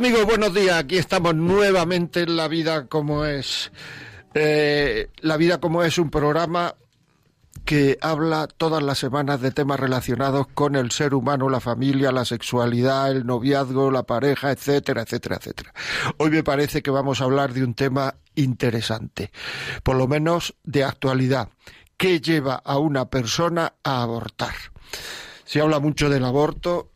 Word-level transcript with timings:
Amigos, 0.00 0.24
buenos 0.24 0.54
días. 0.54 0.78
Aquí 0.78 0.96
estamos 0.96 1.34
nuevamente 1.34 2.20
en 2.20 2.34
La 2.34 2.48
Vida 2.48 2.86
como 2.86 3.26
es. 3.26 3.70
Eh, 4.32 5.10
la 5.18 5.36
Vida 5.36 5.60
como 5.60 5.82
es 5.82 5.98
un 5.98 6.08
programa 6.08 6.74
que 7.66 7.98
habla 8.00 8.46
todas 8.46 8.82
las 8.82 8.96
semanas 8.96 9.42
de 9.42 9.50
temas 9.50 9.78
relacionados 9.78 10.46
con 10.54 10.74
el 10.74 10.90
ser 10.90 11.12
humano, 11.12 11.50
la 11.50 11.60
familia, 11.60 12.12
la 12.12 12.24
sexualidad, 12.24 13.10
el 13.10 13.26
noviazgo, 13.26 13.90
la 13.90 14.04
pareja, 14.04 14.50
etcétera, 14.52 15.02
etcétera, 15.02 15.36
etcétera. 15.36 15.74
Hoy 16.16 16.30
me 16.30 16.42
parece 16.42 16.82
que 16.82 16.90
vamos 16.90 17.20
a 17.20 17.24
hablar 17.24 17.52
de 17.52 17.62
un 17.62 17.74
tema 17.74 18.14
interesante, 18.34 19.30
por 19.82 19.96
lo 19.96 20.08
menos 20.08 20.54
de 20.64 20.82
actualidad. 20.82 21.50
¿Qué 21.98 22.22
lleva 22.22 22.54
a 22.54 22.78
una 22.78 23.10
persona 23.10 23.74
a 23.84 24.00
abortar? 24.00 24.54
Se 25.44 25.60
habla 25.60 25.78
mucho 25.78 26.08
del 26.08 26.24
aborto, 26.24 26.89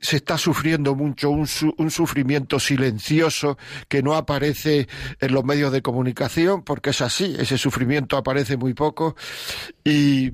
se 0.00 0.16
está 0.16 0.38
sufriendo 0.38 0.94
mucho 0.94 1.30
un, 1.30 1.48
un, 1.76 1.90
sufrimiento 1.90 2.60
silencioso 2.60 3.58
que 3.88 4.02
no 4.02 4.14
aparece 4.14 4.88
en 5.20 5.32
los 5.32 5.44
medios 5.44 5.72
de 5.72 5.82
comunicación, 5.82 6.62
porque 6.62 6.90
es 6.90 7.00
así, 7.00 7.34
ese 7.38 7.58
sufrimiento 7.58 8.16
aparece 8.16 8.56
muy 8.56 8.74
poco 8.74 9.16
y 9.84 10.32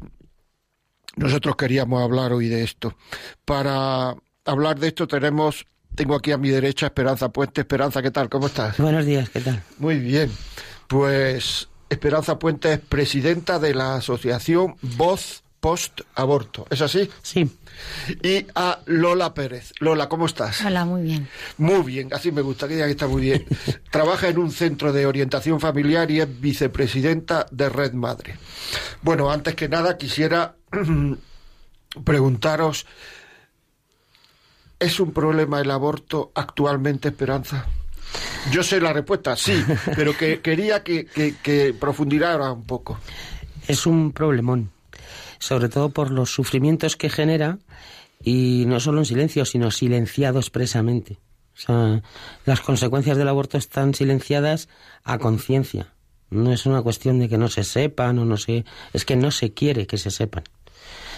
nosotros 1.16 1.56
queríamos 1.56 2.02
hablar 2.02 2.32
hoy 2.32 2.48
de 2.48 2.62
esto. 2.62 2.96
Para 3.44 4.14
hablar 4.44 4.78
de 4.78 4.88
esto 4.88 5.06
tenemos, 5.06 5.66
tengo 5.94 6.14
aquí 6.14 6.32
a 6.32 6.38
mi 6.38 6.50
derecha 6.50 6.86
Esperanza 6.86 7.30
Puente. 7.30 7.62
Esperanza, 7.62 8.02
¿qué 8.02 8.10
tal? 8.10 8.28
¿Cómo 8.28 8.48
estás? 8.48 8.76
Buenos 8.78 9.06
días, 9.06 9.30
¿qué 9.30 9.40
tal? 9.40 9.62
Muy 9.78 9.98
bien. 9.98 10.30
Pues 10.88 11.68
Esperanza 11.88 12.38
Puente 12.38 12.72
es 12.74 12.80
presidenta 12.80 13.58
de 13.58 13.74
la 13.74 13.96
asociación 13.96 14.76
Voz 14.82 15.43
Post 15.64 16.02
Aborto. 16.14 16.66
¿Es 16.68 16.82
así? 16.82 17.08
Sí 17.22 17.50
y 18.22 18.46
a 18.54 18.80
Lola 18.84 19.32
Pérez. 19.32 19.72
Lola, 19.80 20.10
¿cómo 20.10 20.26
estás? 20.26 20.62
Hola, 20.62 20.84
muy 20.84 21.00
bien. 21.00 21.26
Muy 21.56 21.82
bien, 21.82 22.12
así 22.12 22.30
me 22.32 22.42
gusta, 22.42 22.68
que 22.68 22.76
que 22.76 22.90
está 22.90 23.06
muy 23.06 23.22
bien. 23.22 23.46
Trabaja 23.90 24.28
en 24.28 24.38
un 24.38 24.50
centro 24.50 24.92
de 24.92 25.06
orientación 25.06 25.60
familiar 25.60 26.10
y 26.10 26.20
es 26.20 26.40
vicepresidenta 26.40 27.46
de 27.50 27.70
Red 27.70 27.94
Madre. 27.94 28.36
Bueno, 29.00 29.30
antes 29.30 29.55
que 29.55 29.66
nada 29.70 29.96
quisiera 29.96 30.55
preguntaros, 32.05 32.84
¿es 34.78 35.00
un 35.00 35.12
problema 35.12 35.62
el 35.62 35.70
aborto 35.70 36.30
actualmente, 36.34 37.08
Esperanza? 37.08 37.66
Yo 38.52 38.62
sé 38.62 38.83
la 38.83 38.92
respuesta, 38.92 39.34
sí, 39.34 39.64
pero 39.96 40.14
que 40.14 40.42
quería 40.42 40.83
que, 40.83 41.06
que, 41.06 41.36
que 41.42 41.72
profundizara 41.72 42.52
un 42.52 42.64
poco. 42.64 42.98
Es 43.66 43.86
un 43.86 44.12
problemón 44.12 44.73
sobre 45.44 45.68
todo 45.68 45.90
por 45.90 46.10
los 46.10 46.30
sufrimientos 46.30 46.96
que 46.96 47.10
genera 47.10 47.58
y 48.22 48.64
no 48.66 48.80
solo 48.80 49.00
en 49.00 49.05
silencio, 49.05 49.44
sino 49.44 49.70
silenciado 49.70 50.38
expresamente. 50.38 51.18
O 51.55 51.60
sea, 51.60 52.02
las 52.46 52.62
consecuencias 52.62 53.18
del 53.18 53.28
aborto 53.28 53.58
están 53.58 53.92
silenciadas 53.92 54.70
a 55.04 55.18
conciencia. 55.18 55.92
No 56.30 56.50
es 56.50 56.64
una 56.64 56.80
cuestión 56.80 57.18
de 57.18 57.28
que 57.28 57.36
no 57.36 57.48
se 57.48 57.62
sepan 57.62 58.18
o 58.18 58.24
no 58.24 58.38
se... 58.38 58.64
Es 58.94 59.04
que 59.04 59.16
no 59.16 59.30
se 59.30 59.52
quiere 59.52 59.86
que 59.86 59.98
se 59.98 60.10
sepan. 60.10 60.44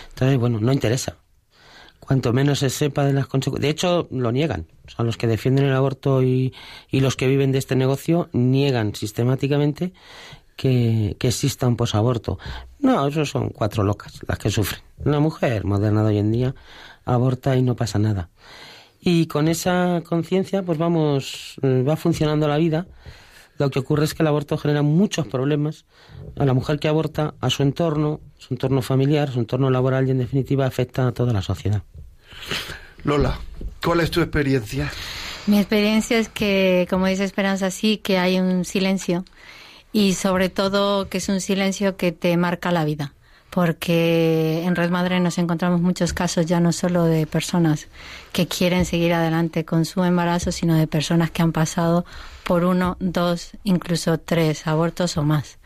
Entonces, 0.09 0.39
bueno, 0.39 0.59
no 0.61 0.73
interesa. 0.73 1.19
Cuanto 2.01 2.33
menos 2.33 2.59
se 2.59 2.71
sepa 2.71 3.05
de 3.05 3.13
las 3.13 3.29
consecuencias... 3.29 3.63
De 3.63 3.71
hecho, 3.71 4.09
lo 4.11 4.33
niegan. 4.33 4.67
O 4.89 4.91
sea, 4.91 5.05
los 5.05 5.17
que 5.17 5.29
defienden 5.29 5.67
el 5.67 5.75
aborto 5.75 6.23
y, 6.23 6.53
y 6.91 6.99
los 6.99 7.15
que 7.15 7.29
viven 7.29 7.53
de 7.53 7.59
este 7.59 7.77
negocio 7.77 8.29
niegan 8.33 8.95
sistemáticamente 8.97 9.93
que, 10.57 11.17
exista 11.21 11.69
un 11.69 11.77
posaborto. 11.77 12.39
No, 12.81 13.07
eso 13.07 13.25
son 13.25 13.51
cuatro 13.51 13.85
locas 13.85 14.21
las 14.27 14.39
que 14.39 14.51
sufren. 14.51 14.83
Una 15.05 15.21
mujer 15.21 15.65
moderna 15.65 16.03
de 16.03 16.09
hoy 16.09 16.19
en 16.19 16.33
día 16.33 16.55
aborta 17.05 17.57
y 17.57 17.63
no 17.63 17.77
pasa 17.77 17.99
nada. 17.99 18.31
Y 19.01 19.27
con 19.27 19.47
esa 19.47 20.03
conciencia, 20.05 20.63
pues 20.63 20.79
vamos, 20.79 21.57
eh, 21.63 21.85
va 21.87 21.97
funcionando 21.97 22.49
la 22.49 22.57
vida. 22.57 22.87
Lo 23.59 23.71
que 23.71 23.79
ocurre 23.79 24.05
es 24.05 24.15
que 24.15 24.23
el 24.23 24.27
aborto 24.27 24.59
genera 24.59 24.83
muchos 24.83 25.27
problemas 25.29 25.85
a 26.37 26.45
la 26.45 26.53
mujer 26.53 26.79
que 26.79 26.89
aborta, 26.89 27.35
a 27.41 27.49
su 27.49 27.63
entorno, 27.63 28.21
su 28.37 28.55
entorno 28.55 28.83
familiar, 28.83 29.31
su 29.31 29.39
entorno 29.39 29.71
laboral 29.71 30.09
y 30.09 30.11
en 30.11 30.19
definitiva 30.19 30.67
afecta 30.67 31.07
a 31.07 31.13
toda 31.13 31.33
la 31.33 31.41
sociedad. 31.41 31.83
Lola, 33.05 33.39
¿cuál 33.83 34.01
es 34.01 34.11
tu 34.11 34.21
experiencia? 34.21 34.91
Mi 35.47 35.59
experiencia 35.59 36.19
es 36.19 36.29
que, 36.29 36.87
como 36.91 37.07
dice 37.07 37.23
Esperanza, 37.23 37.71
sí 37.71 37.99
que 37.99 38.19
hay 38.19 38.41
un 38.41 38.65
silencio 38.65 39.25
y 39.97 40.13
sobre 40.13 40.51
todo 40.51 41.09
que 41.09 41.17
es 41.17 41.29
un 41.31 41.41
silencio 41.41 41.97
que 41.97 42.13
te 42.13 42.37
marca 42.37 42.71
la 42.71 42.85
vida 42.85 43.15
porque 43.49 44.65
en 44.65 44.77
Red 44.77 44.91
Madre 44.91 45.19
nos 45.21 45.39
encontramos 45.39 45.81
muchos 45.81 46.13
casos 46.13 46.45
ya 46.45 46.61
no 46.61 46.73
solo 46.73 47.05
de 47.05 47.27
personas 47.27 47.89
que 48.33 48.47
quieren 48.47 48.85
seguir 48.85 49.15
adelante 49.15 49.65
con 49.65 49.87
su 49.87 50.05
embarazo, 50.05 50.53
sino 50.53 50.75
de 50.75 50.87
personas 50.87 51.31
que 51.31 51.41
han 51.41 51.53
pasado 51.53 52.05
por 52.45 52.65
uno, 52.65 52.99
dos, 53.01 53.53
incluso 53.65 54.19
tres 54.19 54.67
abortos 54.67 55.17
o 55.17 55.23
más 55.23 55.57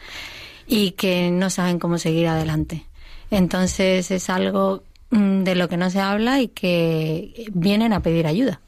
y 0.69 0.93
que 0.93 1.33
no 1.33 1.51
saben 1.51 1.81
cómo 1.81 1.99
seguir 1.99 2.29
adelante. 2.29 2.87
Entonces 3.33 4.13
es 4.13 4.31
algo 4.31 4.85
mm, 5.11 5.43
de 5.43 5.57
lo 5.57 5.69
que 5.69 5.77
no 5.77 5.91
se 5.91 5.99
habla 5.99 6.41
y 6.41 6.47
que 6.47 7.51
vienen 7.53 7.93
a 7.93 8.01
pedir 8.01 8.29
ayuda 8.29 8.61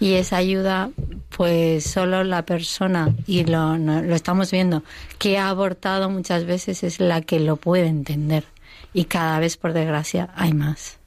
y 0.00 0.14
esa 0.14 0.38
ayuda 0.38 0.90
pues 1.36 1.84
solo 1.84 2.24
la 2.24 2.42
persona 2.42 3.14
y 3.26 3.44
lo, 3.44 3.76
lo 3.76 4.14
estamos 4.14 4.50
viendo 4.50 4.82
que 5.18 5.38
ha 5.38 5.48
abortado 5.48 6.10
muchas 6.10 6.44
veces 6.44 6.82
es 6.82 7.00
la 7.00 7.20
que 7.20 7.40
lo 7.40 7.56
puede 7.56 7.86
entender 7.86 8.44
y 8.92 9.04
cada 9.04 9.38
vez 9.38 9.56
por 9.56 9.72
desgracia 9.72 10.30
hay 10.34 10.52
más. 10.54 10.98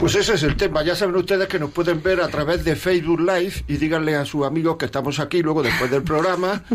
Pues 0.00 0.14
ese 0.14 0.32
es 0.32 0.42
el 0.44 0.56
tema. 0.56 0.82
Ya 0.82 0.96
saben 0.96 1.14
ustedes 1.14 1.46
que 1.46 1.58
nos 1.58 1.72
pueden 1.72 2.02
ver 2.02 2.22
a 2.22 2.28
través 2.28 2.64
de 2.64 2.74
Facebook 2.74 3.20
Live 3.20 3.64
y 3.68 3.76
díganle 3.76 4.16
a 4.16 4.24
sus 4.24 4.46
amigos 4.46 4.78
que 4.78 4.86
estamos 4.86 5.20
aquí 5.20 5.42
luego 5.42 5.62
después 5.62 5.90
del 5.90 6.02
programa. 6.02 6.64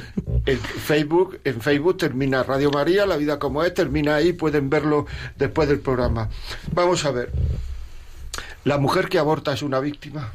En 0.47 0.59
Facebook, 0.59 1.39
en 1.43 1.59
Facebook 1.59 1.97
termina 1.97 2.43
Radio 2.43 2.69
María, 2.69 3.07
La 3.07 3.17
Vida 3.17 3.39
como 3.39 3.63
es, 3.63 3.73
termina 3.73 4.13
ahí, 4.13 4.31
pueden 4.31 4.69
verlo 4.69 5.07
después 5.35 5.67
del 5.67 5.79
programa. 5.79 6.29
Vamos 6.71 7.03
a 7.03 7.09
ver. 7.09 7.31
¿La 8.63 8.77
mujer 8.77 9.09
que 9.09 9.17
aborta 9.17 9.53
es 9.53 9.63
una 9.63 9.79
víctima? 9.79 10.33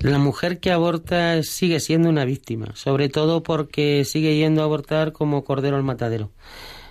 La 0.00 0.18
mujer 0.18 0.60
que 0.60 0.72
aborta 0.72 1.42
sigue 1.42 1.78
siendo 1.78 2.08
una 2.08 2.24
víctima, 2.24 2.74
sobre 2.74 3.10
todo 3.10 3.42
porque 3.42 4.06
sigue 4.06 4.34
yendo 4.34 4.62
a 4.62 4.64
abortar 4.64 5.12
como 5.12 5.44
cordero 5.44 5.76
al 5.76 5.82
matadero. 5.82 6.30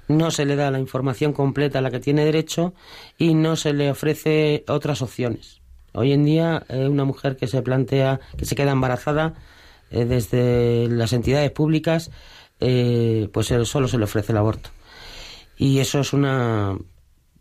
No 0.08 0.30
se 0.30 0.46
le 0.46 0.56
da 0.56 0.70
la 0.70 0.78
información 0.78 1.34
completa 1.34 1.80
a 1.80 1.82
la 1.82 1.90
que 1.90 2.00
tiene 2.00 2.24
derecho 2.24 2.76
y 3.18 3.34
no 3.34 3.56
se 3.56 3.74
le 3.74 3.90
ofrece 3.90 4.64
otras 4.68 5.02
opciones. 5.02 5.60
Hoy 5.94 6.12
en 6.12 6.24
día, 6.24 6.64
eh, 6.70 6.88
una 6.88 7.04
mujer 7.04 7.36
que 7.36 7.48
se 7.48 7.64
plantea, 7.64 8.20
que 8.38 8.46
se 8.46 8.56
queda 8.56 8.74
embarazada 8.74 9.34
eh, 9.90 10.06
desde 10.06 10.88
las 10.88 11.12
entidades 11.12 11.50
públicas, 11.50 12.12
eh, 12.60 13.28
pues 13.34 13.48
solo 13.64 13.88
se 13.88 13.98
le 13.98 14.04
ofrece 14.04 14.34
el 14.34 14.38
aborto. 14.38 14.70
Y 15.58 15.80
eso 15.80 16.02
es 16.02 16.14
una, 16.14 16.78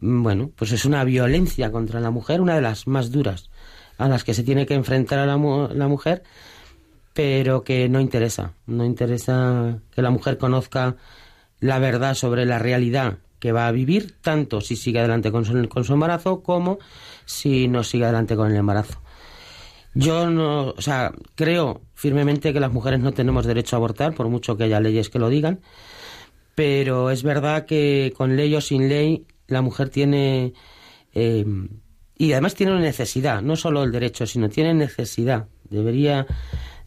bueno, 0.01 0.51
pues 0.57 0.73
es 0.73 0.87
una 0.87 1.05
violencia 1.05 1.71
contra 1.71 2.01
la 2.01 2.11
mujer, 2.11 2.41
una 2.41 2.55
de 2.55 2.63
las 2.63 2.87
más 2.87 3.13
duras 3.13 3.51
a 3.99 4.09
las 4.09 4.25
que 4.25 4.33
se 4.35 4.45
tiene 4.45 4.65
que 4.65 4.75
enfrentar 4.75 5.19
a 5.19 5.27
la, 5.27 5.37
la 5.37 5.89
mujer, 5.89 6.23
pero 7.13 7.65
que 7.65 7.89
no 7.89 8.01
interesa. 8.01 8.55
No 8.67 8.85
interesa 8.85 9.81
que 9.95 10.03
la 10.03 10.11
mujer 10.11 10.39
conozca 10.39 10.97
la 11.61 11.79
verdad 11.79 12.15
sobre 12.15 12.47
la 12.47 12.59
realidad 12.59 13.19
que 13.41 13.53
va 13.53 13.67
a 13.67 13.73
vivir, 13.73 14.17
tanto 14.21 14.61
si 14.61 14.77
sigue 14.77 15.01
adelante 15.01 15.31
con 15.31 15.45
su, 15.45 15.69
con 15.69 15.85
su 15.85 15.93
embarazo 15.93 16.43
como 16.43 16.79
si 17.25 17.69
no 17.69 17.85
sigue 17.85 18.05
adelante 18.05 18.37
con 18.37 18.51
el 18.51 18.57
embarazo. 18.57 19.01
Yo 19.95 20.31
no, 20.31 20.69
o 20.69 20.81
sea, 20.81 21.13
creo 21.35 21.83
firmemente 21.95 22.53
que 22.53 22.61
las 22.61 22.73
mujeres 22.73 23.01
no 23.01 23.13
tenemos 23.13 23.47
derecho 23.47 23.75
a 23.75 23.79
abortar, 23.79 24.15
por 24.15 24.29
mucho 24.29 24.57
que 24.57 24.65
haya 24.65 24.81
leyes 24.81 25.11
que 25.11 25.19
lo 25.19 25.29
digan, 25.29 25.61
pero 26.55 27.11
es 27.11 27.23
verdad 27.23 27.67
que 27.67 28.13
con 28.17 28.37
ley 28.37 28.55
o 28.55 28.61
sin 28.61 28.89
ley 28.89 29.27
la 29.47 29.63
mujer 29.63 29.89
tiene 29.89 30.53
eh, 31.15 31.45
y 32.19 32.33
además 32.33 32.57
tiene 32.57 32.73
una 32.73 32.81
necesidad, 32.81 33.41
no 33.41 33.57
solo 33.57 33.85
el 33.85 33.93
derecho, 33.93 34.27
sino 34.27 34.49
tiene 34.49 34.75
necesidad. 34.75 35.47
Debería, 35.71 36.27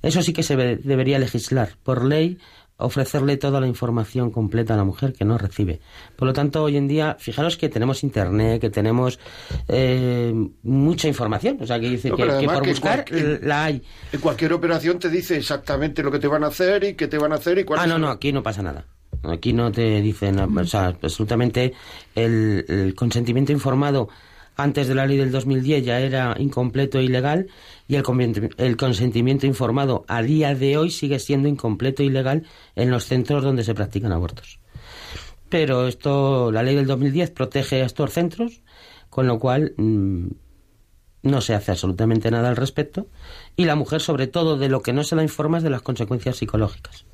eso 0.02 0.22
sí 0.22 0.34
que 0.34 0.44
se 0.44 0.58
debería 0.58 1.18
legislar 1.18 1.70
por 1.84 2.04
ley 2.04 2.38
ofrecerle 2.82 3.38
toda 3.38 3.62
la 3.62 3.68
información 3.68 4.32
completa 4.32 4.74
a 4.74 4.78
la 4.78 4.84
mujer 4.84 5.14
que 5.14 5.24
no 5.24 5.38
recibe. 5.38 5.80
Por 6.16 6.28
lo 6.28 6.34
tanto, 6.34 6.64
hoy 6.64 6.78
en 6.78 6.88
día, 6.88 7.16
fijaros 7.20 7.56
que 7.56 7.70
tenemos 7.70 8.04
internet, 8.04 8.60
que 8.60 8.70
tenemos 8.70 9.20
eh, 9.68 10.34
mucha 10.64 11.08
información, 11.08 11.58
o 11.62 11.68
sea, 11.68 11.80
que 11.80 11.90
dice 11.90 12.10
que, 12.10 12.26
por 12.46 12.68
buscar 12.68 13.06
la 13.44 13.66
hay. 13.66 13.84
En 14.12 14.20
cualquier 14.20 14.54
operación 14.54 15.00
te 15.00 15.10
dice 15.10 15.38
exactamente 15.38 16.02
lo 16.04 16.12
que 16.12 16.20
te 16.20 16.28
van 16.28 16.44
a 16.44 16.48
hacer 16.48 16.84
y 16.84 16.96
qué 16.96 17.08
te 17.08 17.20
van 17.20 17.32
a 17.34 17.36
hacer 17.36 17.60
y 17.60 17.64
cuál 17.64 17.80
Ah, 17.80 17.88
no, 17.88 18.00
no, 18.00 18.10
aquí 18.10 18.34
no 18.34 18.42
pasa 18.44 18.64
nada. 18.64 18.86
Aquí 19.24 19.54
no 19.54 19.72
te 19.72 20.02
dicen, 20.02 20.40
o 20.40 20.66
sea, 20.66 20.88
absolutamente 20.88 21.74
el 22.16 22.96
consentimiento 22.98 23.52
informado 23.52 24.10
antes 24.56 24.88
de 24.88 24.96
la 24.96 25.06
ley 25.06 25.18
del 25.18 25.32
2010 25.32 25.86
ya 25.86 26.00
era 26.00 26.36
incompleto 26.38 27.00
e 27.00 27.04
ilegal 27.04 27.48
y 27.88 27.96
el, 27.96 28.78
consentimiento 28.78 29.46
informado 29.46 30.06
a 30.08 30.22
día 30.22 30.56
de 30.56 30.78
hoy 30.78 30.92
sigue 30.92 31.20
siendo 31.20 31.48
incompleto 31.48 32.04
e 32.04 32.08
ilegal 32.08 32.44
en 32.76 32.92
los 32.92 33.06
centros 33.06 33.44
donde 33.44 33.64
se 33.64 33.74
practican 33.74 34.12
abortos. 34.12 34.60
Pero 35.50 35.88
esto, 35.88 36.52
la 36.52 36.64
ley 36.64 36.76
del 36.76 36.88
2010 36.88 37.32
protege 37.32 37.82
a 37.82 37.86
estos 37.86 38.12
centros, 38.12 38.62
con 39.10 39.28
lo 39.28 39.40
cual 39.40 39.74
mm, 39.78 40.28
no 41.24 41.42
se 41.42 41.54
hace 41.54 41.72
absolutamente 41.72 42.32
nada 42.32 42.50
al 42.50 42.56
respecto 42.56 43.08
y 43.56 43.66
la 43.66 43.76
mujer, 43.76 44.02
sobre 44.02 44.28
todo, 44.28 44.58
de 44.58 44.70
lo 44.70 44.82
que 44.82 44.94
no 44.94 45.04
se 45.04 45.16
la 45.16 45.24
informa 45.24 45.58
es 45.58 45.64
de 45.64 45.70
las 45.70 45.82
consecuencias 45.82 46.38
psicológicas. 46.38 47.06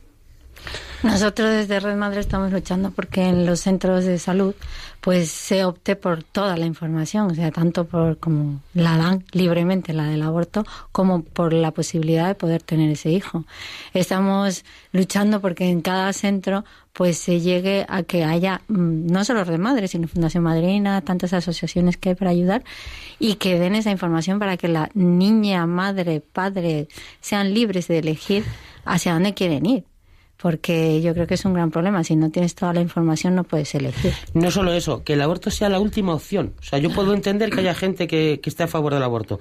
Nosotros 1.03 1.51
desde 1.51 1.79
Red 1.79 1.95
Madre 1.95 2.19
estamos 2.19 2.51
luchando 2.51 2.89
porque 2.89 3.21
en 3.21 3.45
los 3.45 3.59
centros 3.59 4.05
de 4.05 4.17
salud 4.17 4.55
pues 4.99 5.29
se 5.29 5.63
opte 5.63 5.95
por 5.95 6.23
toda 6.23 6.57
la 6.57 6.65
información, 6.65 7.31
o 7.31 7.35
sea, 7.35 7.51
tanto 7.51 7.85
por 7.85 8.17
como 8.17 8.61
la 8.73 8.97
dan 8.97 9.23
libremente 9.31 9.93
la 9.93 10.05
del 10.05 10.23
aborto 10.23 10.65
como 10.91 11.21
por 11.21 11.53
la 11.53 11.69
posibilidad 11.71 12.27
de 12.27 12.33
poder 12.35 12.63
tener 12.63 12.89
ese 12.89 13.11
hijo. 13.11 13.45
Estamos 13.93 14.65
luchando 14.91 15.39
porque 15.39 15.69
en 15.69 15.81
cada 15.81 16.11
centro 16.13 16.65
pues 16.93 17.19
se 17.19 17.41
llegue 17.41 17.85
a 17.87 18.01
que 18.01 18.23
haya 18.23 18.61
mm, 18.67 19.05
no 19.05 19.23
solo 19.23 19.43
Red 19.43 19.59
Madre, 19.59 19.87
sino 19.87 20.07
Fundación 20.07 20.43
Madrina, 20.43 21.01
tantas 21.01 21.31
asociaciones 21.31 21.95
que 21.97 22.09
hay 22.09 22.15
para 22.15 22.31
ayudar 22.31 22.63
y 23.19 23.35
que 23.35 23.59
den 23.59 23.75
esa 23.75 23.91
información 23.91 24.39
para 24.39 24.57
que 24.57 24.67
la 24.67 24.89
niña, 24.95 25.67
madre, 25.67 26.21
padre 26.21 26.87
sean 27.21 27.53
libres 27.53 27.87
de 27.87 27.99
elegir 27.99 28.43
hacia 28.83 29.13
dónde 29.13 29.35
quieren 29.35 29.67
ir 29.67 29.85
porque 30.37 31.01
yo 31.01 31.13
creo 31.13 31.27
que 31.27 31.33
es 31.33 31.45
un 31.45 31.53
gran 31.53 31.71
problema. 31.71 32.03
Si 32.03 32.15
no 32.15 32.29
tienes 32.29 32.55
toda 32.55 32.73
la 32.73 32.81
información, 32.81 33.35
no 33.35 33.43
puedes 33.43 33.73
elegir. 33.75 34.13
No 34.33 34.51
solo 34.51 34.73
eso, 34.73 35.03
que 35.03 35.13
el 35.13 35.21
aborto 35.21 35.49
sea 35.51 35.69
la 35.69 35.79
última 35.79 36.13
opción. 36.13 36.53
O 36.59 36.63
sea, 36.63 36.79
yo 36.79 36.91
puedo 36.91 37.13
entender 37.13 37.49
que 37.49 37.61
haya 37.61 37.73
gente 37.73 38.07
que, 38.07 38.39
que 38.41 38.49
esté 38.49 38.63
a 38.63 38.67
favor 38.67 38.93
del 38.93 39.03
aborto, 39.03 39.39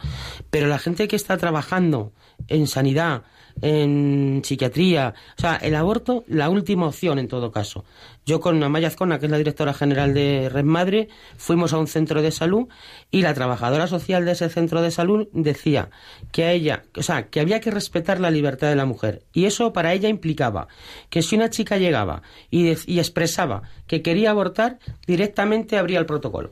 pero 0.50 0.66
la 0.66 0.78
gente 0.78 1.06
que 1.08 1.16
está 1.16 1.36
trabajando 1.36 2.12
en 2.48 2.66
sanidad, 2.66 3.22
en 3.62 4.42
psiquiatría. 4.44 5.14
O 5.36 5.40
sea, 5.40 5.56
el 5.56 5.74
aborto, 5.74 6.24
la 6.28 6.50
última 6.50 6.86
opción 6.86 7.18
en 7.18 7.28
todo 7.28 7.50
caso. 7.50 7.84
Yo 8.24 8.40
con 8.40 8.62
Amaya 8.62 8.88
Azcona, 8.88 9.18
que 9.18 9.26
es 9.26 9.32
la 9.32 9.38
directora 9.38 9.72
general 9.72 10.12
de 10.12 10.48
Red 10.48 10.64
Madre, 10.64 11.08
fuimos 11.36 11.72
a 11.72 11.78
un 11.78 11.86
centro 11.86 12.22
de 12.22 12.32
salud 12.32 12.68
y 13.10 13.22
la 13.22 13.34
trabajadora 13.34 13.86
social 13.86 14.24
de 14.24 14.32
ese 14.32 14.48
centro 14.48 14.82
de 14.82 14.90
salud 14.90 15.28
decía 15.32 15.90
que 16.32 16.44
a 16.44 16.52
ella, 16.52 16.84
o 16.96 17.02
sea, 17.02 17.28
que 17.28 17.40
había 17.40 17.60
que 17.60 17.70
respetar 17.70 18.20
la 18.20 18.30
libertad 18.30 18.68
de 18.68 18.76
la 18.76 18.84
mujer. 18.84 19.22
Y 19.32 19.44
eso 19.44 19.72
para 19.72 19.92
ella 19.94 20.08
implicaba 20.08 20.66
que 21.08 21.22
si 21.22 21.36
una 21.36 21.50
chica 21.50 21.78
llegaba 21.78 22.22
y, 22.50 22.70
y 22.92 22.98
expresaba 22.98 23.62
que 23.86 24.02
quería 24.02 24.30
abortar, 24.30 24.78
directamente 25.06 25.78
abría 25.78 26.00
el 26.00 26.06
protocolo. 26.06 26.50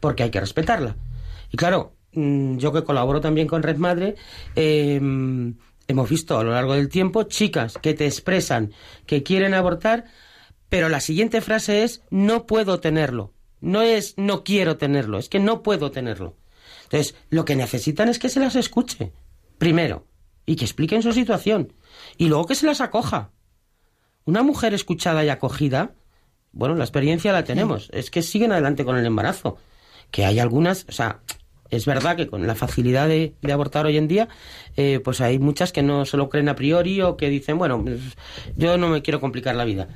Porque 0.00 0.22
hay 0.22 0.30
que 0.30 0.40
respetarla. 0.40 0.96
Y 1.50 1.56
claro, 1.56 1.92
mm, 2.12 2.56
yo 2.56 2.72
que 2.72 2.82
colaboro 2.82 3.20
también 3.20 3.46
con 3.46 3.62
Red 3.62 3.76
Madre, 3.76 4.16
eh, 4.56 5.00
hemos 5.88 6.08
visto 6.08 6.38
a 6.38 6.44
lo 6.44 6.52
largo 6.52 6.74
del 6.74 6.88
tiempo 6.88 7.24
chicas 7.24 7.78
que 7.78 7.94
te 7.94 8.06
expresan 8.06 8.72
que 9.06 9.22
quieren 9.22 9.54
abortar, 9.54 10.04
pero 10.68 10.88
la 10.88 11.00
siguiente 11.00 11.40
frase 11.40 11.84
es 11.84 12.02
no 12.10 12.46
puedo 12.46 12.80
tenerlo. 12.80 13.32
No 13.60 13.82
es 13.82 14.14
no 14.16 14.44
quiero 14.44 14.76
tenerlo, 14.76 15.18
es 15.18 15.28
que 15.28 15.40
no 15.40 15.62
puedo 15.62 15.90
tenerlo. 15.90 16.36
Entonces, 16.84 17.14
lo 17.30 17.44
que 17.44 17.56
necesitan 17.56 18.08
es 18.08 18.18
que 18.18 18.28
se 18.28 18.40
las 18.40 18.56
escuche, 18.56 19.12
primero, 19.58 20.06
y 20.46 20.56
que 20.56 20.64
expliquen 20.64 21.02
su 21.02 21.12
situación, 21.12 21.72
y 22.18 22.28
luego 22.28 22.46
que 22.46 22.54
se 22.54 22.66
las 22.66 22.80
acoja. 22.80 23.30
Una 24.26 24.42
mujer 24.42 24.74
escuchada 24.74 25.24
y 25.24 25.28
acogida, 25.28 25.94
bueno, 26.52 26.74
la 26.74 26.84
experiencia 26.84 27.32
la 27.32 27.44
tenemos, 27.44 27.88
es 27.92 28.10
que 28.10 28.22
siguen 28.22 28.52
adelante 28.52 28.84
con 28.84 28.96
el 28.96 29.06
embarazo. 29.06 29.56
Que 30.10 30.24
hay 30.24 30.38
algunas, 30.38 30.86
o 30.88 30.92
sea, 30.92 31.22
es 31.70 31.86
verdad 31.86 32.16
que 32.16 32.26
con 32.26 32.46
la 32.46 32.54
facilidad 32.54 33.08
de, 33.08 33.34
abortar 33.52 33.86
hoy 33.86 33.96
en 33.96 34.08
día, 34.08 34.28
eh, 34.76 35.00
pues 35.02 35.20
hay 35.20 35.38
muchas 35.38 35.72
que 35.72 35.82
no 35.82 36.04
se 36.04 36.16
lo 36.16 36.28
creen 36.28 36.48
a 36.48 36.54
priori 36.56 37.00
o 37.02 37.16
que 37.16 37.28
dicen, 37.28 37.58
bueno, 37.58 37.82
pues, 37.82 38.00
yo 38.56 38.76
no 38.78 38.88
me 38.88 39.02
quiero 39.02 39.20
complicar 39.20 39.54
la 39.54 39.64
vida. 39.64 39.88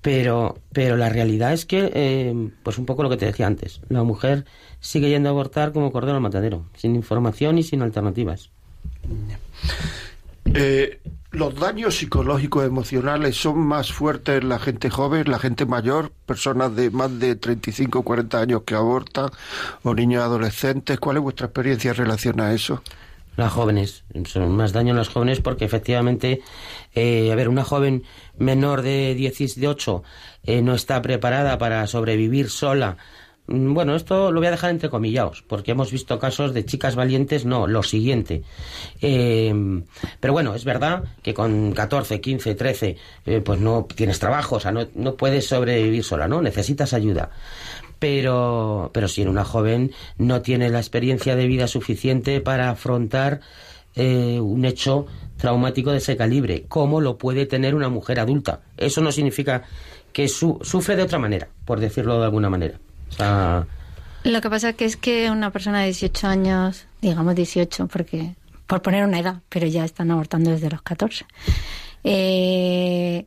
Pero, 0.00 0.58
pero 0.72 0.96
la 0.96 1.08
realidad 1.08 1.52
es 1.52 1.64
que, 1.64 1.90
eh, 1.94 2.50
pues 2.64 2.76
un 2.78 2.86
poco 2.86 3.04
lo 3.04 3.10
que 3.10 3.16
te 3.16 3.26
decía 3.26 3.46
antes, 3.46 3.80
la 3.88 4.02
mujer 4.02 4.44
sigue 4.80 5.08
yendo 5.08 5.28
a 5.28 5.32
abortar 5.32 5.72
como 5.72 5.92
cordero 5.92 6.16
al 6.16 6.22
matadero, 6.22 6.66
sin 6.74 6.96
información 6.96 7.56
y 7.58 7.62
sin 7.62 7.82
alternativas. 7.82 8.50
Eh, 10.54 10.98
los 11.32 11.54
daños 11.54 11.96
psicológicos 11.96 12.64
emocionales 12.64 13.36
son 13.36 13.58
más 13.58 13.90
fuertes 13.90 14.42
en 14.42 14.50
la 14.50 14.58
gente 14.58 14.90
joven, 14.90 15.30
la 15.30 15.38
gente 15.38 15.64
mayor, 15.64 16.12
personas 16.26 16.76
de 16.76 16.90
más 16.90 17.18
de 17.18 17.36
35 17.36 18.00
o 18.00 18.02
40 18.02 18.38
años 18.38 18.62
que 18.66 18.74
abortan 18.74 19.30
o 19.82 19.94
niños 19.94 20.22
adolescentes. 20.22 21.00
¿Cuál 21.00 21.16
es 21.16 21.22
vuestra 21.22 21.46
experiencia 21.46 21.90
en 21.90 21.96
relación 21.96 22.40
a 22.40 22.52
eso? 22.52 22.82
Las 23.36 23.50
jóvenes, 23.50 24.04
son 24.26 24.54
más 24.54 24.72
daño 24.74 24.90
en 24.90 24.98
las 24.98 25.08
jóvenes 25.08 25.40
porque 25.40 25.64
efectivamente, 25.64 26.42
eh, 26.94 27.32
a 27.32 27.34
ver, 27.34 27.48
una 27.48 27.64
joven 27.64 28.04
menor 28.36 28.82
de 28.82 29.14
18 29.14 30.02
eh, 30.44 30.60
no 30.60 30.74
está 30.74 31.00
preparada 31.00 31.56
para 31.56 31.86
sobrevivir 31.86 32.50
sola 32.50 32.98
bueno, 33.48 33.96
esto 33.96 34.30
lo 34.30 34.40
voy 34.40 34.46
a 34.46 34.52
dejar 34.52 34.70
entre 34.70 34.88
comillados, 34.88 35.42
porque 35.42 35.72
hemos 35.72 35.90
visto 35.90 36.18
casos 36.18 36.54
de 36.54 36.64
chicas 36.64 36.94
valientes, 36.94 37.44
no, 37.44 37.66
lo 37.66 37.82
siguiente. 37.82 38.44
Eh, 39.00 39.52
pero 40.20 40.32
bueno, 40.32 40.54
es 40.54 40.64
verdad 40.64 41.04
que 41.22 41.34
con 41.34 41.72
14, 41.72 42.20
15, 42.20 42.54
13, 42.54 42.96
pues 43.44 43.60
no 43.60 43.86
tienes 43.94 44.18
trabajo, 44.18 44.56
o 44.56 44.60
sea, 44.60 44.72
no, 44.72 45.14
puedes 45.16 45.46
sobrevivir 45.46 46.04
sola, 46.04 46.28
¿no? 46.28 46.40
Necesitas 46.40 46.92
ayuda. 46.92 47.30
Pero, 47.98 48.90
pero 48.92 49.08
si 49.08 49.22
en 49.22 49.28
una 49.28 49.44
joven 49.44 49.92
no 50.18 50.42
tiene 50.42 50.70
la 50.70 50.78
experiencia 50.78 51.36
de 51.36 51.46
vida 51.46 51.66
suficiente 51.68 52.40
para 52.40 52.70
afrontar 52.70 53.40
eh, 53.94 54.40
un 54.40 54.64
hecho 54.64 55.06
traumático 55.36 55.92
de 55.92 55.98
ese 55.98 56.16
calibre, 56.16 56.64
¿cómo 56.68 57.00
lo 57.00 57.18
puede 57.18 57.46
tener 57.46 57.74
una 57.74 57.88
mujer 57.88 58.20
adulta? 58.20 58.62
Eso 58.76 59.00
no 59.00 59.12
significa 59.12 59.64
que 60.12 60.28
sufre 60.28 60.96
de 60.96 61.02
otra 61.02 61.18
manera, 61.18 61.48
por 61.64 61.80
decirlo 61.80 62.18
de 62.18 62.24
alguna 62.24 62.50
manera. 62.50 62.78
Lo 64.24 64.40
que 64.40 64.50
pasa 64.50 64.72
que 64.72 64.84
es 64.84 64.96
que 64.96 65.30
una 65.30 65.50
persona 65.50 65.80
de 65.80 65.86
18 65.86 66.28
años, 66.28 66.86
digamos 67.00 67.34
18, 67.34 67.88
porque 67.88 68.36
por 68.66 68.82
poner 68.82 69.04
una 69.04 69.18
edad, 69.18 69.42
pero 69.48 69.66
ya 69.66 69.84
están 69.84 70.10
abortando 70.10 70.50
desde 70.50 70.70
los 70.70 70.82
14. 70.82 71.26
Eh, 72.04 73.26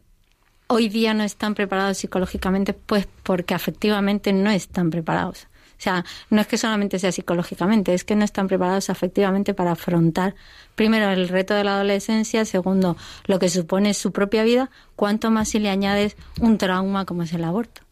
hoy 0.67 0.89
día 0.89 1.13
no 1.13 1.23
están 1.23 1.53
preparados 1.53 1.97
psicológicamente, 1.97 2.73
pues 2.73 3.07
porque 3.23 3.53
afectivamente 3.53 4.33
no 4.33 4.49
están 4.49 4.89
preparados. 4.89 5.47
O 5.77 5.81
sea, 5.81 6.05
no 6.29 6.39
es 6.39 6.47
que 6.47 6.57
solamente 6.57 6.99
sea 6.99 7.11
psicológicamente, 7.11 7.93
es 7.93 8.05
que 8.05 8.15
no 8.15 8.23
están 8.23 8.47
preparados 8.47 8.89
afectivamente 8.89 9.53
para 9.53 9.73
afrontar, 9.73 10.33
primero, 10.75 11.09
el 11.09 11.27
reto 11.27 11.53
de 11.53 11.65
la 11.65 11.75
adolescencia, 11.75 12.45
segundo, 12.45 12.95
lo 13.25 13.39
que 13.39 13.49
supone 13.49 13.93
su 13.93 14.11
propia 14.13 14.43
vida, 14.43 14.71
cuanto 14.95 15.31
más 15.31 15.49
si 15.49 15.59
le 15.59 15.69
añades 15.69 16.15
un 16.39 16.57
trauma 16.57 17.05
como 17.05 17.23
es 17.23 17.33
el 17.33 17.43
aborto. 17.43 17.84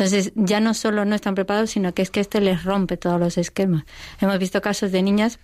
Entonces, 0.00 0.32
ya 0.34 0.60
no 0.60 0.72
solo 0.72 1.04
no 1.04 1.14
están 1.14 1.34
preparados, 1.34 1.72
sino 1.72 1.92
que 1.92 2.00
es 2.00 2.10
que 2.10 2.20
este 2.20 2.40
les 2.40 2.64
rompe 2.64 2.96
todos 2.96 3.20
los 3.20 3.36
esquemas. 3.36 3.84
Hemos 4.18 4.38
visto 4.38 4.62
casos 4.62 4.92
de 4.92 5.02
niñas 5.02 5.38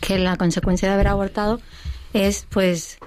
que 0.00 0.18
la 0.18 0.36
consecuencia 0.36 0.88
de 0.88 0.94
haber 0.94 1.06
abortado 1.06 1.60
es, 2.12 2.48
pues, 2.50 2.98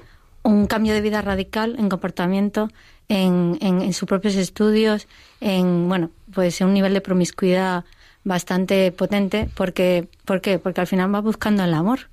un 0.44 0.68
cambio 0.68 0.94
de 0.94 1.02
vida 1.02 1.22
radical 1.22 1.76
en 1.78 1.90
comportamiento, 1.90 2.70
en, 3.10 3.58
en, 3.60 3.92
sus 3.92 4.08
propios 4.08 4.36
estudios, 4.36 5.10
en, 5.42 5.90
bueno, 5.90 6.10
pues 6.34 6.62
en 6.62 6.68
un 6.68 6.74
nivel 6.74 6.94
de 6.94 7.02
promiscuidad 7.02 7.84
bastante 8.24 8.94
potente, 8.94 9.50
porque, 9.56 10.08
¿por 10.24 10.40
qué? 10.40 10.58
Porque 10.58 10.80
al 10.80 10.88
final 10.88 11.14
va 11.14 11.20
buscando 11.20 11.66
el 11.66 11.74
amor. 11.74 12.10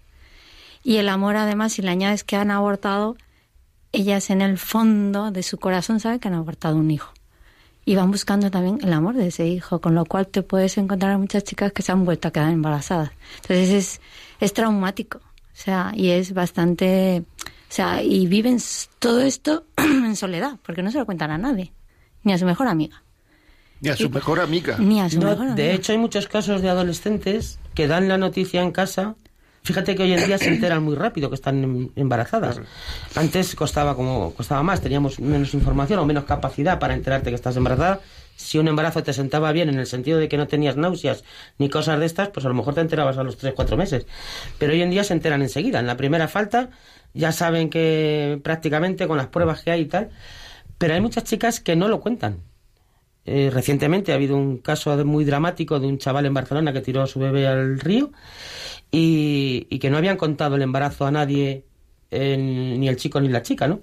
Y 0.83 0.97
el 0.97 1.09
amor, 1.11 1.37
además, 1.37 1.75
si 1.75 1.83
le 1.83 1.91
añades 1.91 2.25
que 2.25 2.35
han 2.35 2.51
abortado, 2.51 3.17
ellas 3.93 4.31
en 4.31 4.43
el 4.43 4.59
fondo 4.59 5.31
de 5.31 5.45
su 5.45 5.59
corazón 5.59 6.01
saben 6.01 6.19
que 6.19 6.27
han 6.27 6.35
abortado 6.35 6.75
un 6.75 6.91
hijo 6.91 7.13
y 7.91 7.95
van 7.97 8.11
buscando 8.11 8.51
también 8.51 8.79
el 8.83 8.93
amor 8.93 9.15
de 9.15 9.29
ese 9.29 9.47
hijo, 9.47 9.81
con 9.81 9.95
lo 9.95 10.05
cual 10.05 10.27
te 10.27 10.43
puedes 10.43 10.77
encontrar 10.77 11.13
a 11.13 11.19
muchas 11.19 11.43
chicas 11.45 11.73
que 11.73 11.83
se 11.83 11.91
han 11.91 12.05
vuelto 12.05 12.29
a 12.29 12.31
quedar 12.31 12.53
embarazadas. 12.53 13.11
Entonces 13.37 13.71
es, 13.71 14.01
es 14.41 14.53
traumático, 14.53 15.19
o 15.19 15.23
sea, 15.55 15.93
y 15.95 16.11
es 16.11 16.35
bastante, 16.35 17.23
o 17.47 17.71
sea, 17.73 18.03
y 18.03 18.27
viven 18.27 18.59
todo 18.99 19.23
esto 19.23 19.65
en 19.79 20.17
soledad, 20.17 20.59
porque 20.65 20.83
no 20.83 20.91
se 20.91 20.99
lo 20.99 21.07
cuentan 21.07 21.31
a 21.31 21.39
nadie. 21.39 21.73
ni 22.25 22.33
a 22.35 22.39
su 22.39 22.45
mejor 22.45 22.69
amiga. 22.69 23.03
Ni 23.81 23.89
a 23.91 23.97
su 23.97 24.11
mejor 24.11 24.41
amiga. 24.41 24.77
Ni 24.79 25.01
a 25.01 25.09
su 25.09 25.19
No, 25.21 25.29
mejor 25.29 25.47
amiga. 25.47 25.55
de 25.55 25.73
hecho, 25.73 25.93
hay 25.93 25.99
muchos 25.99 26.27
casos 26.29 26.61
de 26.61 26.69
adolescentes 26.69 27.59
que 27.75 27.87
dan 27.87 28.07
la 28.09 28.19
noticia 28.19 28.61
en 28.61 28.73
casa. 28.73 29.15
Fíjate 29.69 29.95
que 29.95 30.03
hoy 30.03 30.15
en 30.15 30.25
día 30.25 30.39
se 30.39 30.49
enteran 30.49 30.83
muy 30.83 30.97
rápido 30.97 31.29
que 31.29 31.35
están 31.35 31.63
em- 31.63 31.89
embarazadas. 31.95 32.59
Antes 33.15 33.55
costaba 33.55 33.95
como 33.95 34.33
costaba 34.33 34.63
más, 34.63 34.81
teníamos 34.81 35.21
menos 35.21 35.53
información 35.53 35.99
o 35.99 36.07
menos 36.07 36.25
capacidad 36.25 36.79
para 36.79 36.95
enterarte 36.95 37.29
que 37.29 37.35
estás 37.35 37.55
embarazada. 37.55 38.01
Si 38.35 38.57
un 38.57 38.67
embarazo 38.67 39.03
te 39.03 39.13
sentaba 39.13 39.53
bien 39.53 39.69
en 39.69 39.79
el 39.79 39.87
sentido 39.87 40.19
de 40.19 40.27
que 40.31 40.39
no 40.39 40.49
tenías 40.49 40.79
náuseas 40.79 41.23
ni 41.59 41.69
cosas 41.69 42.01
de 42.01 42.07
estas, 42.07 42.29
pues 42.31 42.47
a 42.47 42.49
lo 42.49 42.55
mejor 42.55 42.77
te 42.77 42.81
enterabas 42.81 43.19
a 43.19 43.25
los 43.25 43.37
3, 43.37 43.53
4 43.55 43.77
meses. 43.77 44.07
Pero 44.57 44.73
hoy 44.73 44.81
en 44.81 44.89
día 44.89 45.05
se 45.05 45.13
enteran 45.13 45.43
enseguida. 45.43 45.81
En 45.81 45.87
la 45.87 45.99
primera 45.99 46.29
falta 46.29 46.71
ya 47.13 47.31
saben 47.33 47.69
que 47.69 48.41
prácticamente 48.43 49.07
con 49.07 49.19
las 49.19 49.27
pruebas 49.27 49.61
que 49.61 49.71
hay 49.71 49.83
y 49.83 49.85
tal. 49.85 50.09
Pero 50.79 50.95
hay 50.95 51.03
muchas 51.03 51.25
chicas 51.25 51.61
que 51.61 51.77
no 51.77 51.89
lo 51.89 52.01
cuentan. 52.01 52.39
Eh, 53.31 53.51
recientemente 53.51 54.13
ha 54.13 54.15
habido 54.15 54.39
un 54.39 54.57
caso 54.59 55.05
muy 55.05 55.27
dramático 55.27 55.79
de 55.79 55.87
un 55.87 55.99
chaval 55.99 56.25
en 56.25 56.33
Barcelona 56.33 56.73
que 56.73 56.81
tiró 56.81 57.03
a 57.03 57.07
su 57.07 57.21
bebé 57.21 57.47
al 57.47 57.79
río 57.79 58.11
y, 58.91 59.79
que 59.79 59.91
no 59.91 59.99
habían 59.99 60.17
contado 60.17 60.57
el 60.57 60.63
embarazo 60.63 61.05
a 61.05 61.11
nadie, 61.11 61.67
eh, 62.11 62.37
ni 62.39 62.89
el 62.89 62.97
chico 62.97 63.21
ni 63.21 63.29
la 63.29 63.43
chica, 63.43 63.69
¿no? 63.69 63.81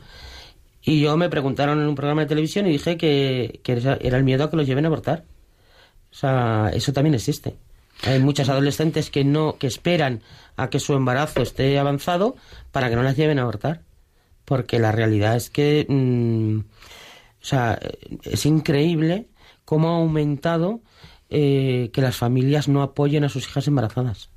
Y 0.82 1.00
yo 1.00 1.16
me 1.16 1.30
preguntaron 1.30 1.80
en 1.80 1.88
un 1.88 1.94
programa 1.94 2.22
de 2.22 2.28
televisión 2.28 2.66
y 2.66 2.72
dije 2.72 2.98
que, 2.98 3.60
que 3.64 3.74
era 3.74 4.18
el 4.18 4.24
miedo 4.24 4.46
a 4.46 4.50
que 4.50 4.58
los 4.58 4.66
lleven 4.66 4.86
a 4.86 4.88
abortar. 4.88 5.26
O 6.12 6.16
sea, 6.16 6.72
eso 6.74 6.92
también 6.92 7.14
existe. 7.14 7.56
Hay 8.04 8.20
muchas 8.20 8.50
adolescentes 8.50 9.12
que 9.12 9.24
no 9.24 9.58
que 9.60 9.68
esperan 9.68 10.22
a 10.58 10.70
que 10.72 10.80
su 10.80 10.94
embarazo 10.94 11.44
esté 11.44 11.78
avanzado 11.78 12.36
para 12.72 12.90
que 12.90 12.96
no 12.96 13.04
las 13.04 13.16
lleven 13.16 13.38
a 13.38 13.44
abortar, 13.44 13.82
porque 14.44 14.80
la 14.80 14.92
realidad 14.92 15.36
es 15.36 15.50
que 15.52 15.86
mm, 15.88 16.60
o 17.46 17.48
sea, 17.48 17.80
es 18.24 18.44
increíble 18.48 19.28
cómo 19.66 19.90
ha 19.90 19.98
aumentado 19.98 20.82
eh, 21.30 21.90
que 21.92 22.02
las 22.02 22.16
familias 22.16 22.68
no 22.68 22.82
apoyen 22.82 23.24
a 23.24 23.30
sus 23.30 23.48
hijas 23.48 23.68
embarazadas. 23.68 24.30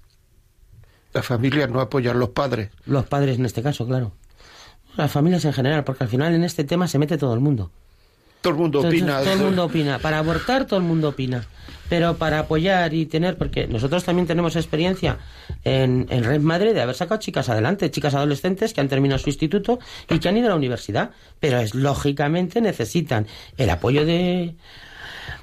Las 1.12 1.26
familias 1.26 1.70
no 1.70 1.80
apoyan 1.80 2.18
los 2.18 2.30
padres. 2.30 2.70
Los 2.86 3.06
padres 3.06 3.38
en 3.38 3.46
este 3.46 3.62
caso, 3.62 3.86
claro. 3.86 4.12
Las 4.96 5.10
familias 5.12 5.44
en 5.44 5.52
general, 5.52 5.84
porque 5.84 6.04
al 6.04 6.10
final 6.10 6.34
en 6.34 6.44
este 6.44 6.64
tema 6.64 6.88
se 6.88 6.98
mete 6.98 7.18
todo 7.18 7.34
el 7.34 7.40
mundo. 7.40 7.70
Todo 8.40 8.52
el 8.52 8.58
mundo 8.58 8.78
Entonces, 8.78 9.02
opina. 9.02 9.20
todo 9.20 9.32
el 9.32 9.38
mundo 9.38 9.64
opina. 9.64 9.98
Para 9.98 10.18
abortar, 10.18 10.66
todo 10.66 10.78
el 10.78 10.86
mundo 10.86 11.08
opina. 11.08 11.44
Pero 11.88 12.16
para 12.18 12.40
apoyar 12.40 12.94
y 12.94 13.06
tener, 13.06 13.36
porque 13.36 13.66
nosotros 13.66 14.04
también 14.04 14.26
tenemos 14.26 14.56
experiencia 14.56 15.18
en, 15.64 16.06
en 16.10 16.24
Red 16.24 16.40
Madre 16.40 16.74
de 16.74 16.82
haber 16.82 16.94
sacado 16.94 17.18
chicas 17.20 17.48
adelante, 17.48 17.90
chicas 17.90 18.14
adolescentes 18.14 18.74
que 18.74 18.80
han 18.80 18.88
terminado 18.88 19.18
su 19.18 19.30
instituto 19.30 19.78
y 20.08 20.18
que 20.18 20.28
han 20.28 20.36
ido 20.36 20.46
a 20.46 20.50
la 20.50 20.56
universidad. 20.56 21.10
Pero 21.40 21.58
es 21.58 21.74
lógicamente 21.74 22.60
necesitan 22.60 23.26
el 23.56 23.70
apoyo 23.70 24.04
de, 24.04 24.54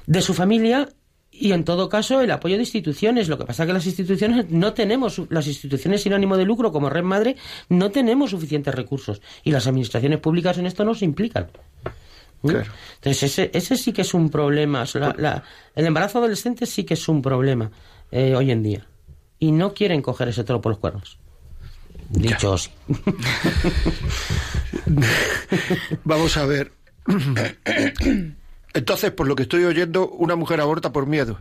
de 0.06 0.22
su 0.22 0.34
familia 0.34 0.88
y 1.30 1.52
en 1.52 1.64
todo 1.64 1.88
caso 1.88 2.20
el 2.22 2.30
apoyo 2.30 2.54
de 2.56 2.62
instituciones. 2.62 3.28
Lo 3.28 3.36
que 3.36 3.44
pasa 3.44 3.64
es 3.64 3.66
que 3.66 3.72
las 3.74 3.84
instituciones 3.86 4.50
no 4.50 4.72
tenemos, 4.72 5.20
las 5.28 5.46
instituciones 5.46 6.02
sin 6.02 6.12
ánimo 6.14 6.36
de 6.36 6.44
lucro 6.46 6.72
como 6.72 6.88
Red 6.88 7.02
Madre 7.04 7.36
no 7.68 7.90
tenemos 7.90 8.30
suficientes 8.30 8.74
recursos 8.74 9.20
y 9.44 9.50
las 9.52 9.66
administraciones 9.66 10.18
públicas 10.20 10.56
en 10.58 10.66
esto 10.66 10.84
no 10.84 10.94
se 10.94 11.04
implican. 11.04 11.48
¿Mm? 12.42 12.48
Claro. 12.48 12.70
Entonces 12.96 13.22
ese, 13.24 13.50
ese 13.52 13.76
sí 13.76 13.92
que 13.92 14.02
es 14.02 14.14
un 14.14 14.30
problema. 14.30 14.84
La- 14.94 15.14
la- 15.18 15.42
el 15.74 15.84
embarazo 15.86 16.18
adolescente 16.18 16.64
sí 16.66 16.84
que 16.84 16.94
es 16.94 17.08
un 17.08 17.20
problema 17.20 17.70
eh, 18.10 18.34
hoy 18.34 18.50
en 18.50 18.62
día. 18.62 18.86
Y 19.38 19.52
no 19.52 19.74
quieren 19.74 20.00
coger 20.00 20.28
ese 20.28 20.44
toro 20.44 20.60
por 20.62 20.70
los 20.72 20.78
cuernos. 20.78 21.18
Dicho 22.08 22.54
así. 22.54 22.70
Vamos 26.04 26.36
a 26.36 26.46
ver. 26.46 26.72
Entonces, 28.76 29.10
por 29.10 29.26
lo 29.26 29.34
que 29.36 29.42
estoy 29.44 29.64
oyendo, 29.64 30.08
una 30.08 30.36
mujer 30.36 30.60
aborta 30.60 30.92
por 30.92 31.06
miedo. 31.06 31.38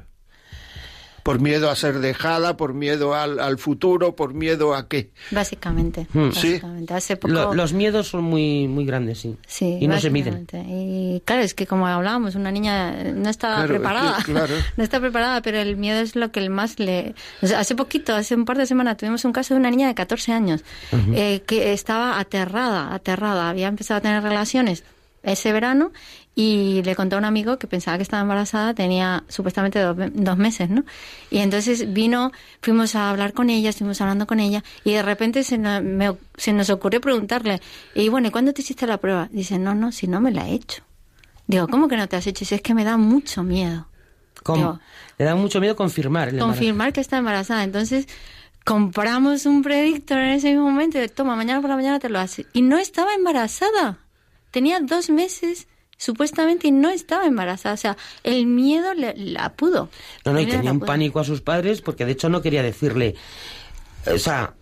Por 1.23 1.39
miedo 1.41 1.71
a 1.71 1.75
ser 1.75 1.97
dejada, 2.01 2.55
por 2.55 2.75
miedo 2.75 3.15
al, 3.15 3.39
al 3.39 3.57
futuro, 3.57 4.15
por 4.15 4.35
miedo 4.35 4.75
a 4.75 4.87
qué. 4.87 5.09
Básicamente. 5.31 6.05
Hmm. 6.13 6.29
Sí. 6.31 6.49
básicamente. 6.51 6.93
Hace 6.93 7.17
poco... 7.17 7.33
Lo- 7.33 7.53
los 7.55 7.73
miedos 7.73 8.09
son 8.09 8.25
muy, 8.25 8.67
muy 8.67 8.85
grandes, 8.85 9.21
sí. 9.21 9.35
Sí, 9.47 9.79
y 9.81 9.87
no 9.87 9.99
se 9.99 10.11
miden. 10.11 10.45
Y 10.69 11.23
claro, 11.25 11.41
es 11.41 11.55
que 11.55 11.65
como 11.65 11.87
hablábamos, 11.87 12.35
una 12.35 12.51
niña 12.51 12.91
no 13.15 13.27
está 13.27 13.47
Claro, 13.47 13.63
es 13.63 13.67
que, 13.71 13.73
preparada. 13.73 14.17
claro. 14.23 14.53
No 14.77 14.83
está 14.83 14.99
preparada, 14.99 15.41
pero 15.41 15.57
el 15.57 15.77
miedo 15.77 15.99
es 15.99 16.15
lo 16.15 16.31
que 16.31 16.39
el 16.41 16.51
más 16.51 16.77
le... 16.77 17.15
o 17.41 17.47
sea, 17.47 17.59
hace 17.59 17.73
poquito, 17.73 18.13
hace 18.13 18.35
un 18.35 18.45
par 18.45 18.59
de 18.59 18.67
semanas, 18.67 18.97
tuvimos 18.97 19.25
un 19.25 19.33
caso 19.33 19.55
de 19.55 19.59
una 19.59 19.71
niña 19.71 19.87
de 19.87 19.95
14 19.95 20.31
años 20.31 20.63
eh, 21.15 21.41
que 21.47 21.73
estaba 21.73 22.19
aterrada, 22.19 22.93
aterrada. 22.93 23.49
Había 23.49 23.67
empezado 23.67 23.97
a 23.97 24.01
tener 24.01 24.21
relaciones 24.21 24.83
ese 25.23 25.51
verano 25.51 25.91
y 26.37 26.81
le 26.83 26.95
contó 26.95 27.15
a 27.15 27.19
un 27.19 27.25
amigo 27.25 27.57
que 27.57 27.65
pensaba 27.65 27.95
que 27.97 28.03
estaba 28.03 28.21
embarazada, 28.21 28.73
tenía 28.73 29.23
supuestamente 29.29 29.79
dos, 29.79 29.95
dos 30.13 30.37
meses, 30.37 30.69
¿no? 30.69 30.83
Y 31.31 31.37
entonces 31.37 31.93
vino, 31.93 32.31
fuimos 32.61 32.93
a 32.95 33.09
hablar 33.09 33.31
con 33.33 33.49
ella, 33.49 33.69
estuvimos 33.69 34.01
hablando 34.01 34.27
con 34.27 34.41
ella 34.41 34.61
y 34.83 34.91
de 34.91 35.01
repente 35.01 35.43
se 35.45 35.57
nos, 35.57 35.81
me- 35.81 36.15
se 36.35 36.51
nos 36.51 36.69
ocurrió 36.69 36.99
preguntarle, 36.99 37.61
y 37.93 38.09
bueno, 38.09 38.27
¿y 38.27 38.31
cuándo 38.31 38.53
te 38.53 38.61
hiciste 38.61 38.85
la 38.85 38.97
prueba? 38.97 39.29
Dice, 39.31 39.57
no, 39.57 39.73
no, 39.75 39.91
si 39.93 40.07
no 40.07 40.19
me 40.19 40.31
la 40.31 40.49
he 40.49 40.53
hecho. 40.55 40.83
Digo, 41.47 41.67
¿cómo 41.69 41.87
que 41.87 41.95
no 41.95 42.07
te 42.09 42.15
has 42.17 42.27
hecho? 42.27 42.39
Dice, 42.41 42.55
es 42.55 42.61
que 42.61 42.73
me 42.73 42.83
da 42.83 42.97
mucho 42.97 43.41
miedo. 43.43 43.87
Digo, 44.55 44.79
le 45.17 45.25
da 45.25 45.35
mucho 45.35 45.61
miedo 45.61 45.75
confirmar 45.75 46.27
el 46.29 46.37
confirmar 46.39 46.91
que 46.91 46.99
está 47.01 47.17
embarazada. 47.17 47.63
Entonces, 47.63 48.07
compramos 48.65 49.45
un 49.45 49.61
predictor 49.61 50.17
en 50.19 50.29
ese 50.31 50.49
mismo 50.49 50.69
momento. 50.69 51.01
y, 51.01 51.07
Toma, 51.07 51.35
mañana 51.35 51.61
por 51.61 51.69
la 51.69 51.75
mañana 51.75 51.99
te 51.99 52.09
lo 52.09 52.19
hace. 52.19 52.45
Y 52.53 52.61
no 52.61 52.77
estaba 52.77 53.13
embarazada. 53.13 53.99
Tenía 54.51 54.79
dos 54.79 55.09
meses 55.09 55.67
supuestamente 55.97 56.71
no 56.71 56.89
estaba 56.89 57.25
embarazada. 57.25 57.73
O 57.75 57.77
sea, 57.77 57.97
el 58.23 58.45
miedo 58.47 58.93
le- 58.93 59.15
la 59.17 59.53
pudo. 59.53 59.89
No, 60.25 60.33
no, 60.33 60.39
y 60.39 60.45
tenía 60.45 60.71
un 60.71 60.79
pudo. 60.79 60.87
pánico 60.87 61.19
a 61.19 61.23
sus 61.23 61.41
padres 61.41 61.81
porque 61.81 62.05
de 62.05 62.11
hecho 62.13 62.29
no 62.29 62.41
quería 62.41 62.63
decirle. 62.63 63.15
O 64.13 64.19
sea, 64.19 64.53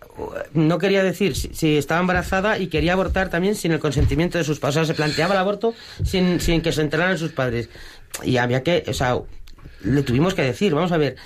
no 0.54 0.78
quería 0.78 1.02
decir 1.02 1.34
si, 1.36 1.52
si 1.54 1.76
estaba 1.76 2.00
embarazada 2.00 2.58
y 2.58 2.68
quería 2.68 2.92
abortar 2.94 3.30
también 3.30 3.54
sin 3.56 3.72
el 3.72 3.78
consentimiento 3.80 4.38
de 4.38 4.44
sus 4.44 4.58
padres. 4.60 4.76
O 4.76 4.78
sea, 4.80 4.86
se 4.86 4.94
planteaba 4.94 5.34
el 5.34 5.40
aborto 5.40 5.74
sin, 6.04 6.40
sin 6.40 6.62
que 6.62 6.72
se 6.72 6.80
enteraran 6.82 7.18
sus 7.18 7.32
padres. 7.32 7.68
Y 8.22 8.36
había 8.36 8.62
que, 8.62 8.84
o 8.86 8.94
sea, 8.94 9.18
le 9.82 10.02
tuvimos 10.02 10.34
que 10.34 10.42
decir, 10.42 10.72
vamos 10.74 10.92
a 10.92 10.96
ver, 10.98 11.16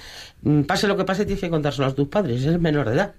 mm, 0.43 0.63
pase 0.63 0.89
lo 0.89 0.97
que 0.97 1.05
pase, 1.05 1.27
tienes 1.27 1.41
que 1.43 1.51
contárselo 1.51 1.87
a 1.87 1.95
tus 1.95 2.09
padres, 2.09 2.41
es 2.41 2.47
el 2.47 2.59
menor 2.59 2.89
de 2.89 2.95
edad. 2.95 3.15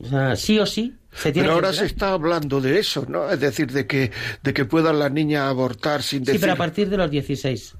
O 0.00 0.06
sea, 0.06 0.36
sí 0.36 0.58
o 0.58 0.66
sí 0.66 0.94
se 1.12 1.32
tiene 1.32 1.48
Pero 1.48 1.60
que 1.60 1.66
ahora 1.66 1.72
se 1.72 1.86
está 1.86 2.12
hablando 2.12 2.60
de 2.60 2.78
eso, 2.78 3.04
¿no? 3.08 3.30
Es 3.30 3.40
decir, 3.40 3.72
de 3.72 3.86
que, 3.86 4.10
de 4.42 4.52
que 4.54 4.64
puedan 4.64 4.98
las 4.98 5.10
niñas 5.10 5.42
abortar 5.48 6.02
sin 6.02 6.20
Sí, 6.20 6.26
decir. 6.26 6.40
pero 6.40 6.52
a 6.52 6.56
partir 6.56 6.88
de 6.88 6.96
los 6.96 7.10
16. 7.10 7.74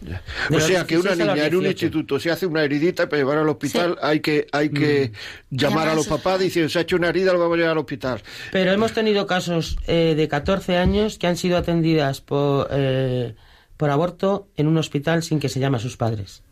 de 0.00 0.14
O 0.14 0.18
los 0.50 0.64
sea, 0.64 0.86
que 0.86 0.96
una 0.98 1.10
16 1.10 1.20
a 1.20 1.24
los 1.26 1.34
niña 1.34 1.46
en 1.46 1.54
un 1.56 1.62
18. 1.64 1.86
instituto 1.86 2.18
se 2.20 2.30
hace 2.30 2.46
una 2.46 2.62
heridita 2.62 3.08
para 3.08 3.18
llevar 3.20 3.38
al 3.38 3.48
hospital, 3.48 3.98
hay 4.00 4.20
que, 4.20 4.46
hay 4.52 4.70
que 4.70 5.12
Mm. 5.50 5.56
llamar 5.56 5.88
a 5.88 5.94
los 5.94 6.06
papás 6.06 6.40
diciendo, 6.40 6.68
se 6.70 6.78
ha 6.78 6.82
hecho 6.82 6.96
una 6.96 7.08
herida, 7.08 7.32
lo 7.32 7.38
vamos 7.40 7.54
a 7.54 7.56
llevar 7.58 7.72
al 7.72 7.78
hospital. 7.78 8.22
Pero 8.52 8.70
hemos 8.72 8.92
tenido 8.92 9.26
casos 9.26 9.76
eh, 9.86 10.14
de 10.16 10.28
14 10.28 10.76
años 10.76 11.18
que 11.18 11.26
han 11.26 11.36
sido 11.36 11.58
atendidas 11.58 12.20
por, 12.20 12.68
eh, 12.70 13.34
por 13.76 13.90
aborto 13.90 14.48
en 14.56 14.68
un 14.68 14.78
hospital 14.78 15.22
sin 15.22 15.40
que 15.40 15.48
se 15.48 15.58
llame 15.60 15.76
a 15.78 15.80
sus 15.80 15.96
padres. 15.96 16.42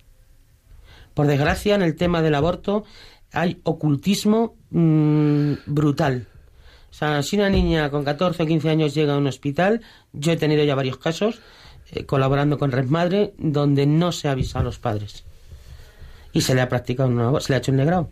Por 1.15 1.27
desgracia, 1.27 1.75
en 1.75 1.83
el 1.83 1.95
tema 1.95 2.23
del 2.23 2.35
aborto 2.35 2.85
hay 3.33 3.61
ocultismo 3.65 4.57
mm, 4.71 5.53
brutal. 5.67 6.27
O 6.91 6.95
sea, 6.95 7.23
si 7.23 7.37
una 7.37 7.49
niña 7.49 7.91
con 7.91 8.05
14 8.05 8.43
o 8.43 8.47
15 8.47 8.69
años 8.69 8.95
llega 8.95 9.15
a 9.15 9.19
un 9.19 9.27
hospital, 9.27 9.81
yo 10.13 10.33
he 10.33 10.37
tenido 10.37 10.63
ya 10.63 10.75
varios 10.75 10.99
casos 10.99 11.41
eh, 11.91 12.05
colaborando 12.05 12.59
con 12.59 12.71
Red 12.71 12.87
Madre 12.87 13.33
donde 13.39 13.87
no 13.87 14.13
se 14.13 14.29
avisa 14.29 14.61
a 14.61 14.63
los 14.63 14.79
padres. 14.79 15.25
Y 16.33 16.43
se 16.43 16.55
le 16.55 16.61
ha 16.61 16.69
practicado 16.69 17.09
un 17.09 17.21
aborto, 17.21 17.47
se 17.47 17.53
le 17.53 17.57
ha 17.57 17.59
hecho 17.59 17.73
un 17.73 17.79
negrado. 17.79 18.11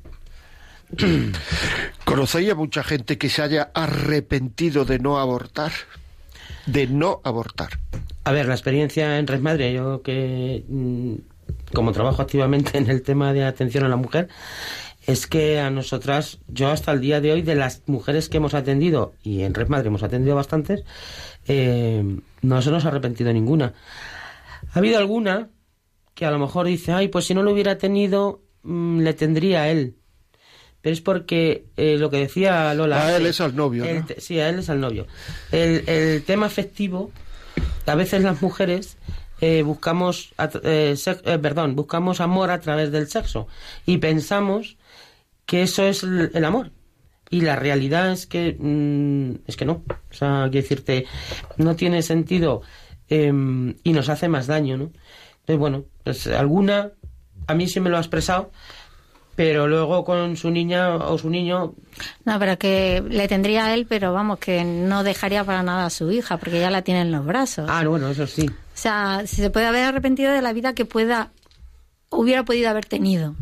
¿Conocéis 2.05 2.50
a 2.50 2.55
mucha 2.55 2.83
gente 2.83 3.19
que 3.19 3.29
se 3.29 3.43
haya 3.43 3.71
arrepentido 3.75 4.85
de 4.85 4.99
no 4.99 5.19
abortar? 5.19 5.73
De 6.67 6.87
no 6.87 7.21
abortar. 7.23 7.79
A 8.25 8.33
ver, 8.33 8.47
la 8.47 8.55
experiencia 8.55 9.19
en 9.19 9.27
Red 9.27 9.41
Madre, 9.41 9.73
yo 9.73 10.03
que 10.03 10.65
mm, 10.69 11.15
como 11.73 11.93
trabajo 11.93 12.23
activamente 12.23 12.79
en 12.79 12.91
el 12.91 13.03
tema 13.03 13.33
de 13.33 13.45
atención 13.45 13.85
a 13.85 13.89
la 13.89 13.97
mujer, 13.97 14.29
es 15.07 15.26
que 15.26 15.59
a 15.61 15.71
nosotras, 15.71 16.38
yo 16.49 16.69
hasta 16.69 16.92
el 16.92 17.00
día 17.00 17.21
de 17.21 17.33
hoy, 17.33 17.42
de 17.42 17.54
las 17.54 17.83
mujeres 17.87 18.28
que 18.28 18.37
hemos 18.37 18.54
atendido, 18.54 19.14
y 19.23 19.42
en 19.42 19.54
Red 19.54 19.69
Madre 19.69 19.88
hemos 19.88 20.02
atendido 20.02 20.37
bastantes, 20.37 20.85
eh, 21.47 22.04
no 22.42 22.62
se 22.62 22.71
nos 22.71 22.85
ha 22.85 22.88
arrepentido 22.88 23.33
ninguna. 23.33 23.75
Ha 24.73 24.78
habido 24.78 24.99
alguna 24.99 25.49
que 26.14 26.26
a 26.26 26.30
lo 26.30 26.38
mejor 26.38 26.66
dice, 26.66 26.92
ay, 26.92 27.09
pues 27.09 27.25
si 27.25 27.35
no 27.35 27.42
lo 27.42 27.52
hubiera 27.52 27.78
tenido, 27.78 28.42
mm, 28.62 29.00
le 29.00 29.14
tendría 29.14 29.62
a 29.62 29.69
él. 29.71 29.97
Pero 30.83 30.92
es 30.95 31.00
porque 31.00 31.66
eh, 31.76 31.97
lo 31.99 32.11
que 32.11 32.19
decía 32.19 32.73
Lola. 32.75 33.07
A 33.07 33.16
él 33.16 33.26
es 33.26 33.40
al 33.40 33.54
novio, 33.54 33.85
el 33.85 34.00
¿no? 34.00 34.07
sí, 34.19 34.38
a 34.40 34.49
él 34.49 34.61
es 34.61 34.71
al 34.71 34.80
novio. 34.80 35.07
El, 35.52 35.87
el 35.87 36.23
tema 36.25 36.47
afectivo, 36.47 37.11
a 37.87 37.95
veces 37.95 38.23
las 38.23 38.40
mujeres 38.40 38.97
eh, 39.40 39.62
buscamos, 39.62 40.35
eh, 40.64 40.95
eh, 41.25 41.38
perdón, 41.38 41.75
buscamos 41.75 42.21
amor 42.21 42.50
a 42.50 42.61
través 42.61 42.92
del 42.92 43.09
sexo 43.09 43.49
y 43.87 43.97
pensamos 43.97 44.76
que 45.50 45.62
eso 45.62 45.83
es 45.83 46.04
el, 46.04 46.30
el 46.33 46.45
amor. 46.45 46.71
Y 47.28 47.40
la 47.40 47.57
realidad 47.57 48.12
es 48.12 48.28
que 48.28 48.57
mm, 48.57 49.49
es 49.49 49.57
que 49.57 49.64
no. 49.64 49.83
O 49.88 50.14
sea, 50.14 50.47
quiero 50.49 50.62
decirte, 50.62 51.07
no 51.57 51.75
tiene 51.75 52.02
sentido 52.02 52.62
em, 53.09 53.75
y 53.83 53.92
nos 53.92 54.09
hace 54.09 54.28
más 54.28 54.47
daño, 54.47 54.76
¿no? 54.76 54.85
Entonces, 55.40 55.59
bueno, 55.59 55.85
pues 56.04 56.28
alguna, 56.28 56.92
a 57.49 57.54
mí 57.54 57.66
sí 57.66 57.80
me 57.80 57.90
lo 57.90 57.97
ha 57.97 58.00
expresado, 58.00 58.52
pero 59.35 59.66
luego 59.66 60.04
con 60.04 60.37
su 60.37 60.52
niña 60.52 60.95
o 60.95 61.19
su 61.19 61.30
niño... 61.30 61.75
No, 62.25 62.38
pero 62.38 62.57
que 62.57 63.02
le 63.09 63.26
tendría 63.26 63.64
a 63.66 63.75
él, 63.75 63.87
pero 63.88 64.12
vamos, 64.12 64.38
que 64.38 64.62
no 64.62 65.02
dejaría 65.02 65.42
para 65.42 65.64
nada 65.64 65.87
a 65.87 65.90
su 65.90 66.12
hija, 66.12 66.37
porque 66.37 66.61
ya 66.61 66.71
la 66.71 66.83
tiene 66.83 67.00
en 67.00 67.11
los 67.11 67.26
brazos. 67.26 67.69
Ah, 67.69 67.85
bueno, 67.88 68.09
eso 68.11 68.28
sí. 68.28 68.47
O 68.49 68.54
sea, 68.75 69.23
se 69.26 69.50
puede 69.50 69.66
haber 69.66 69.83
arrepentido 69.83 70.33
de 70.33 70.42
la 70.42 70.52
vida 70.52 70.75
que 70.75 70.85
pueda, 70.85 71.33
hubiera 72.09 72.45
podido 72.45 72.71
haber 72.71 72.87
tenido, 72.87 73.35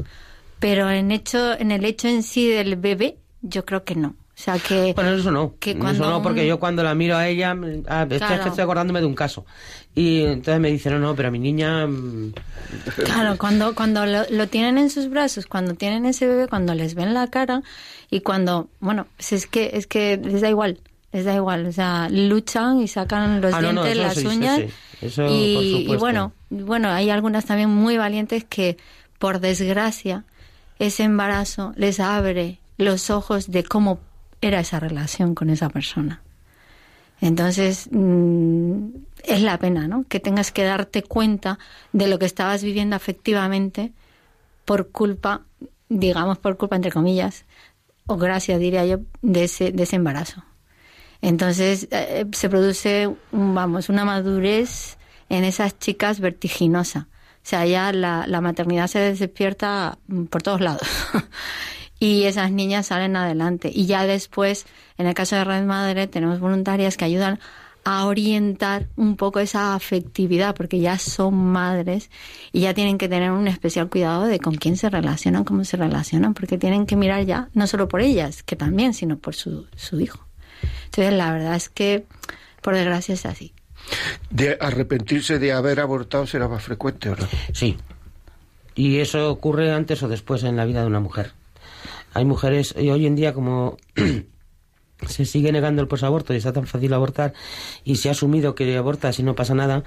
pero 0.58 0.90
en, 0.90 1.10
hecho, 1.10 1.58
en 1.58 1.70
el 1.70 1.84
hecho 1.84 2.08
en 2.08 2.22
sí 2.22 2.48
del 2.48 2.76
bebé, 2.76 3.18
yo 3.42 3.64
creo 3.64 3.84
que 3.84 3.94
no. 3.94 4.08
O 4.38 4.40
sea 4.40 4.56
que. 4.56 4.92
Bueno, 4.94 5.10
eso 5.14 5.32
no. 5.32 5.54
Que 5.58 5.76
cuando 5.76 6.04
eso 6.04 6.12
no, 6.12 6.22
porque 6.22 6.46
yo 6.46 6.60
cuando 6.60 6.84
la 6.84 6.94
miro 6.94 7.16
a 7.16 7.26
ella. 7.26 7.56
Ah, 7.88 8.06
estoy, 8.08 8.36
estoy 8.46 8.62
acordándome 8.62 9.00
de 9.00 9.06
un 9.06 9.16
caso. 9.16 9.44
Y 9.96 10.22
entonces 10.22 10.60
me 10.60 10.70
dice, 10.70 10.90
no, 10.90 11.00
no, 11.00 11.16
pero 11.16 11.26
a 11.26 11.30
mi 11.32 11.40
niña. 11.40 11.88
Mm, 11.88 12.34
claro, 13.04 13.36
cuando, 13.36 13.74
cuando 13.74 14.06
lo, 14.06 14.46
tienen 14.46 14.78
en 14.78 14.90
sus 14.90 15.10
brazos, 15.10 15.46
cuando 15.46 15.74
tienen 15.74 16.06
ese 16.06 16.28
bebé, 16.28 16.46
cuando 16.46 16.72
les 16.74 16.94
ven 16.94 17.14
la 17.14 17.26
cara 17.26 17.62
y 18.10 18.20
cuando. 18.20 18.68
Bueno, 18.78 19.08
pues 19.16 19.32
es 19.32 19.46
que, 19.48 19.70
es 19.72 19.88
que 19.88 20.20
les 20.22 20.40
da 20.40 20.48
igual. 20.48 20.78
Les 21.10 21.24
da 21.24 21.34
igual. 21.34 21.66
O 21.66 21.72
sea, 21.72 22.08
luchan 22.08 22.80
y 22.80 22.86
sacan 22.86 23.40
los 23.40 23.52
ah, 23.52 23.60
dientes, 23.60 23.96
las 23.96 24.24
uñas. 24.24 24.60
Eso, 25.00 25.26
y, 25.28 25.86
y 25.90 25.96
bueno, 25.96 26.32
bueno, 26.48 26.90
hay 26.90 27.10
algunas 27.10 27.44
también 27.44 27.70
muy 27.70 27.96
valientes 27.96 28.44
que, 28.44 28.76
por 29.18 29.40
desgracia, 29.40 30.24
ese 30.78 31.04
embarazo 31.04 31.72
les 31.76 32.00
abre 32.00 32.60
los 32.76 33.10
ojos 33.10 33.50
de 33.50 33.64
cómo 33.64 33.98
era 34.40 34.60
esa 34.60 34.80
relación 34.80 35.34
con 35.34 35.50
esa 35.50 35.68
persona. 35.68 36.22
Entonces, 37.20 37.88
mm, 37.90 38.88
es 39.24 39.42
la 39.42 39.58
pena, 39.58 39.88
¿no? 39.88 40.04
Que 40.08 40.20
tengas 40.20 40.52
que 40.52 40.62
darte 40.62 41.02
cuenta 41.02 41.58
de 41.92 42.06
lo 42.06 42.18
que 42.18 42.26
estabas 42.26 42.62
viviendo 42.62 42.94
afectivamente 42.94 43.92
por 44.64 44.90
culpa, 44.90 45.42
digamos 45.88 46.38
por 46.38 46.56
culpa 46.56 46.76
entre 46.76 46.92
comillas, 46.92 47.44
o 48.06 48.16
gracias 48.16 48.60
diría 48.60 48.86
yo, 48.86 49.00
de 49.22 49.44
ese, 49.44 49.72
de 49.72 49.88
embarazo. 49.92 50.44
Entonces, 51.20 51.88
eh, 51.90 52.26
se 52.32 52.48
produce, 52.48 53.10
vamos, 53.32 53.88
una 53.88 54.04
madurez 54.04 54.96
en 55.28 55.44
esas 55.44 55.78
chicas 55.78 56.20
vertiginosa. 56.20 57.08
Sea, 57.48 57.64
ya 57.64 57.94
la, 57.94 58.26
la 58.26 58.42
maternidad 58.42 58.88
se 58.88 58.98
despierta 58.98 59.96
por 60.28 60.42
todos 60.42 60.60
lados. 60.60 60.82
y 61.98 62.24
esas 62.24 62.52
niñas 62.52 62.88
salen 62.88 63.16
adelante. 63.16 63.70
Y 63.74 63.86
ya 63.86 64.04
después, 64.04 64.66
en 64.98 65.06
el 65.06 65.14
caso 65.14 65.34
de 65.34 65.44
Red 65.44 65.64
Madre, 65.64 66.06
tenemos 66.08 66.40
voluntarias 66.40 66.98
que 66.98 67.06
ayudan 67.06 67.40
a 67.84 68.04
orientar 68.04 68.88
un 68.96 69.16
poco 69.16 69.40
esa 69.40 69.74
afectividad, 69.74 70.54
porque 70.54 70.78
ya 70.78 70.98
son 70.98 71.36
madres 71.36 72.10
y 72.52 72.60
ya 72.60 72.74
tienen 72.74 72.98
que 72.98 73.08
tener 73.08 73.30
un 73.30 73.48
especial 73.48 73.88
cuidado 73.88 74.26
de 74.26 74.40
con 74.40 74.56
quién 74.56 74.76
se 74.76 74.90
relacionan, 74.90 75.44
cómo 75.44 75.64
se 75.64 75.78
relacionan, 75.78 76.34
porque 76.34 76.58
tienen 76.58 76.84
que 76.84 76.96
mirar 76.96 77.24
ya, 77.24 77.48
no 77.54 77.66
solo 77.66 77.88
por 77.88 78.02
ellas, 78.02 78.42
que 78.42 78.56
también, 78.56 78.92
sino 78.92 79.16
por 79.16 79.34
su, 79.34 79.66
su 79.74 79.98
hijo. 79.98 80.26
Entonces, 80.84 81.14
la 81.14 81.32
verdad 81.32 81.56
es 81.56 81.70
que, 81.70 82.04
por 82.60 82.74
desgracia, 82.74 83.14
es 83.14 83.24
así. 83.24 83.54
De 84.30 84.56
arrepentirse 84.60 85.38
de 85.38 85.52
haber 85.52 85.80
abortado 85.80 86.26
será 86.26 86.48
más 86.48 86.62
frecuente, 86.62 87.10
¿verdad? 87.10 87.28
Sí. 87.52 87.76
Y 88.74 88.98
eso 88.98 89.30
ocurre 89.30 89.72
antes 89.72 90.02
o 90.02 90.08
después 90.08 90.44
en 90.44 90.56
la 90.56 90.64
vida 90.64 90.82
de 90.82 90.86
una 90.86 91.00
mujer. 91.00 91.32
Hay 92.14 92.24
mujeres, 92.24 92.74
y 92.78 92.90
hoy 92.90 93.06
en 93.06 93.16
día 93.16 93.34
como 93.34 93.76
se 95.06 95.24
sigue 95.24 95.52
negando 95.52 95.82
el 95.82 95.88
posaborto 95.88 96.34
y 96.34 96.36
está 96.36 96.52
tan 96.52 96.66
fácil 96.66 96.92
abortar 96.92 97.32
y 97.84 97.96
se 97.96 98.08
ha 98.08 98.12
asumido 98.12 98.54
que 98.54 98.76
abortas 98.76 99.18
y 99.18 99.22
no 99.22 99.34
pasa 99.34 99.54
nada, 99.54 99.84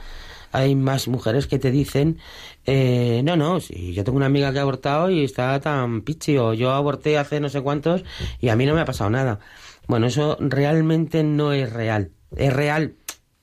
hay 0.52 0.76
más 0.76 1.08
mujeres 1.08 1.48
que 1.48 1.60
te 1.60 1.72
dicen, 1.72 2.20
eh, 2.66 3.22
no, 3.24 3.36
no, 3.36 3.60
si 3.60 3.94
yo 3.94 4.04
tengo 4.04 4.18
una 4.18 4.26
amiga 4.26 4.52
que 4.52 4.60
ha 4.60 4.64
abortado 4.64 5.10
y 5.10 5.24
está 5.24 5.60
tan 5.60 6.02
pichi, 6.02 6.38
o 6.38 6.54
yo 6.54 6.72
aborté 6.72 7.18
hace 7.18 7.40
no 7.40 7.50
sé 7.50 7.62
cuántos 7.62 8.04
y 8.40 8.50
a 8.50 8.56
mí 8.56 8.66
no 8.66 8.76
me 8.76 8.82
ha 8.82 8.86
pasado 8.86 9.10
nada. 9.10 9.40
Bueno, 9.88 10.08
eso 10.08 10.38
realmente 10.40 11.24
no 11.24 11.54
es 11.54 11.72
real. 11.72 12.12
Es 12.36 12.54
real 12.54 12.96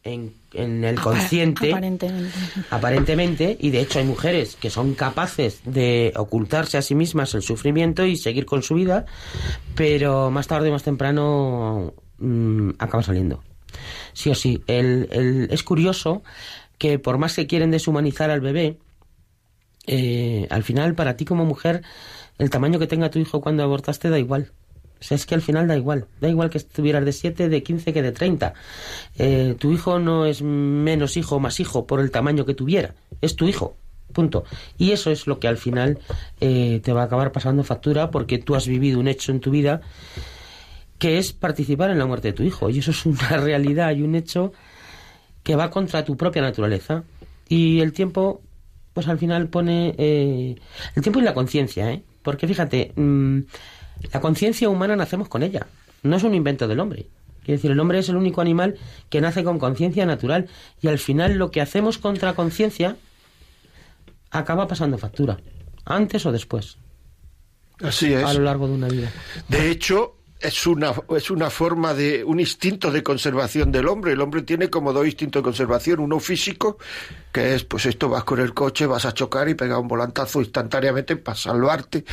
en 0.03 0.35
en 0.53 0.85
el 0.85 1.01
consciente. 1.01 1.75
Aparentemente. 2.71 3.57
Y 3.61 3.71
de 3.71 3.81
hecho 3.81 3.99
hay 3.99 4.05
mujeres 4.05 4.57
que 4.57 4.71
son 4.71 4.95
capaces 4.95 5.61
de 5.65 6.13
ocultarse 6.17 6.79
a 6.79 6.83
sí 6.83 6.95
mismas 6.95 7.35
el 7.35 7.43
sufrimiento 7.43 8.05
y 8.05 8.17
seguir 8.17 8.47
con 8.47 8.63
su 8.63 8.75
vida, 8.75 9.07
pero 9.75 10.31
más 10.31 10.47
tarde 10.47 10.69
o 10.69 10.73
más 10.73 10.83
temprano 10.83 11.95
mm, 12.19 12.71
acaba 12.79 13.03
saliendo. 13.03 13.43
Sí 14.13 14.31
o 14.31 14.35
sí. 14.35 14.63
El, 14.67 15.49
es 15.51 15.63
curioso 15.63 16.23
que 16.79 16.99
por 16.99 17.19
más 17.19 17.35
que 17.35 17.47
quieren 17.47 17.71
deshumanizar 17.71 18.31
al 18.31 18.41
bebé, 18.41 18.79
eh, 19.87 20.47
al 20.51 20.63
final 20.63 20.95
para 20.95 21.17
ti 21.17 21.25
como 21.25 21.45
mujer, 21.45 21.83
el 22.39 22.51
tamaño 22.51 22.79
que 22.79 22.87
tenga 22.87 23.11
tu 23.11 23.19
hijo 23.19 23.41
cuando 23.41 23.63
abortaste 23.63 24.11
da 24.11 24.19
igual. 24.19 24.53
O 25.01 25.05
sea, 25.05 25.15
es 25.15 25.27
que 25.27 25.35
al 25.35 25.43
final 25.43 25.69
da 25.69 25.77
igual. 25.77 26.07
Da 26.21 26.29
igual 26.29 26.51
que 26.51 26.59
estuvieras 26.59 27.05
de 27.05 27.13
7, 27.13 27.49
de 27.49 27.63
15 27.63 27.93
que 27.93 28.03
de 28.03 28.13
30. 28.13 28.55
Eh, 29.19 29.55
tu 29.59 29.73
hijo 29.73 29.99
no 29.99 30.27
es 30.27 30.43
menos 30.43 31.17
hijo 31.17 31.37
o 31.37 31.41
más 31.41 31.61
hijo 31.61 31.87
por 31.87 32.01
el 32.01 32.11
tamaño 32.11 32.45
que 32.45 32.55
tuviera. 32.55 32.95
Es 33.21 33.37
tu 33.37 33.47
hijo. 33.47 33.77
Punto. 34.13 34.45
Y 34.77 34.93
eso 34.93 35.11
es 35.11 35.27
lo 35.27 35.39
que 35.39 35.49
al 35.49 35.59
final 35.59 35.99
eh, 36.41 36.81
te 36.83 36.93
va 36.93 37.03
a 37.03 37.05
acabar 37.05 37.31
pasando 37.31 37.63
factura 37.63 38.11
porque 38.11 38.39
tú 38.39 38.55
has 38.55 38.67
vivido 38.67 38.99
un 38.99 39.07
hecho 39.07 39.33
en 39.33 39.41
tu 39.41 39.51
vida 39.51 39.83
que 40.99 41.19
es 41.19 41.33
participar 41.33 41.91
en 41.91 41.99
la 41.99 42.07
muerte 42.07 42.29
de 42.29 42.35
tu 42.35 42.43
hijo. 42.43 42.71
Y 42.71 42.79
eso 42.79 42.91
es 42.91 43.07
una 43.07 43.37
realidad 43.37 43.95
y 43.95 44.03
un 44.03 44.15
hecho 44.15 44.53
que 45.43 45.57
va 45.57 45.71
contra 45.71 46.05
tu 46.05 46.17
propia 46.17 46.43
naturaleza. 46.43 47.05
Y 47.49 47.81
el 47.81 47.93
tiempo, 47.93 48.43
pues 48.93 49.09
al 49.09 49.19
final 49.19 49.49
pone... 49.49 49.95
Eh, 49.97 50.57
el 50.97 51.03
tiempo 51.03 51.21
y 51.21 51.23
la 51.23 51.35
conciencia, 51.35 51.91
¿eh? 51.93 52.03
Porque 52.23 52.49
fíjate... 52.49 52.93
Mm, 52.97 53.41
la 54.13 54.21
conciencia 54.21 54.69
humana 54.69 54.97
nacemos 54.97 55.29
con 55.29 55.43
ella, 55.43 55.67
no 56.03 56.17
es 56.17 56.23
un 56.23 56.35
invento 56.35 56.69
del 56.69 56.81
hombre. 56.81 57.07
Quiere 57.45 57.57
decir, 57.57 57.71
el 57.71 57.81
hombre 57.81 57.99
es 57.99 58.09
el 58.09 58.17
único 58.17 58.41
animal 58.41 58.77
que 59.09 59.21
nace 59.21 59.43
con 59.43 59.59
conciencia 59.59 60.05
natural 60.05 60.49
y 60.83 60.89
al 60.89 60.99
final 60.99 61.35
lo 61.35 61.51
que 61.51 61.63
hacemos 61.63 61.97
contra 61.97 62.35
conciencia 62.35 62.97
acaba 64.31 64.69
pasando 64.69 64.99
factura, 64.99 65.39
antes 65.85 66.27
o 66.27 66.33
después. 66.33 66.77
Así 67.81 68.13
es. 68.13 68.25
A 68.25 68.35
lo 68.35 68.43
largo 68.43 68.67
de 68.67 68.75
una 68.75 68.89
vida. 68.89 69.11
De 69.49 69.71
hecho, 69.71 70.18
es 70.41 70.67
una, 70.67 70.93
es 71.17 71.31
una 71.31 71.51
forma 71.51 71.95
de 71.95 72.23
un 72.23 72.39
instinto 72.39 72.91
de 72.91 73.03
conservación 73.03 73.73
del 73.73 73.89
hombre. 73.89 74.13
El 74.13 74.21
hombre 74.21 74.43
tiene 74.43 74.71
como 74.71 74.93
dos 74.93 75.07
instintos 75.07 75.41
de 75.41 75.45
conservación, 75.45 76.01
uno 76.01 76.21
físico, 76.21 76.79
que 77.33 77.55
es 77.55 77.65
pues 77.65 77.87
esto 77.87 78.09
vas 78.09 78.25
con 78.25 78.39
el 78.41 78.55
coche, 78.55 78.87
vas 78.87 79.05
a 79.05 79.13
chocar 79.13 79.49
y 79.49 79.55
pegar 79.55 79.79
un 79.79 79.89
volantazo 79.89 80.41
instantáneamente 80.41 81.17
para 81.17 81.37
salvarte, 81.37 82.05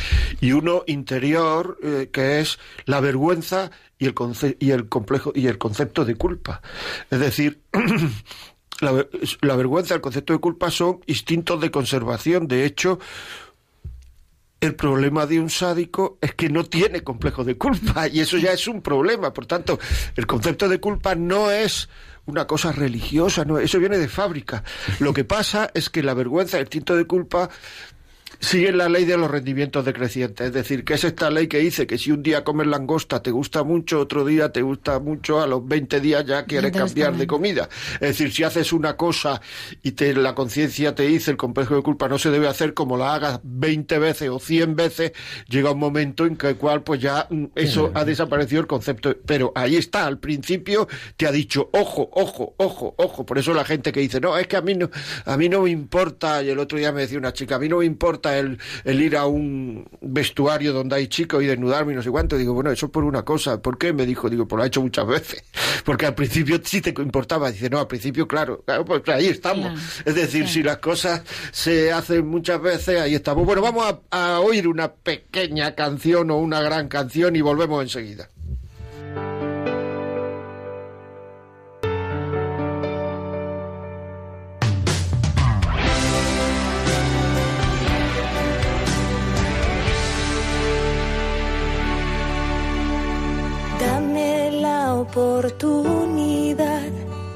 y 0.42 0.52
uno 0.52 0.84
interior, 0.88 1.78
eh, 1.84 2.10
que 2.12 2.40
es 2.40 2.58
la 2.86 3.00
vergüenza 3.00 3.70
y 4.00 4.08
el, 4.08 4.16
y 4.60 4.72
el 4.72 4.90
complejo 4.90 5.32
y 5.36 5.48
el 5.48 5.58
concepto 5.58 6.04
de 6.04 6.16
culpa. 6.16 6.62
Es 7.12 7.20
decir, 7.20 7.62
la, 8.82 9.06
la 9.42 9.56
vergüenza, 9.56 9.94
el 9.94 10.02
concepto 10.02 10.34
de 10.34 10.40
culpa 10.40 10.72
son 10.72 11.00
instintos 11.06 11.62
de 11.62 11.70
conservación. 11.70 12.48
De 12.48 12.66
hecho, 12.66 13.00
el 14.66 14.76
problema 14.76 15.26
de 15.26 15.40
un 15.40 15.50
sádico 15.50 16.18
es 16.22 16.34
que 16.34 16.50
no 16.50 16.66
tiene 16.66 17.02
complejo 17.02 17.44
de 17.44 17.58
culpa 17.58 18.08
y 18.08 18.20
eso 18.20 18.38
ya 18.38 18.52
es 18.52 18.68
un 18.68 18.82
problema. 18.82 19.34
Por 19.34 19.46
tanto, 19.46 19.80
el 20.16 20.28
concepto 20.28 20.68
de 20.68 20.80
culpa 20.80 21.16
no 21.16 21.52
es 21.52 21.90
una 22.26 22.48
cosa 22.48 22.72
religiosa, 22.72 23.46
eso 23.62 23.80
viene 23.80 23.98
de 23.98 24.08
fábrica. 24.08 24.64
Lo 25.00 25.14
que 25.14 25.24
pasa 25.24 25.70
es 25.74 25.90
que 25.90 26.02
la 26.02 26.14
vergüenza, 26.14 26.58
el 26.58 26.64
instinto 26.64 26.96
de 26.96 27.06
culpa, 27.06 27.50
siguen 28.46 28.78
la 28.78 28.88
ley 28.90 29.06
de 29.06 29.18
los 29.18 29.30
rendimientos 29.30 29.84
decrecientes. 29.86 30.48
Es 30.48 30.54
decir, 30.54 30.84
que 30.84 30.94
es 30.94 31.04
esta 31.04 31.30
ley 31.30 31.48
que 31.48 31.60
dice 31.60 31.88
que 31.88 31.98
si 31.98 32.12
un 32.12 32.22
día 32.22 32.44
comes 32.44 32.68
langosta 32.68 33.22
te 33.22 33.32
gusta 33.32 33.64
mucho, 33.64 34.00
otro 34.00 34.24
día 34.24 34.52
te 34.52 34.62
gusta 34.62 35.00
mucho, 35.00 35.42
a 35.42 35.48
los 35.48 35.68
20 35.68 36.00
días 36.00 36.26
ya 36.26 36.46
quieres 36.46 36.72
cambiar 36.72 37.16
de 37.16 37.28
comida. 37.28 37.70
Es 37.96 38.10
decir, 38.10 38.32
si 38.32 38.44
haces 38.44 38.72
una 38.72 38.96
cosa 38.96 39.42
y 39.82 39.92
te, 39.92 40.14
la 40.14 40.36
conciencia 40.36 40.94
te 40.94 41.04
dice 41.04 41.32
el 41.32 41.38
complejo 41.38 41.76
de 41.76 41.82
culpa 41.82 42.08
no 42.08 42.20
se 42.20 42.30
debe 42.30 42.48
hacer 42.48 42.74
como 42.74 42.98
la 42.98 43.16
hagas 43.16 43.40
20 43.44 44.00
veces 44.00 44.30
o 44.30 44.40
100 44.40 44.76
veces, 44.76 45.12
llega 45.48 45.72
un 45.72 45.80
momento 45.80 46.26
en 46.26 46.36
que 46.36 46.50
el 46.50 46.58
cual 46.58 46.84
pues 46.84 47.02
ya 47.02 47.28
mm, 47.30 47.46
eso 47.56 47.92
ha 47.96 48.06
desaparecido 48.06 48.62
el 48.62 48.68
concepto. 48.68 49.16
Pero 49.26 49.52
ahí 49.56 49.76
está, 49.76 50.06
al 50.06 50.20
principio 50.20 50.88
te 51.18 51.26
ha 51.26 51.32
dicho, 51.32 51.70
ojo, 51.74 52.10
ojo, 52.14 52.54
ojo, 52.58 52.94
ojo. 52.98 53.26
Por 53.26 53.38
eso 53.38 53.54
la 53.54 53.66
gente 53.66 53.92
que 53.92 54.02
dice, 54.02 54.22
no, 54.22 54.38
es 54.38 54.48
que 54.48 54.58
a 54.58 54.62
mí 54.62 54.76
no, 54.76 54.90
a 55.26 55.38
mí 55.38 55.50
no 55.50 55.62
me 55.62 55.72
importa, 55.72 56.44
y 56.44 56.50
el 56.50 56.60
otro 56.60 56.78
día 56.78 56.92
me 56.92 57.02
decía 57.02 57.18
una 57.18 57.34
chica, 57.34 57.56
a 57.56 57.60
mí 57.60 57.68
no 57.68 57.78
me 57.78 57.86
importa 57.86 58.35
el, 58.40 58.60
ir 58.86 59.18
a 59.18 59.26
un 59.26 59.88
vestuario 60.02 60.74
donde 60.74 60.96
hay 60.96 61.08
chicos 61.08 61.44
y 61.44 61.48
desnudarme 61.48 61.94
y 61.94 61.96
no 61.96 62.04
sé 62.04 62.10
cuánto. 62.10 62.38
Digo, 62.38 62.54
bueno, 62.54 62.72
eso 62.72 62.90
por 62.90 63.04
una 63.04 63.24
cosa. 63.24 63.62
¿Por 63.62 63.78
qué? 63.78 63.94
Me 63.94 64.06
dijo, 64.06 64.30
digo, 64.30 64.48
pues 64.48 64.58
lo 64.58 64.64
ha 64.64 64.68
hecho 64.68 64.82
muchas 64.82 65.08
veces. 65.08 65.44
Porque 65.86 66.06
al 66.06 66.16
principio 66.16 66.60
sí 66.64 66.82
te 66.82 66.90
importaba. 67.02 67.52
Dice, 67.52 67.70
no, 67.70 67.80
al 67.80 67.88
principio, 67.88 68.28
claro, 68.28 68.64
claro 68.66 68.86
pues 68.86 69.02
ahí 69.10 69.28
estamos. 69.28 69.80
es 70.06 70.16
decir, 70.16 70.48
si 70.48 70.64
las 70.64 70.78
cosas 70.78 71.22
se 71.52 71.92
hacen 71.92 72.28
muchas 72.28 72.62
veces, 72.62 73.00
ahí 73.00 73.16
estamos. 73.16 73.46
Bueno, 73.46 73.62
vamos 73.62 73.96
a 74.12 74.40
oír 74.40 74.68
una 74.68 74.92
pequeña 74.92 75.76
canción 75.76 76.32
o 76.32 76.38
una 76.38 76.62
gran 76.62 76.88
canción 76.88 77.36
y 77.36 77.42
volvemos 77.42 77.84
enseguida. 77.84 78.30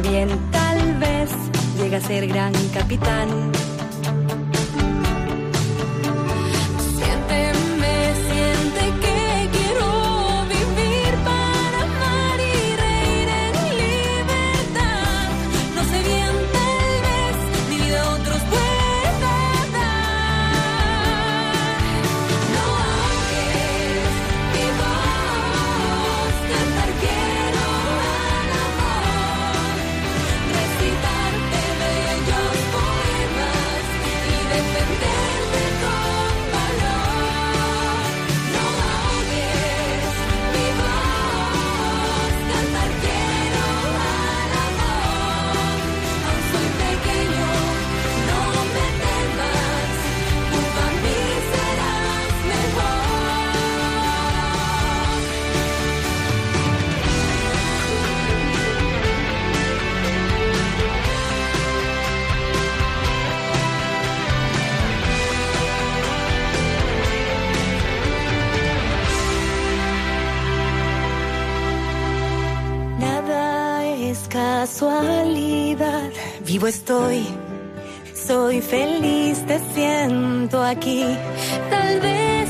Bien, 0.00 0.28
tal 0.50 0.94
vez 0.98 1.30
llega 1.78 1.98
a 1.98 2.00
ser 2.00 2.26
gran 2.26 2.52
capitán. 2.72 3.28
Estoy, 76.66 77.26
soy 78.14 78.60
feliz, 78.60 79.44
te 79.46 79.58
siento 79.74 80.62
aquí. 80.62 81.04
Tal 81.68 82.00
vez, 82.00 82.48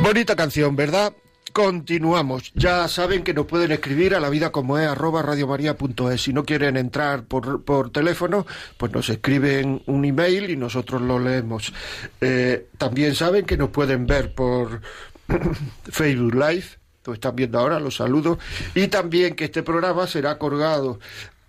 Bonita 0.00 0.36
canción, 0.36 0.76
¿verdad? 0.76 1.12
Continuamos. 1.52 2.52
Ya 2.54 2.86
saben 2.86 3.24
que 3.24 3.34
nos 3.34 3.46
pueden 3.46 3.72
escribir 3.72 4.14
a 4.14 4.20
la 4.20 4.28
vida 4.28 4.52
como 4.52 4.78
es 4.78 4.96
radiomaria.es. 4.96 6.22
Si 6.22 6.32
no 6.32 6.44
quieren 6.44 6.76
entrar 6.76 7.24
por, 7.24 7.64
por, 7.64 7.90
teléfono, 7.90 8.46
pues 8.76 8.92
nos 8.92 9.08
escriben 9.08 9.82
un 9.86 10.04
email 10.04 10.50
y 10.50 10.56
nosotros 10.56 11.02
lo 11.02 11.18
leemos. 11.18 11.72
Eh, 12.20 12.68
también 12.78 13.16
saben 13.16 13.44
que 13.44 13.56
nos 13.56 13.70
pueden 13.70 14.06
ver 14.06 14.32
por 14.32 14.80
Facebook 15.90 16.34
Live. 16.34 16.66
Lo 17.04 17.14
están 17.14 17.34
viendo 17.34 17.58
ahora, 17.58 17.80
los 17.80 17.96
saludo. 17.96 18.38
Y 18.76 18.86
también 18.86 19.34
que 19.34 19.46
este 19.46 19.64
programa 19.64 20.06
será 20.06 20.38
colgado 20.38 21.00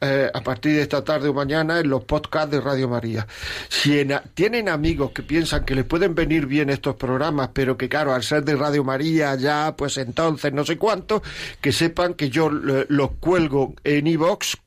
eh, 0.02 0.30
a 0.34 0.42
partir 0.42 0.74
de 0.74 0.82
esta 0.82 1.04
tarde 1.04 1.30
o 1.30 1.34
mañana 1.34 1.80
en 1.80 1.90
los 1.90 2.06
podcasts 2.06 2.52
de 2.52 2.62
Radio 2.62 2.88
María. 2.88 3.28
Si 3.68 4.06
tienen 4.34 4.70
amigos 4.70 5.12
que 5.12 5.24
piensan 5.24 5.66
que 5.66 5.76
les 5.76 5.86
pueden 5.86 6.16
venir 6.16 6.46
bien 6.46 6.70
estos 6.70 6.96
programas, 6.96 7.50
pero 7.54 7.78
que 7.78 7.90
claro, 7.90 8.14
al 8.14 8.24
ser 8.24 8.44
de 8.44 8.56
Radio 8.56 8.84
María 8.84 9.36
ya, 9.36 9.76
pues 9.76 9.98
entonces 9.98 10.54
no 10.54 10.66
sé 10.66 10.78
cuánto, 10.78 11.22
que 11.60 11.72
sepan 11.72 12.14
que 12.14 12.30
yo 12.30 12.50
los 12.50 13.12
cuelgo 13.20 13.74
en 13.84 14.08
iVox 14.08 14.58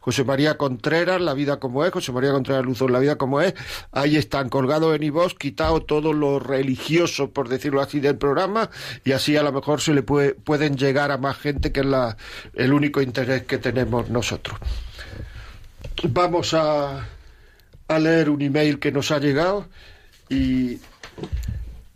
José 0.00 0.24
María 0.24 0.56
Contreras, 0.56 1.20
La 1.20 1.34
vida 1.34 1.58
como 1.58 1.84
es, 1.84 1.92
José 1.92 2.12
María 2.12 2.32
Contreras 2.32 2.64
Luzón, 2.64 2.92
La 2.92 2.98
vida 2.98 3.16
como 3.16 3.40
es, 3.40 3.54
ahí 3.92 4.16
están 4.16 4.48
colgados 4.48 4.94
en 4.96 5.02
iVox, 5.02 5.34
quitado 5.34 5.82
todo 5.82 6.12
lo 6.12 6.38
religioso, 6.38 7.30
por 7.30 7.48
decirlo 7.48 7.80
así, 7.80 8.00
del 8.00 8.16
programa, 8.16 8.70
y 9.04 9.12
así 9.12 9.36
a 9.36 9.42
lo 9.42 9.52
mejor 9.52 9.80
se 9.80 9.94
le 9.94 10.02
puede, 10.02 10.34
pueden 10.34 10.76
llegar 10.76 11.10
a 11.10 11.18
más 11.18 11.36
gente, 11.38 11.72
que 11.72 11.80
es 11.80 11.86
el 12.54 12.72
único 12.72 13.00
interés 13.02 13.44
que 13.44 13.58
tenemos 13.58 14.10
nosotros. 14.10 14.58
Vamos 16.08 16.54
a, 16.54 17.06
a 17.88 17.98
leer 17.98 18.30
un 18.30 18.42
email 18.42 18.78
que 18.78 18.92
nos 18.92 19.10
ha 19.10 19.18
llegado 19.18 19.68
y, 20.28 20.78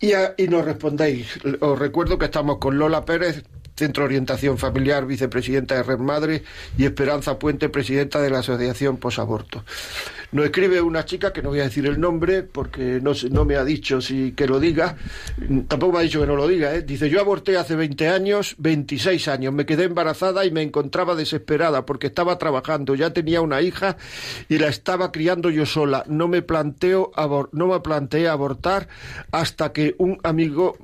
y 0.01 0.49
nos 0.49 0.65
respondéis. 0.65 1.39
Os 1.61 1.79
recuerdo 1.79 2.19
que 2.19 2.27
estamos 2.27 2.59
con 2.59 2.79
Lola 2.79 3.05
Pérez, 3.05 3.45
Centro 3.79 4.05
Orientación 4.05 4.59
Familiar, 4.59 5.07
vicepresidenta 5.07 5.77
de 5.77 5.85
Red 5.85 5.99
Madre, 5.99 6.43
y 6.77 6.85
Esperanza 6.85 7.39
Puente, 7.39 7.69
presidenta 7.69 8.21
de 8.21 8.31
la 8.31 8.41
Asociación 8.41 8.97
Posaborto. 8.97 9.65
Nos 10.31 10.45
escribe 10.45 10.83
una 10.83 11.07
chica, 11.07 11.33
que 11.33 11.43
no 11.43 11.49
voy 11.49 11.61
a 11.61 11.65
decir 11.65 11.87
el 11.87 11.99
nombre, 11.99 12.43
porque 12.43 13.01
no, 13.03 13.13
no 13.31 13.45
me 13.47 13.57
ha 13.57 13.65
dicho 13.65 14.03
si 14.03 14.33
que 14.33 14.47
lo 14.47 14.61
diga, 14.61 14.97
tampoco 15.69 15.93
me 15.93 15.99
ha 16.01 16.03
dicho 16.03 16.21
que 16.21 16.27
no 16.27 16.37
lo 16.37 16.47
diga, 16.47 16.75
¿eh? 16.75 16.83
dice, 16.83 17.09
yo 17.09 17.21
aborté 17.21 17.57
hace 17.57 17.77
20 17.77 18.09
años, 18.09 18.55
26 18.59 19.27
años, 19.29 19.55
me 19.55 19.65
quedé 19.65 19.85
embarazada 19.85 20.45
y 20.45 20.51
me 20.51 20.63
encontraba 20.63 21.15
desesperada 21.15 21.87
porque 21.87 22.09
estaba 22.09 22.37
trabajando, 22.37 22.95
ya 22.95 23.15
tenía 23.15 23.41
una 23.41 23.63
hija 23.63 23.97
y 24.51 24.59
la 24.59 24.69
estaba 24.69 25.13
criando 25.13 25.49
yo 25.49 25.65
sola. 25.65 26.05
No 26.09 26.29
me 26.29 26.43
planteo 26.43 27.13
no 27.53 27.67
me 27.67 27.81
planteé 27.81 28.29
abortar 28.29 28.89
hasta 29.33 29.73
que 29.73 29.95
un 29.99 30.19
amigo 30.23 30.77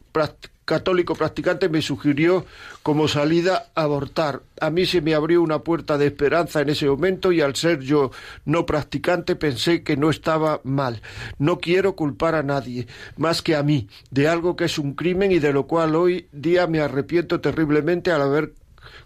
católico 0.65 1.15
practicante 1.15 1.69
me 1.69 1.83
sugirió 1.83 2.47
como 2.83 3.09
salida 3.09 3.67
abortar. 3.75 4.43
A 4.61 4.71
mí 4.71 4.87
se 4.87 5.01
me 5.01 5.15
abrió 5.15 5.43
una 5.43 5.61
puerta 5.61 5.99
de 5.99 6.07
esperanza 6.07 6.61
en 6.61 6.71
ese 6.71 6.87
momento 6.87 7.33
y 7.33 7.41
al 7.41 7.57
ser 7.57 7.81
yo 7.81 8.11
no 8.45 8.67
practicante 8.67 9.37
pensé 9.37 9.83
que 9.83 9.97
no 9.97 10.11
estaba 10.11 10.61
mal. 10.65 11.03
No 11.39 11.59
quiero 11.59 11.97
culpar 11.97 12.35
a 12.35 12.43
nadie, 12.43 12.87
más 13.17 13.43
que 13.43 13.57
a 13.57 13.63
mí, 13.63 13.89
de 14.11 14.29
algo 14.29 14.57
que 14.57 14.65
es 14.65 14.79
un 14.79 14.95
crimen 14.95 15.33
y 15.33 15.39
de 15.39 15.53
lo 15.53 15.67
cual 15.67 15.97
hoy 15.97 16.29
día 16.33 16.67
me 16.67 16.81
arrepiento 16.81 17.41
terriblemente 17.41 18.11
al 18.11 18.23
haber 18.23 18.55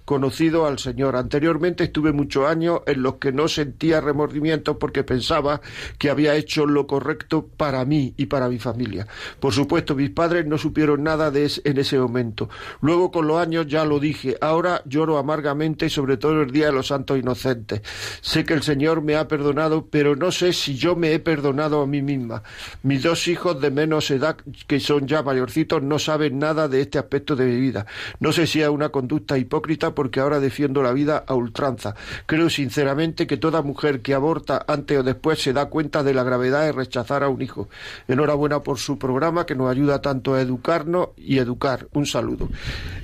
conocido 0.08 0.64
al 0.66 0.78
Señor. 0.78 1.16
Anteriormente 1.16 1.84
estuve 1.84 2.12
muchos 2.12 2.46
años 2.46 2.80
en 2.86 3.02
los 3.02 3.16
que 3.16 3.30
no 3.30 3.46
sentía 3.46 4.00
remordimiento 4.00 4.78
porque 4.78 5.04
pensaba 5.04 5.60
que 5.98 6.08
había 6.08 6.34
hecho 6.34 6.64
lo 6.64 6.86
correcto 6.86 7.46
para 7.58 7.84
mí 7.84 8.14
y 8.16 8.24
para 8.24 8.48
mi 8.48 8.58
familia. 8.58 9.06
Por 9.38 9.52
supuesto, 9.52 9.94
mis 9.94 10.08
padres 10.08 10.46
no 10.46 10.56
supieron 10.56 11.02
nada 11.02 11.30
de 11.30 11.44
es, 11.44 11.60
en 11.62 11.76
ese 11.76 11.98
momento. 11.98 12.48
Luego, 12.80 13.10
con 13.10 13.26
los 13.26 13.36
años, 13.36 13.66
ya 13.66 13.84
lo 13.84 14.00
dije. 14.00 14.38
Ahora 14.40 14.80
lloro 14.86 15.18
amargamente, 15.18 15.90
sobre 15.90 16.16
todo 16.16 16.40
el 16.40 16.52
Día 16.52 16.68
de 16.68 16.72
los 16.72 16.86
Santos 16.86 17.18
Inocentes. 17.18 17.82
Sé 18.22 18.46
que 18.46 18.54
el 18.54 18.62
Señor 18.62 19.02
me 19.02 19.16
ha 19.16 19.28
perdonado, 19.28 19.88
pero 19.90 20.16
no 20.16 20.32
sé 20.32 20.54
si 20.54 20.74
yo 20.74 20.96
me 20.96 21.12
he 21.12 21.18
perdonado 21.18 21.82
a 21.82 21.86
mí 21.86 22.00
misma. 22.00 22.42
Mis 22.82 23.02
dos 23.02 23.28
hijos 23.28 23.60
de 23.60 23.70
menos 23.70 24.10
edad, 24.10 24.38
que 24.66 24.80
son 24.80 25.06
ya 25.06 25.22
mayorcitos, 25.22 25.82
no 25.82 25.98
saben 25.98 26.38
nada 26.38 26.66
de 26.66 26.80
este 26.80 26.98
aspecto 26.98 27.36
de 27.36 27.44
mi 27.44 27.60
vida. 27.60 27.84
No 28.20 28.32
sé 28.32 28.46
si 28.46 28.62
es 28.62 28.68
una 28.70 28.88
conducta 28.88 29.36
hipócrita 29.36 29.94
porque 29.98 30.20
ahora 30.20 30.38
defiendo 30.38 30.80
la 30.80 30.92
vida 30.92 31.24
a 31.26 31.34
ultranza. 31.34 31.96
Creo 32.26 32.48
sinceramente 32.50 33.26
que 33.26 33.36
toda 33.36 33.62
mujer 33.62 34.00
que 34.00 34.14
aborta 34.14 34.64
antes 34.68 34.96
o 34.96 35.02
después 35.02 35.42
se 35.42 35.52
da 35.52 35.66
cuenta 35.66 36.04
de 36.04 36.14
la 36.14 36.22
gravedad 36.22 36.62
de 36.62 36.70
rechazar 36.70 37.24
a 37.24 37.28
un 37.28 37.42
hijo. 37.42 37.68
Enhorabuena 38.06 38.62
por 38.62 38.78
su 38.78 38.96
programa 38.96 39.44
que 39.44 39.56
nos 39.56 39.68
ayuda 39.68 40.00
tanto 40.00 40.34
a 40.34 40.40
educarnos 40.40 41.08
y 41.16 41.38
educar. 41.38 41.88
Un 41.94 42.06
saludo. 42.06 42.48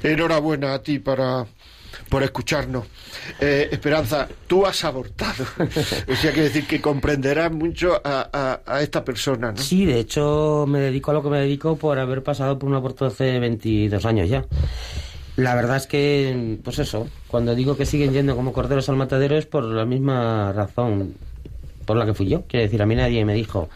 Enhorabuena 0.05 0.73
a 0.73 0.85
ti 0.85 1.01
para 1.01 1.47
por 2.09 2.23
escucharnos. 2.23 2.87
Eh, 3.41 3.71
Esperanza, 3.73 4.29
tú 4.47 4.65
has 4.65 4.85
abortado. 4.85 5.45
o 5.59 6.15
sea, 6.15 6.33
que 6.33 6.43
decir 6.43 6.65
que 6.69 6.81
comprenderás 6.81 7.51
mucho 7.51 8.01
a, 8.05 8.61
a, 8.65 8.83
esta 8.83 9.05
persona, 9.05 9.51
¿no? 9.51 9.59
Sí, 9.59 9.85
de 9.85 9.99
hecho, 9.99 10.65
me 10.69 10.79
dedico 10.79 11.11
a 11.11 11.15
lo 11.15 11.25
que 11.25 11.31
me 11.31 11.41
dedico 11.41 11.75
por 11.75 11.99
haber 11.99 12.23
pasado 12.23 12.57
por 12.57 12.69
un 12.69 12.77
aborto 12.77 13.05
hace 13.05 13.41
22 13.41 14.05
años 14.05 14.29
ya. 14.29 14.45
La 15.37 15.55
verdad 15.55 15.77
es 15.77 15.87
que, 15.87 16.59
pues 16.63 16.79
eso, 16.79 17.09
cuando 17.29 17.55
digo 17.55 17.77
que 17.77 17.87
siguen 17.87 18.13
yendo 18.13 18.37
como 18.37 18.53
corderos 18.53 18.89
al 18.89 18.97
matadero 18.97 19.37
es 19.37 19.47
por 19.47 19.65
la 19.65 19.85
misma 19.85 20.53
razón 20.53 21.15
por 21.85 21.97
la 21.97 22.07
que 22.07 22.15
fui 22.15 22.29
yo. 22.29 22.43
Quiere 22.43 22.67
decir, 22.67 22.81
a 22.83 22.87
mí 22.87 22.95
nadie 22.95 23.25
me 23.25 23.35
dijo 23.35 23.69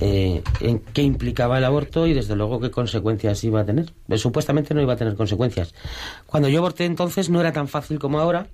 eh, 0.00 0.42
en 0.60 0.80
qué 0.80 1.02
implicaba 1.02 1.58
el 1.58 1.64
aborto 1.64 2.06
y 2.08 2.14
desde 2.14 2.34
luego 2.34 2.60
qué 2.60 2.70
consecuencias 2.70 3.44
iba 3.44 3.60
a 3.60 3.64
tener. 3.64 3.92
Eh, 4.08 4.18
supuestamente 4.18 4.74
no 4.74 4.82
iba 4.82 4.94
a 4.94 4.96
tener 4.96 5.14
consecuencias. 5.14 5.72
Cuando 6.26 6.48
yo 6.48 6.58
aborté 6.58 6.84
entonces 6.84 7.30
no 7.30 7.40
era 7.40 7.52
tan 7.52 7.68
fácil 7.68 8.00
como 8.00 8.18
ahora, 8.18 8.48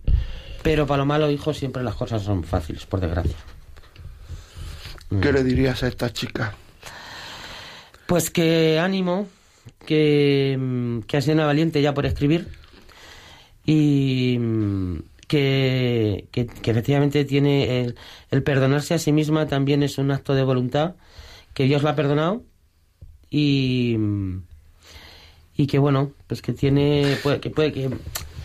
pero 0.62 0.86
para 0.86 0.98
lo 0.98 1.06
malo, 1.06 1.30
hijo, 1.30 1.54
siempre 1.54 1.82
las 1.82 1.94
cosas 1.94 2.22
son 2.22 2.44
fáciles, 2.44 2.84
por 2.84 3.00
desgracia. 3.00 3.36
¿Qué 5.22 5.32
le 5.32 5.42
dirías 5.42 5.82
a 5.82 5.88
esta 5.88 6.12
chica? 6.12 6.54
Pues 8.06 8.30
que 8.30 8.78
ánimo, 8.78 9.26
que, 9.85 10.59
ha 11.12 11.20
sido 11.20 11.35
una 11.35 11.46
valiente 11.46 11.83
ya 11.83 11.94
por 11.94 12.07
escribir 12.07 12.48
y 13.64 14.38
que, 15.26 16.26
que, 16.31 16.48
efectivamente 16.70 17.24
tiene 17.24 17.94
el, 18.31 18.42
perdonarse 18.42 18.94
a 18.94 18.98
sí 18.98 19.12
misma 19.12 19.46
también 19.46 19.83
es 19.83 19.98
un 19.98 20.11
acto 20.11 20.35
de 20.35 20.42
voluntad, 20.42 20.94
que 21.54 21.64
Dios 21.64 21.83
la 21.83 21.90
ha 21.90 21.96
perdonado 21.96 22.42
y, 23.31 23.96
y 25.57 25.66
que 25.66 25.78
bueno, 25.78 26.12
pues 26.26 26.42
que 26.42 26.52
tiene, 26.52 27.18
que 27.40 27.50
puede, 27.50 27.72
que, 27.72 27.90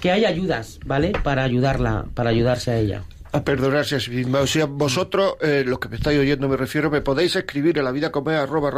que 0.02 0.12
hay 0.12 0.26
ayudas, 0.26 0.80
¿vale? 0.86 1.14
Para 1.24 1.44
ayudarla, 1.44 2.06
para 2.14 2.32
ayudarse 2.32 2.72
a 2.72 2.80
ella 2.80 3.04
a 3.34 3.44
perdonarse 3.44 3.96
a 3.96 4.00
sí 4.00 4.12
misma. 4.12 4.42
O 4.42 4.48
sea, 4.48 4.66
vosotros, 4.66 5.36
eh, 5.42 5.64
los 5.66 5.80
que 5.80 5.90
me 5.90 5.96
estáis 5.98 6.20
oyendo 6.20 6.48
me 6.48 6.56
refiero, 6.56 6.90
me 6.92 7.02
podéis 7.02 7.36
escribir 7.36 7.78
en 7.80 7.84
la 7.84 7.92
vida 7.92 8.12
arroba 8.14 8.72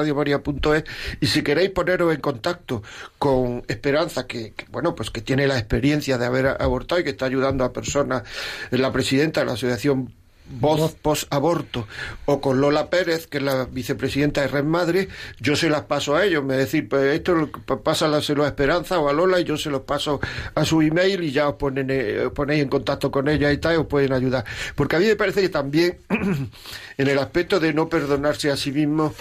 y 1.20 1.28
si 1.28 1.44
queréis 1.44 1.70
poneros 1.72 2.14
en 2.14 2.22
contacto 2.22 2.82
con 3.20 3.64
Esperanza, 3.68 4.26
que, 4.26 4.54
bueno, 4.72 4.96
pues 4.96 5.12
que 5.12 5.22
tiene 5.22 5.46
la 5.46 5.60
experiencia 5.60 6.18
de 6.18 6.26
haber 6.26 6.48
abortado 6.48 7.02
y 7.02 7.04
que 7.04 7.10
está 7.12 7.26
ayudando 7.26 7.66
a 7.66 7.74
personas, 7.74 8.24
la 8.72 8.92
presidenta 8.94 9.42
de 9.42 9.46
la 9.46 9.54
Asociación 9.54 10.14
Voz 10.48 10.96
Post-Aborto 11.02 11.88
o 12.26 12.40
con 12.40 12.62
Lola 12.62 12.90
Pérez, 12.90 13.28
que 13.28 13.38
es 13.38 13.44
la 13.44 13.66
vicepresidenta 13.66 14.42
de 14.42 14.48
Red 14.48 14.64
Madre, 14.64 15.08
yo 15.40 15.56
se 15.56 15.70
las 15.70 15.84
paso 15.84 16.16
a 16.16 16.26
ellos. 16.26 16.44
Me 16.44 16.56
decir, 16.56 16.88
pues 16.88 17.16
esto 17.16 17.50
pásaselo 17.84 18.44
a 18.44 18.48
Esperanza 18.48 19.00
o 19.00 19.10
a 19.10 19.14
Lola 19.14 19.40
y 19.40 19.44
yo 19.44 19.58
se 19.58 19.70
los 19.70 19.82
paso 19.82 20.20
a 20.54 20.66
su 20.66 20.82
email 20.82 21.24
y 21.24 21.32
ya 21.32 21.50
os, 21.50 21.56
ponen, 21.56 21.88
eh, 21.90 22.30
ponéis 22.34 22.62
en 22.62 22.70
contacto 22.70 23.12
con 23.12 23.28
ella 23.28 23.52
y 23.52 23.58
tal, 23.58 23.76
y 23.76 23.78
os 23.78 23.88
pueden 23.88 24.14
ayudar. 24.14 24.46
Porque 24.76 24.96
a 24.96 25.00
mí 25.00 25.06
me 25.06 25.16
parece 25.16 25.42
que 25.42 25.50
también, 25.50 25.98
en 26.98 27.08
el 27.08 27.20
aspecto 27.20 27.60
de 27.60 27.74
no 27.74 27.90
perdonarse 27.90 28.52
a 28.52 28.58
sí 28.58 28.72
mismo, 28.72 29.14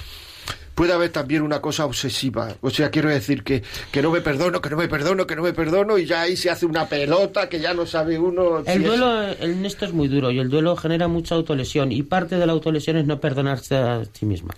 puede 0.74 0.92
haber 0.92 1.10
también 1.10 1.42
una 1.42 1.60
cosa 1.60 1.84
obsesiva. 1.84 2.48
O 2.60 2.70
sea, 2.70 2.90
quiero 2.90 3.08
decir 3.08 3.42
que, 3.42 3.62
que 3.90 4.02
no 4.02 4.10
me 4.10 4.20
perdono, 4.20 4.60
que 4.60 4.70
no 4.70 4.76
me 4.76 4.88
perdono, 4.88 5.26
que 5.26 5.37
no 5.37 5.42
me 5.42 5.52
perdono, 5.52 5.98
y 5.98 6.06
ya 6.06 6.22
ahí 6.22 6.37
se 6.37 6.50
hace 6.50 6.66
una 6.66 6.87
pelota 6.87 7.48
que 7.48 7.60
ya 7.60 7.74
no 7.74 7.87
sabe 7.87 8.18
uno. 8.18 8.62
El 8.66 8.82
duelo, 8.82 9.22
el 9.22 9.64
esto 9.64 9.84
es 9.84 9.92
muy 9.92 10.08
duro, 10.08 10.30
y 10.30 10.38
el 10.38 10.50
duelo 10.50 10.76
genera 10.76 11.08
mucha 11.08 11.34
autolesión, 11.34 11.92
y 11.92 12.02
parte 12.02 12.37
de 12.37 12.46
la 12.46 12.52
autolesión 12.52 12.96
es 12.96 13.06
no 13.06 13.20
perdonarse 13.20 13.76
a 13.76 14.02
sí 14.12 14.26
misma. 14.26 14.54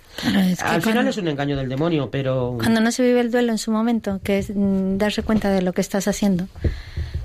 Al 0.62 0.83
final 0.83 1.07
es 1.09 1.16
un 1.16 1.29
engaño 1.29 1.57
del 1.57 1.68
demonio, 1.68 2.11
pero. 2.11 2.57
Cuando 2.59 2.81
no 2.81 2.90
se 2.90 3.02
vive 3.02 3.20
el 3.20 3.31
duelo 3.31 3.52
en 3.52 3.59
su 3.59 3.70
momento, 3.70 4.20
que 4.22 4.38
es 4.38 4.50
mm, 4.55 4.96
darse 4.98 5.22
cuenta 5.22 5.50
de 5.50 5.62
lo 5.62 5.72
que 5.72 5.81
estás 5.81 6.09
haciendo. 6.09 6.48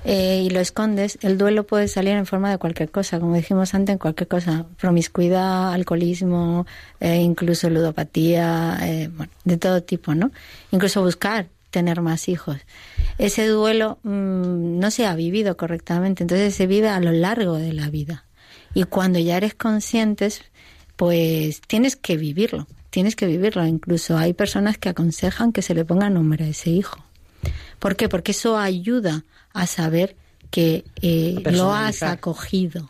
Eh, 0.04 0.42
y 0.44 0.50
lo 0.50 0.58
escondes, 0.58 1.18
el 1.22 1.38
duelo 1.38 1.64
puede 1.64 1.86
salir 1.86 2.14
en 2.14 2.26
forma 2.26 2.50
de 2.50 2.58
cualquier 2.58 2.90
cosa, 2.90 3.20
como 3.20 3.36
dijimos 3.36 3.72
antes, 3.74 3.92
en 3.92 3.98
cualquier 3.98 4.26
cosa, 4.26 4.66
promiscuidad, 4.78 5.72
alcoholismo, 5.72 6.66
eh, 6.98 7.16
incluso 7.16 7.70
ludopatía, 7.70 8.78
eh, 8.82 9.10
de 9.44 9.56
todo 9.58 9.82
tipo, 9.82 10.14
¿no? 10.14 10.32
Incluso 10.72 11.02
buscar 11.02 11.48
tener 11.70 12.00
más 12.00 12.28
hijos. 12.28 12.58
Ese 13.18 13.46
duelo 13.46 13.98
mm, 14.02 14.78
no 14.80 14.90
se 14.90 15.06
ha 15.06 15.14
vivido 15.14 15.56
correctamente, 15.56 16.24
entonces 16.24 16.54
se 16.54 16.66
vive 16.66 16.88
a 16.88 17.00
lo 17.00 17.12
largo 17.12 17.56
de 17.56 17.72
la 17.72 17.88
vida. 17.88 18.24
Y 18.74 18.84
cuando 18.84 19.18
ya 19.18 19.36
eres 19.36 19.54
conscientes, 19.54 20.42
pues 20.96 21.60
tienes 21.60 21.94
que 21.96 22.16
vivirlo, 22.16 22.66
tienes 22.90 23.16
que 23.16 23.26
vivirlo. 23.26 23.64
Incluso 23.66 24.16
hay 24.16 24.32
personas 24.32 24.78
que 24.78 24.88
aconsejan 24.88 25.52
que 25.52 25.62
se 25.62 25.74
le 25.74 25.84
ponga 25.84 26.10
nombre 26.10 26.44
a 26.44 26.48
ese 26.48 26.70
hijo. 26.70 27.04
¿Por 27.78 27.96
qué? 27.96 28.08
Porque 28.08 28.32
eso 28.32 28.58
ayuda 28.58 29.24
a 29.52 29.66
saber 29.66 30.16
que 30.50 30.84
eh, 31.00 31.42
lo 31.50 31.72
has 31.72 32.02
acogido, 32.02 32.88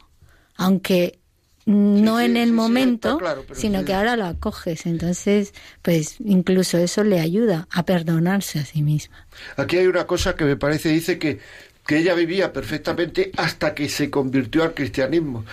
aunque 0.56 1.20
no 1.64 2.20
en 2.20 2.36
el 2.36 2.52
momento, 2.52 3.20
sino 3.52 3.84
que 3.84 3.94
ahora 3.94 4.16
lo 4.16 4.26
acoges. 4.26 4.86
Entonces, 4.86 5.54
pues 5.80 6.16
incluso 6.24 6.78
eso 6.78 7.04
le 7.04 7.20
ayuda 7.20 7.68
a 7.70 7.84
perdonarse 7.84 8.58
a 8.58 8.64
sí 8.64 8.82
misma. 8.82 9.26
Aquí 9.56 9.78
hay 9.78 9.86
una 9.86 10.06
cosa 10.06 10.34
que 10.34 10.44
me 10.44 10.56
parece, 10.56 10.88
dice 10.88 11.18
que, 11.18 11.38
que 11.86 11.98
ella 11.98 12.14
vivía 12.14 12.52
perfectamente 12.52 13.30
hasta 13.36 13.74
que 13.74 13.88
se 13.88 14.10
convirtió 14.10 14.64
al 14.64 14.74
cristianismo 14.74 15.44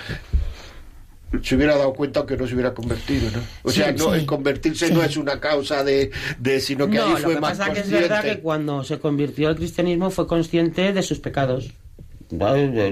se 1.44 1.56
hubiera 1.56 1.78
dado 1.78 1.94
cuenta 1.94 2.20
aunque 2.20 2.36
no 2.36 2.48
se 2.48 2.54
hubiera 2.54 2.74
convertido, 2.74 3.30
¿no? 3.32 3.40
O 3.64 3.72
sea, 3.72 3.92
no, 3.92 4.14
el 4.14 4.26
convertirse 4.26 4.92
no 4.92 5.04
es 5.04 5.18
una 5.18 5.40
causa 5.40 5.84
de, 5.84 6.12
de 6.40 6.60
sino 6.60 6.90
que 6.90 7.00
ahí 7.00 7.12
fue 7.14 7.22
lo 7.22 7.30
que 7.30 7.42
pasa 7.42 7.72
que 7.72 7.82
es 7.82 7.90
verdad 7.90 8.24
que 8.24 8.40
cuando 8.40 8.84
se 8.84 9.00
convirtió 9.00 9.50
al 9.50 9.56
cristianismo 9.56 10.10
fue 10.10 10.28
consciente 10.28 10.94
de 10.94 11.04
sus 11.04 11.20
pecados. 11.20 11.72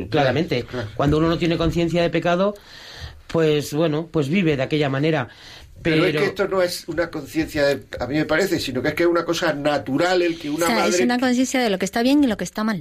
Claramente. 0.09 0.65
Cuando 0.95 1.17
uno 1.17 1.29
no 1.29 1.37
tiene 1.37 1.57
conciencia 1.57 2.01
de 2.01 2.09
pecado, 2.09 2.55
pues 3.27 3.73
bueno, 3.73 4.07
pues 4.11 4.29
vive 4.29 4.57
de 4.57 4.63
aquella 4.63 4.89
manera. 4.89 5.29
Pero, 5.83 6.05
es 6.05 6.15
que 6.15 6.25
esto 6.25 6.47
no 6.47 6.61
es 6.61 6.87
una 6.87 7.09
conciencia, 7.11 7.79
a 7.99 8.07
mí 8.07 8.15
me 8.15 8.25
parece, 8.25 8.59
sino 8.59 8.81
que 8.81 8.89
es 8.89 8.93
que 8.95 9.03
es 9.03 9.09
una 9.09 9.23
cosa 9.23 9.53
natural 9.53 10.23
el 10.23 10.39
que 10.39 10.49
una 10.49 10.65
o 10.65 10.69
sea, 10.69 10.87
Es 10.87 10.99
una 10.99 11.19
conciencia 11.19 11.61
de 11.61 11.69
lo 11.69 11.77
que 11.77 11.85
está 11.85 12.01
bien 12.01 12.23
y 12.23 12.27
lo 12.27 12.35
que 12.35 12.43
está 12.43 12.63
mal. 12.63 12.79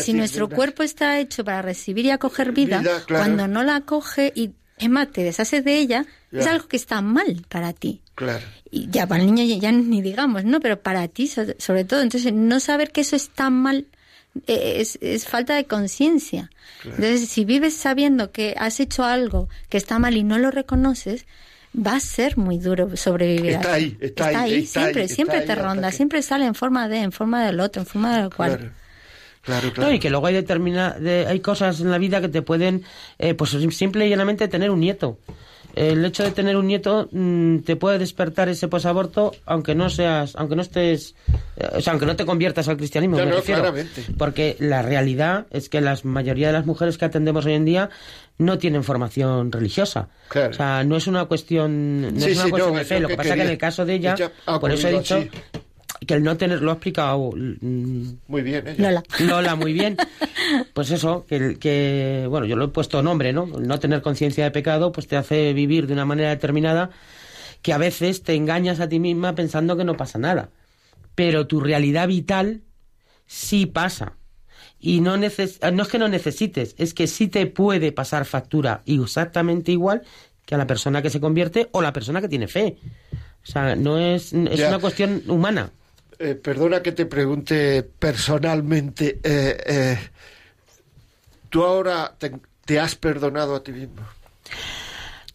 si 0.00 0.12
nuestro 0.12 0.48
cuerpo 0.48 0.82
está 0.82 1.20
hecho 1.20 1.44
para 1.44 1.62
recibir 1.62 2.06
y 2.06 2.10
acoger 2.10 2.52
vida, 2.52 2.82
cuando 3.06 3.46
no 3.46 3.62
la 3.62 3.76
acoge 3.76 4.32
y 4.34 4.50
es 4.78 4.90
más, 4.90 5.10
te 5.10 5.22
deshaces 5.22 5.64
de 5.64 5.78
ella, 5.78 6.04
es 6.32 6.46
algo 6.46 6.66
que 6.66 6.76
está 6.76 7.00
mal 7.00 7.44
para 7.48 7.72
ti. 7.72 8.00
Claro. 8.14 8.44
Y 8.70 8.88
ya 8.90 9.06
para 9.06 9.22
el 9.22 9.32
niño 9.32 9.56
ya, 9.56 9.70
ni 9.70 10.02
digamos, 10.02 10.44
¿no? 10.44 10.60
Pero 10.60 10.80
para 10.80 11.06
ti 11.08 11.28
sobre 11.28 11.84
todo. 11.84 12.02
Entonces, 12.02 12.32
no 12.32 12.58
saber 12.60 12.90
que 12.90 13.02
eso 13.02 13.16
está 13.16 13.50
mal 13.50 13.86
eh, 14.46 14.76
es, 14.80 14.98
es 15.00 15.26
falta 15.26 15.54
de 15.54 15.64
conciencia. 15.64 16.50
Entonces, 16.84 17.28
si 17.28 17.44
vives 17.44 17.74
sabiendo 17.74 18.32
que 18.32 18.54
has 18.58 18.80
hecho 18.80 19.04
algo 19.04 19.48
que 19.68 19.78
está 19.78 19.98
mal 19.98 20.16
y 20.16 20.24
no 20.24 20.38
lo 20.38 20.50
reconoces, 20.50 21.24
va 21.74 21.96
a 21.96 22.00
ser 22.00 22.36
muy 22.36 22.58
duro 22.58 22.96
sobrevivir. 22.96 23.52
Está 23.52 23.74
ahí, 23.74 23.96
está, 24.00 24.26
ahí, 24.26 24.66
siempre, 24.66 25.08
siempre 25.08 25.40
te 25.42 25.54
ronda, 25.54 25.92
siempre 25.92 26.22
sale 26.22 26.46
en 26.46 26.54
forma 26.54 26.88
de, 26.88 26.98
en 26.98 27.12
forma 27.12 27.44
del 27.46 27.60
otro, 27.60 27.82
en 27.82 27.86
forma 27.86 28.18
del 28.18 28.30
cual. 28.30 28.58
Claro, 28.58 28.72
claro. 29.44 29.92
y 29.92 29.98
que 29.98 30.10
luego 30.10 30.26
hay 30.26 30.34
determina, 30.34 30.96
hay 31.26 31.40
cosas 31.40 31.80
en 31.80 31.90
la 31.90 31.98
vida 31.98 32.20
que 32.20 32.28
te 32.28 32.42
pueden, 32.42 32.84
eh, 33.18 33.34
pues 33.34 33.50
simple 33.70 34.06
y 34.06 34.10
llanamente 34.10 34.48
tener 34.48 34.70
un 34.70 34.80
nieto. 34.80 35.18
El 35.74 36.04
hecho 36.04 36.22
de 36.22 36.30
tener 36.30 36.56
un 36.56 36.68
nieto 36.68 37.08
mm, 37.10 37.58
te 37.58 37.74
puede 37.74 37.98
despertar 37.98 38.48
ese 38.48 38.68
posaborto, 38.68 39.32
aunque 39.44 39.74
no 39.74 39.90
seas, 39.90 40.36
aunque 40.36 40.54
no 40.54 40.62
estés, 40.62 41.16
eh, 41.56 41.68
o 41.72 41.80
sea, 41.80 41.92
aunque 41.92 42.06
no 42.06 42.14
te 42.14 42.24
conviertas 42.24 42.68
al 42.68 42.76
cristianismo. 42.76 43.16
me 43.16 43.24
refiero, 43.24 43.74
porque 44.16 44.56
la 44.60 44.82
realidad 44.82 45.46
es 45.50 45.68
que 45.68 45.80
la 45.80 45.98
mayoría 46.04 46.48
de 46.48 46.52
las 46.52 46.64
mujeres 46.64 46.96
que 46.96 47.06
atendemos 47.06 47.44
hoy 47.46 47.54
en 47.54 47.64
día 47.64 47.90
no 48.38 48.58
tienen 48.58 48.84
formación 48.84 49.50
religiosa. 49.50 50.08
O 50.30 50.52
sea, 50.52 50.84
no 50.84 50.96
es 50.96 51.08
una 51.08 51.24
cuestión, 51.24 52.02
no 52.02 52.24
es 52.24 52.36
una 52.38 52.50
cuestión 52.50 52.76
de 52.76 52.84
fe. 52.84 53.00
Lo 53.00 53.08
que, 53.08 53.16
pasa 53.16 53.30
es 53.30 53.34
que 53.34 53.42
en 53.42 53.50
el 53.50 53.58
caso 53.58 53.84
de 53.84 53.94
ella, 53.94 54.16
por 54.60 54.70
eso 54.70 54.88
he 54.88 54.92
dicho 54.92 55.24
que 56.04 56.14
el 56.14 56.22
no 56.22 56.36
tener, 56.36 56.62
lo 56.62 56.70
ha 56.70 56.74
explicado 56.74 57.32
mm, 57.34 58.08
Muy 58.28 58.42
bien, 58.42 58.66
ella. 58.66 58.90
Lola. 58.90 59.02
Lola 59.20 59.56
muy 59.56 59.72
bien. 59.72 59.96
Pues 60.74 60.90
eso, 60.90 61.24
que, 61.26 61.58
que, 61.58 62.26
bueno, 62.28 62.46
yo 62.46 62.54
lo 62.54 62.66
he 62.66 62.68
puesto 62.68 63.02
nombre, 63.02 63.32
¿no? 63.32 63.44
El 63.56 63.66
no 63.66 63.78
tener 63.78 64.02
conciencia 64.02 64.44
de 64.44 64.50
pecado, 64.50 64.92
pues 64.92 65.06
te 65.06 65.16
hace 65.16 65.54
vivir 65.54 65.86
de 65.86 65.94
una 65.94 66.04
manera 66.04 66.28
determinada 66.28 66.90
que 67.62 67.72
a 67.72 67.78
veces 67.78 68.22
te 68.22 68.34
engañas 68.34 68.78
a 68.78 68.88
ti 68.90 69.00
misma 69.00 69.34
pensando 69.34 69.76
que 69.76 69.84
no 69.84 69.96
pasa 69.96 70.18
nada. 70.18 70.50
Pero 71.14 71.46
tu 71.46 71.60
realidad 71.60 72.08
vital 72.08 72.60
sí 73.26 73.64
pasa. 73.64 74.18
Y 74.78 75.00
no, 75.00 75.16
neces 75.16 75.60
no 75.72 75.82
es 75.82 75.88
que 75.88 75.98
no 75.98 76.08
necesites, 76.08 76.74
es 76.76 76.92
que 76.92 77.06
sí 77.06 77.28
te 77.28 77.46
puede 77.46 77.90
pasar 77.90 78.26
factura 78.26 78.82
y 78.84 79.00
exactamente 79.00 79.72
igual 79.72 80.02
que 80.44 80.54
a 80.54 80.58
la 80.58 80.66
persona 80.66 81.00
que 81.00 81.08
se 81.08 81.20
convierte 81.20 81.68
o 81.72 81.80
la 81.80 81.94
persona 81.94 82.20
que 82.20 82.28
tiene 82.28 82.48
fe. 82.48 82.76
O 83.42 83.46
sea, 83.46 83.76
no 83.76 83.98
es, 83.98 84.34
es 84.34 84.60
una 84.60 84.78
cuestión 84.78 85.22
humana. 85.26 85.70
Eh, 86.18 86.34
perdona 86.34 86.82
que 86.82 86.92
te 86.92 87.06
pregunte 87.06 87.82
personalmente. 87.82 89.20
eh, 89.22 89.56
eh, 89.66 89.98
¿Tú 91.50 91.64
ahora 91.64 92.14
te, 92.18 92.32
te 92.64 92.80
has 92.80 92.94
perdonado 92.94 93.54
a 93.54 93.62
ti 93.62 93.72
mismo? 93.72 94.02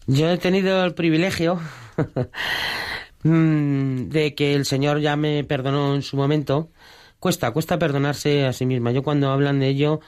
Yo 0.06 0.28
he 0.28 0.38
tenido 0.38 0.84
el 0.84 0.94
privilegio 0.94 1.60
mm, 3.22 4.08
de 4.08 4.34
que 4.34 4.54
el 4.54 4.66
Señor 4.66 5.00
ya 5.00 5.16
me 5.16 5.44
perdonó 5.44 5.94
en 5.94 6.02
su 6.02 6.16
momento. 6.16 6.70
Cuesta, 7.18 7.50
cuesta 7.52 7.78
perdonarse 7.78 8.46
a 8.46 8.52
sí 8.52 8.66
misma. 8.66 8.92
Yo 8.92 9.02
cuando 9.02 9.30
hablan 9.30 9.60
de 9.60 9.68
ello, 9.68 10.00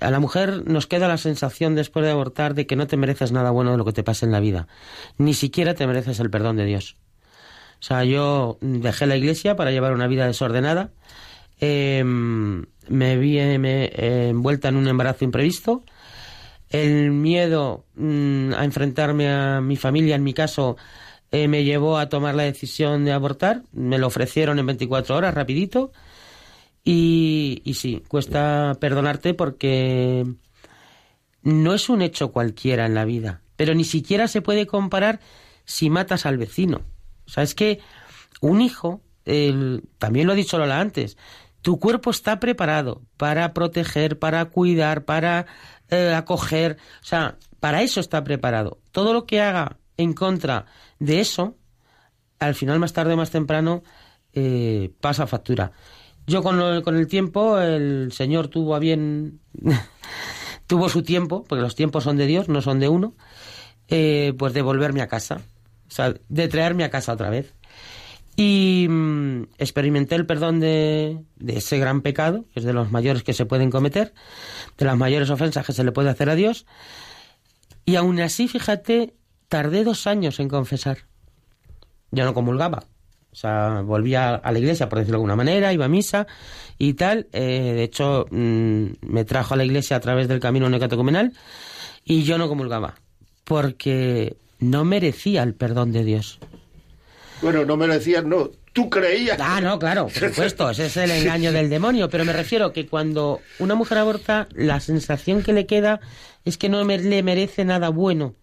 a 0.00 0.10
la 0.10 0.20
mujer 0.20 0.68
nos 0.68 0.86
queda 0.86 1.08
la 1.08 1.18
sensación 1.18 1.74
después 1.74 2.04
de 2.04 2.10
abortar 2.12 2.54
de 2.54 2.66
que 2.66 2.76
no 2.76 2.86
te 2.86 2.96
mereces 2.96 3.32
nada 3.32 3.50
bueno 3.50 3.72
de 3.72 3.78
lo 3.78 3.84
que 3.84 3.92
te 3.92 4.02
pase 4.02 4.26
en 4.26 4.32
la 4.32 4.40
vida. 4.40 4.68
Ni 5.18 5.34
siquiera 5.34 5.74
te 5.74 5.86
mereces 5.86 6.18
el 6.20 6.30
perdón 6.30 6.56
de 6.56 6.64
Dios. 6.64 6.96
O 7.80 7.82
sea, 7.82 8.04
yo 8.04 8.58
dejé 8.60 9.06
la 9.06 9.16
iglesia 9.16 9.56
para 9.56 9.70
llevar 9.70 9.92
una 9.92 10.06
vida 10.06 10.26
desordenada. 10.26 10.90
Eh, 11.60 12.02
me 12.04 13.16
vi 13.16 13.38
me, 13.58 13.84
eh, 13.86 14.28
envuelta 14.30 14.68
en 14.68 14.76
un 14.76 14.88
embarazo 14.88 15.24
imprevisto. 15.24 15.84
El 16.70 17.12
miedo 17.12 17.84
mm, 17.94 18.54
a 18.54 18.64
enfrentarme 18.64 19.30
a 19.30 19.60
mi 19.60 19.76
familia, 19.76 20.16
en 20.16 20.24
mi 20.24 20.34
caso, 20.34 20.76
eh, 21.30 21.48
me 21.48 21.64
llevó 21.64 21.98
a 21.98 22.08
tomar 22.08 22.34
la 22.34 22.44
decisión 22.44 23.04
de 23.04 23.12
abortar. 23.12 23.62
Me 23.72 23.98
lo 23.98 24.06
ofrecieron 24.06 24.58
en 24.58 24.66
24 24.66 25.16
horas, 25.16 25.34
rapidito. 25.34 25.92
Y, 26.84 27.62
y 27.64 27.74
sí, 27.74 28.02
cuesta 28.08 28.76
perdonarte 28.80 29.34
porque 29.34 30.24
no 31.42 31.74
es 31.74 31.88
un 31.88 32.02
hecho 32.02 32.32
cualquiera 32.32 32.86
en 32.86 32.94
la 32.94 33.04
vida, 33.04 33.40
pero 33.56 33.74
ni 33.74 33.84
siquiera 33.84 34.28
se 34.28 34.42
puede 34.42 34.66
comparar 34.66 35.20
si 35.64 35.90
matas 35.90 36.26
al 36.26 36.38
vecino. 36.38 36.82
O 37.26 37.30
sea, 37.30 37.42
es 37.42 37.54
que 37.54 37.80
un 38.40 38.60
hijo, 38.60 39.02
el- 39.24 39.82
también 39.98 40.26
lo 40.26 40.32
ha 40.32 40.36
dicho 40.36 40.58
Lola 40.58 40.80
antes, 40.80 41.16
tu 41.62 41.78
cuerpo 41.80 42.10
está 42.10 42.38
preparado 42.40 43.02
para 43.16 43.52
proteger, 43.54 44.18
para 44.18 44.44
cuidar, 44.46 45.04
para 45.04 45.46
eh, 45.88 46.14
acoger, 46.14 46.78
o 47.02 47.04
sea, 47.04 47.38
para 47.60 47.82
eso 47.82 48.00
está 48.00 48.22
preparado. 48.24 48.78
Todo 48.92 49.12
lo 49.12 49.26
que 49.26 49.40
haga 49.40 49.78
en 49.96 50.12
contra 50.12 50.66
de 50.98 51.20
eso, 51.20 51.56
al 52.38 52.54
final, 52.54 52.78
más 52.78 52.92
tarde 52.92 53.14
o 53.14 53.16
más 53.16 53.30
temprano, 53.30 53.82
eh, 54.32 54.92
pasa 55.00 55.26
factura. 55.26 55.72
Yo 56.26 56.42
con, 56.42 56.58
lo- 56.58 56.82
con 56.82 56.96
el 56.96 57.06
tiempo, 57.06 57.58
el 57.60 58.12
Señor 58.12 58.48
tuvo 58.48 58.74
a 58.74 58.78
bien, 58.78 59.40
tuvo 60.66 60.88
su 60.88 61.02
tiempo, 61.02 61.44
porque 61.44 61.62
los 61.62 61.74
tiempos 61.74 62.04
son 62.04 62.16
de 62.16 62.26
Dios, 62.26 62.48
no 62.48 62.60
son 62.62 62.80
de 62.80 62.88
uno, 62.88 63.14
eh, 63.88 64.34
pues 64.38 64.52
de 64.52 64.62
volverme 64.62 65.02
a 65.02 65.08
casa, 65.08 65.42
o 65.88 65.90
sea, 65.90 66.14
de 66.28 66.48
traerme 66.48 66.84
a 66.84 66.90
casa 66.90 67.12
otra 67.12 67.30
vez. 67.30 67.54
Y 68.36 68.86
mm, 68.88 69.44
experimenté 69.58 70.14
el 70.14 70.26
perdón 70.26 70.60
de, 70.60 71.18
ese 71.46 71.78
gran 71.78 72.02
pecado, 72.02 72.44
que 72.52 72.60
es 72.60 72.66
de 72.66 72.74
los 72.74 72.90
mayores 72.90 73.22
que 73.22 73.32
se 73.32 73.46
pueden 73.46 73.70
cometer, 73.70 74.12
de 74.76 74.84
las 74.84 74.96
mayores 74.96 75.30
ofensas 75.30 75.64
que 75.64 75.72
se 75.72 75.84
le 75.84 75.92
puede 75.92 76.10
hacer 76.10 76.28
a 76.28 76.34
Dios. 76.34 76.66
Y 77.86 77.96
aún 77.96 78.20
así, 78.20 78.46
fíjate, 78.46 79.14
tardé 79.48 79.84
dos 79.84 80.06
años 80.06 80.38
en 80.38 80.48
confesar. 80.48 80.98
Yo 82.10 82.24
no 82.24 82.34
comulgaba. 82.34 82.84
O 83.32 83.38
sea, 83.38 83.82
volvía 83.82 84.34
a 84.34 84.52
la 84.52 84.58
iglesia, 84.58 84.88
por 84.88 84.98
decirlo 84.98 85.16
de 85.16 85.20
alguna 85.20 85.36
manera, 85.36 85.72
iba 85.72 85.84
a 85.84 85.88
misa 85.88 86.26
y 86.78 86.94
tal. 86.94 87.28
Eh, 87.32 87.72
de 87.74 87.82
hecho, 87.82 88.26
mm, 88.30 88.86
me 89.02 89.24
trajo 89.24 89.54
a 89.54 89.56
la 89.56 89.64
iglesia 89.64 89.96
a 89.96 90.00
través 90.00 90.28
del 90.28 90.40
camino 90.40 90.68
neocatecumenal 90.68 91.32
y 92.04 92.22
yo 92.22 92.38
no 92.38 92.48
comulgaba. 92.48 92.94
Porque 93.44 94.36
no 94.58 94.84
merecía 94.84 95.42
el 95.42 95.54
perdón 95.54 95.92
de 95.92 96.04
Dios. 96.04 96.38
Bueno, 97.42 97.64
no 97.64 97.76
me 97.76 97.86
lo 97.86 97.94
decías, 97.94 98.24
no. 98.24 98.50
Tú 98.72 98.90
creías. 98.90 99.38
Ah, 99.40 99.60
no, 99.60 99.78
claro, 99.78 100.04
por 100.08 100.28
supuesto, 100.30 100.68
ese 100.70 100.86
es 100.86 100.96
el 100.96 101.10
engaño 101.22 101.52
del 101.52 101.68
demonio, 101.70 102.08
pero 102.10 102.24
me 102.24 102.32
refiero 102.32 102.72
que 102.72 102.86
cuando 102.86 103.40
una 103.58 103.74
mujer 103.74 103.98
aborta, 103.98 104.48
la 104.52 104.80
sensación 104.80 105.42
que 105.42 105.52
le 105.52 105.66
queda 105.66 106.00
es 106.44 106.58
que 106.58 106.68
no 106.68 106.84
me- 106.84 106.98
le 106.98 107.22
merece 107.22 107.64
nada 107.64 107.88
bueno 107.90 108.34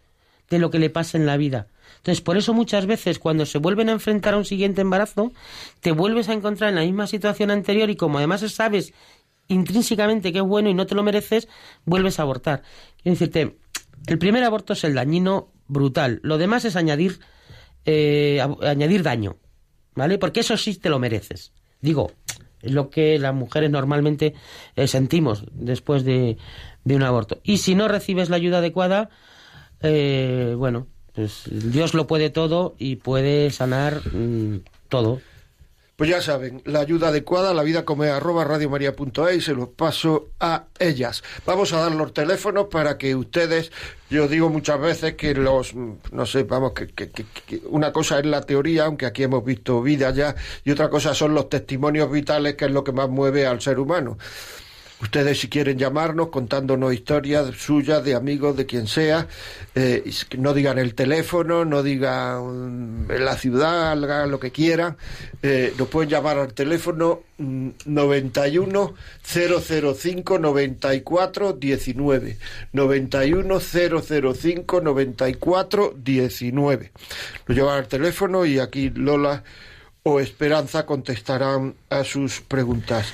de 0.50 0.60
lo 0.60 0.70
que 0.72 0.80
le 0.80 0.90
pasa 0.90 1.18
en 1.18 1.26
la 1.26 1.38
vida. 1.38 1.68
Entonces, 1.98 2.22
por 2.22 2.38
eso 2.38 2.54
muchas 2.54 2.86
veces 2.86 3.18
cuando 3.18 3.46
se 3.46 3.60
vuelven 3.60 3.90
a 3.90 3.94
enfrentar 3.94 4.34
a 4.34 4.38
un 4.38 4.46
siguiente 4.46 4.82
embarazo, 4.82 5.32
te 5.80 5.92
vuelves 5.92 6.28
a 6.30 6.34
encontrar 6.34 6.70
en 6.70 6.76
la 6.76 6.82
misma 6.82 7.08
situación 7.08 7.50
anterior 7.50 7.90
y 7.90 7.96
como 7.96 8.18
además 8.18 8.42
sabes 8.52 8.94
intrínsecamente 9.48 10.32
que 10.34 10.40
es 10.40 10.44
bueno 10.44 10.70
y 10.70 10.74
no 10.74 10.86
te 10.86 10.96
lo 10.96 11.04
mereces, 11.04 11.48
vuelves 11.86 12.20
a 12.20 12.24
abortar. 12.24 12.64
Quiero 13.02 13.14
decirte, 13.18 13.58
el 14.08 14.18
primer 14.18 14.44
aborto 14.44 14.74
es 14.74 14.84
el 14.84 14.96
dañino 14.96 15.50
brutal, 15.68 16.20
lo 16.24 16.38
demás 16.38 16.66
es 16.66 16.76
añadir, 16.76 17.20
eh, 17.86 18.42
añadir 18.62 19.04
daño. 19.04 19.38
¿vale? 19.96 20.18
Porque 20.18 20.42
eso 20.42 20.58
sí 20.58 20.76
te 20.76 20.90
lo 20.90 21.00
mereces. 21.00 21.54
Digo, 21.82 22.12
lo 22.62 22.90
que 22.90 23.20
las 23.20 23.34
mujeres 23.34 23.70
normalmente 23.70 24.34
eh, 24.76 24.88
sentimos 24.88 25.46
después 25.52 26.04
de, 26.04 26.38
de 26.84 26.96
un 26.96 27.04
aborto. 27.04 27.40
Y 27.44 27.58
si 27.58 27.76
no 27.76 27.88
recibes 27.88 28.30
la 28.30 28.38
ayuda 28.38 28.60
adecuada, 28.60 29.10
eh, 29.82 30.56
bueno, 30.58 30.88
pues 31.14 31.44
Dios 31.52 31.94
lo 31.94 32.08
puede 32.08 32.30
todo 32.30 32.76
y 32.78 32.98
puede 32.98 33.52
sanar 33.52 34.02
mm, 34.14 34.62
todo. 34.90 35.22
Pues 35.96 36.10
ya 36.10 36.22
saben, 36.24 36.64
la 36.66 36.80
ayuda 36.80 37.10
adecuada, 37.10 37.54
la 37.54 37.62
vida 37.62 37.86
come 37.86 38.10
arroba 38.10 38.44
radiomaria.es 38.44 39.36
y 39.38 39.42
se 39.42 39.54
los 39.54 39.70
paso 39.70 40.30
a 40.40 40.66
ellas. 40.80 41.24
Vamos 41.46 41.72
a 41.72 41.82
dar 41.82 41.92
los 41.92 42.14
teléfonos 42.16 42.66
para 42.72 42.98
que 42.98 43.16
ustedes, 43.16 43.72
yo 44.10 44.28
digo 44.28 44.50
muchas 44.50 44.80
veces 44.82 45.14
que 45.14 45.36
los, 45.36 45.76
no 45.76 46.26
sé, 46.26 46.44
vamos, 46.44 46.74
que, 46.74 46.88
que- 46.88 47.12
que- 47.12 47.26
que 47.46 47.62
una 47.68 47.94
cosa 47.94 48.18
es 48.18 48.26
la 48.26 48.42
teoría, 48.42 48.86
aunque 48.86 49.06
aquí 49.06 49.22
hemos 49.22 49.46
visto 49.46 49.84
vida 49.84 50.10
ya, 50.10 50.36
y 50.66 50.72
otra 50.72 50.90
cosa 50.90 51.14
son 51.14 51.36
los 51.36 51.48
testimonios 51.48 52.10
vitales, 52.12 52.56
que 52.56 52.66
es 52.66 52.72
lo 52.72 52.84
que 52.84 52.92
más 52.92 53.08
mueve 53.10 53.46
al 53.46 53.62
ser 53.62 53.78
humano. 53.80 54.18
Ustedes 55.04 55.42
si 55.42 55.50
quieren 55.50 55.78
llamarnos 55.78 56.30
contándonos 56.30 56.94
historias 56.94 57.54
suyas, 57.58 58.06
de 58.06 58.16
amigos, 58.16 58.56
de 58.56 58.66
quien 58.66 58.88
sea, 58.88 59.28
eh, 59.76 60.10
no 60.38 60.54
digan 60.54 60.80
el 60.80 60.96
teléfono, 60.96 61.66
no 61.66 61.84
digan 61.84 63.08
mm, 63.08 63.12
la 63.20 63.36
ciudad, 63.36 63.92
hagan 63.92 64.32
lo 64.32 64.40
que 64.40 64.52
quieran, 64.52 64.96
eh, 65.42 65.74
nos 65.78 65.90
pueden 65.90 66.10
llamar 66.10 66.38
al 66.38 66.54
teléfono 66.54 67.24
mm, 67.38 67.70
91 67.86 68.94
005 69.24 70.40
94 70.40 71.52
19 71.52 72.38
91 72.72 73.60
005 73.60 74.82
94 74.82 75.94
19 75.98 76.92
nos 77.46 77.58
llevan 77.58 77.78
al 77.78 77.88
teléfono 77.90 78.46
y 78.46 78.60
aquí 78.60 78.90
Lola 78.90 79.44
o 80.04 80.22
Esperanza 80.22 80.86
contestarán 80.86 81.76
a 81.90 82.06
sus 82.06 82.40
preguntas. 82.40 83.14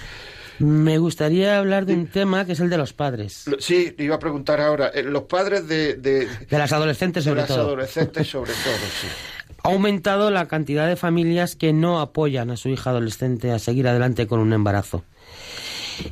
Me 0.60 0.98
gustaría 0.98 1.58
hablar 1.58 1.86
de 1.86 1.94
un 1.94 2.08
tema 2.08 2.46
que 2.46 2.52
es 2.54 2.60
el 2.60 2.70
de 2.70 2.78
los 2.78 2.94
padres, 2.94 3.46
Sí, 3.60 3.96
iba 3.98 4.16
a 4.16 4.20
preguntar 4.20 4.60
ahora. 4.62 4.88
eh, 4.90 5.04
los 5.04 5.24
padres 5.24 5.68
de, 5.68 5.96
de, 5.96 6.28
de 6.28 6.58
las 6.58 6.72
adolescentes 6.74 7.24
de 7.24 7.30
sobre 7.32 7.42
las 7.42 7.48
todo. 7.48 7.62
adolescentes, 7.62 8.28
sobre 8.28 8.52
todo, 8.52 8.74
sí. 9.02 9.08
Ha 9.64 9.70
aumentado 9.74 10.32
la 10.32 10.48
cantidad 10.48 10.88
de 10.88 10.96
familias 10.96 11.58
que 11.58 11.74
no 11.74 12.00
apoyan 12.00 12.50
a 12.50 12.56
su 12.56 12.70
hija 12.70 12.92
adolescente 12.92 13.52
a 13.52 13.60
seguir 13.60 13.88
adelante 13.90 14.26
con 14.26 14.40
un 14.40 14.54
embarazo. 14.54 15.04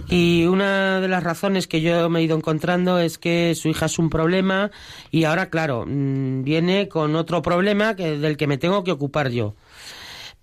Y 0.09 0.45
una 0.47 0.99
de 0.99 1.07
las 1.07 1.23
razones 1.23 1.65
que 1.65 1.79
yo 1.79 2.09
me 2.09 2.19
he 2.19 2.23
ido 2.23 2.35
encontrando 2.35 2.99
es 2.99 3.17
que 3.17 3.53
su 3.55 3.69
hija 3.69 3.85
es 3.85 3.99
un 3.99 4.09
problema 4.09 4.69
y 5.11 5.23
ahora, 5.23 5.49
claro, 5.49 5.85
mm, 5.87 6.43
viene 6.43 6.89
con 6.89 7.15
otro 7.15 7.41
problema 7.41 7.95
que, 7.95 8.17
del 8.17 8.35
que 8.35 8.47
me 8.47 8.57
tengo 8.57 8.83
que 8.83 8.91
ocupar 8.91 9.29
yo. 9.29 9.55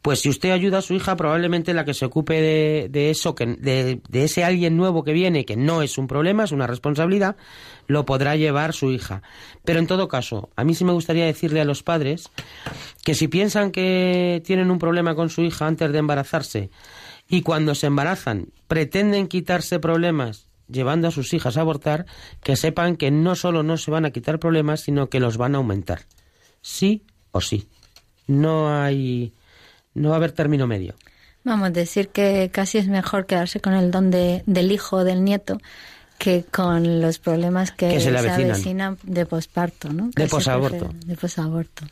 Pues 0.05 0.21
si 0.21 0.29
usted 0.29 0.51
ayuda 0.51 0.79
a 0.79 0.83
su 0.83 0.93
hija, 0.93 1.17
probablemente 1.17 1.73
la 1.73 1.87
que 1.87 1.95
se 1.95 2.05
ocupe 2.05 2.43
de, 2.91 3.11
eso, 3.11 3.35
que, 3.35 3.47
de, 3.47 4.03
de 4.07 4.25
ese 4.25 4.45
alguien 4.45 4.77
nuevo 4.77 5.03
que 5.03 5.15
viene, 5.15 5.47
que 5.47 5.57
no 5.57 5.81
es 5.81 5.97
un 5.97 6.09
problema, 6.09 6.45
es 6.45 6.53
una 6.53 6.67
responsabilidad, 6.67 7.37
lo 7.87 8.05
podrá 8.05 8.37
llevar 8.37 8.75
su 8.75 8.93
hija. 8.93 9.23
Pero 9.65 9.79
en 9.79 9.87
todo 9.87 10.07
caso, 10.07 10.51
a 10.57 10.65
mí 10.65 10.75
sí 10.75 10.85
me 10.85 10.93
gustaría 10.93 11.25
decirle 11.25 11.63
a 11.63 11.65
los 11.65 11.83
padres 11.83 12.29
que 13.03 13.15
si 13.15 13.29
piensan 13.29 13.71
que 13.71 14.43
tienen 14.45 14.71
un 14.71 14.79
problema 14.79 15.15
con 15.15 15.31
su 15.31 15.41
hija 15.41 15.67
antes 15.67 15.91
de 15.91 16.01
embarazarse 16.01 16.69
y 17.27 17.41
cuando 17.41 17.75
se 17.75 17.87
embarazan 17.87 18.49
pretenden 18.69 19.27
quitarse 19.27 19.79
problemas 19.79 20.49
llevando 20.69 21.09
a 21.09 21.13
sus 21.13 21.33
hijas 21.33 21.57
a 21.57 21.63
abortar, 21.63 22.05
que 22.43 22.57
sepan 22.57 22.97
que 22.97 23.11
no 23.11 23.37
solo 23.37 23.63
no 23.63 23.79
se 23.79 23.91
van 23.91 24.05
a 24.05 24.11
quitar 24.11 24.39
problemas, 24.39 24.83
sino 24.83 25.09
que 25.09 25.19
los 25.19 25.39
van 25.39 25.55
a 25.55 25.59
aumentar. 25.59 26.01
Sí 26.61 27.05
o 27.33 27.41
sí. 27.41 27.69
No 28.27 28.69
hay 28.69 29.33
no 29.95 30.11
va 30.11 30.17
a 30.17 30.19
haber 30.19 30.33
término 30.33 30.67
medio. 30.67 30.95
Vamos 31.45 31.69
a 31.69 31.71
decir 31.71 32.09
que 32.09 32.51
casi 32.53 32.77
es 32.79 32.89
mejor 32.89 33.27
quedarse 33.27 33.61
con 33.61 33.75
el 33.75 33.91
don 33.91 34.11
de, 34.11 34.43
del 34.47 34.73
hijo 34.73 34.97
o 34.97 35.05
del 35.05 35.23
nieto 35.25 35.59
que 36.19 36.45
con 36.51 37.03
los 37.03 37.19
problemas 37.19 37.71
que, 37.73 38.01
se 38.01 38.11
le 38.11 38.21
se 38.21 38.31
avecinan. 38.31 38.51
avecinan 38.51 38.99
de 39.03 39.27
posparto, 39.27 39.93
¿no? 39.93 40.09
De 40.15 40.27
posaborto. 40.27 40.91
De 41.05 41.17
posaborto. 41.17 41.85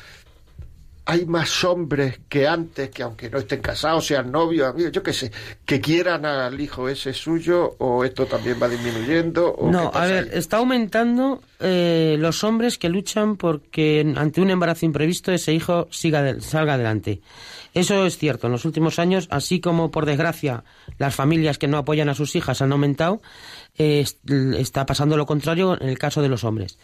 hay 1.04 1.26
más 1.26 1.64
hombres 1.64 2.20
que 2.28 2.46
antes, 2.46 2.88
que 2.90 3.02
aunque 3.02 3.28
no 3.28 3.38
estén 3.38 3.60
casados, 3.60 4.06
sean 4.06 4.30
novios, 4.30 4.68
amigos, 4.68 4.92
yo 4.92 5.02
qué 5.02 5.12
sé, 5.12 5.32
que 5.66 5.80
quieran 5.80 6.24
al 6.24 6.60
hijo 6.60 6.88
ese 6.88 7.12
suyo, 7.12 7.74
o 7.78 8.04
esto 8.04 8.26
también 8.26 8.56
va 8.62 8.68
disminuyendo. 8.68 9.52
O 9.52 9.68
No, 9.70 9.90
a 9.92 10.06
ver, 10.06 10.24
ahí? 10.32 10.38
está 10.38 10.58
aumentando 10.58 11.42
eh, 11.58 12.14
los 12.20 12.44
hombres 12.44 12.78
que 12.78 12.88
luchan 12.88 13.36
porque 13.36 14.14
ante 14.16 14.40
un 14.40 14.50
embarazo 14.50 14.86
imprevisto 14.86 15.32
ese 15.32 15.52
hijo 15.52 15.88
siga 15.90 16.22
de- 16.22 16.40
salga 16.40 16.74
adelante. 16.74 17.20
Eso 17.74 18.04
es 18.06 18.18
cierto. 18.18 18.46
En 18.46 18.52
los 18.52 18.64
últimos 18.66 18.98
años, 18.98 19.26
así 19.30 19.58
como 19.58 19.90
por 19.90 20.04
desgracia 20.06 20.62
las 20.98 21.14
familias 21.14 21.56
que 21.58 21.68
no 21.68 21.78
apoyan 21.78 22.10
a 22.10 22.14
sus 22.14 22.36
hijas 22.36 22.60
han 22.62 22.70
aumentado, 22.70 23.22
eh, 23.78 24.00
est- 24.00 24.30
está 24.30 24.86
pasando 24.86 25.16
lo 25.16 25.26
contrario 25.26 25.76
en 25.80 25.88
el 25.88 25.98
caso 25.98 26.22
de 26.22 26.28
los 26.28 26.44
hombres, 26.44 26.78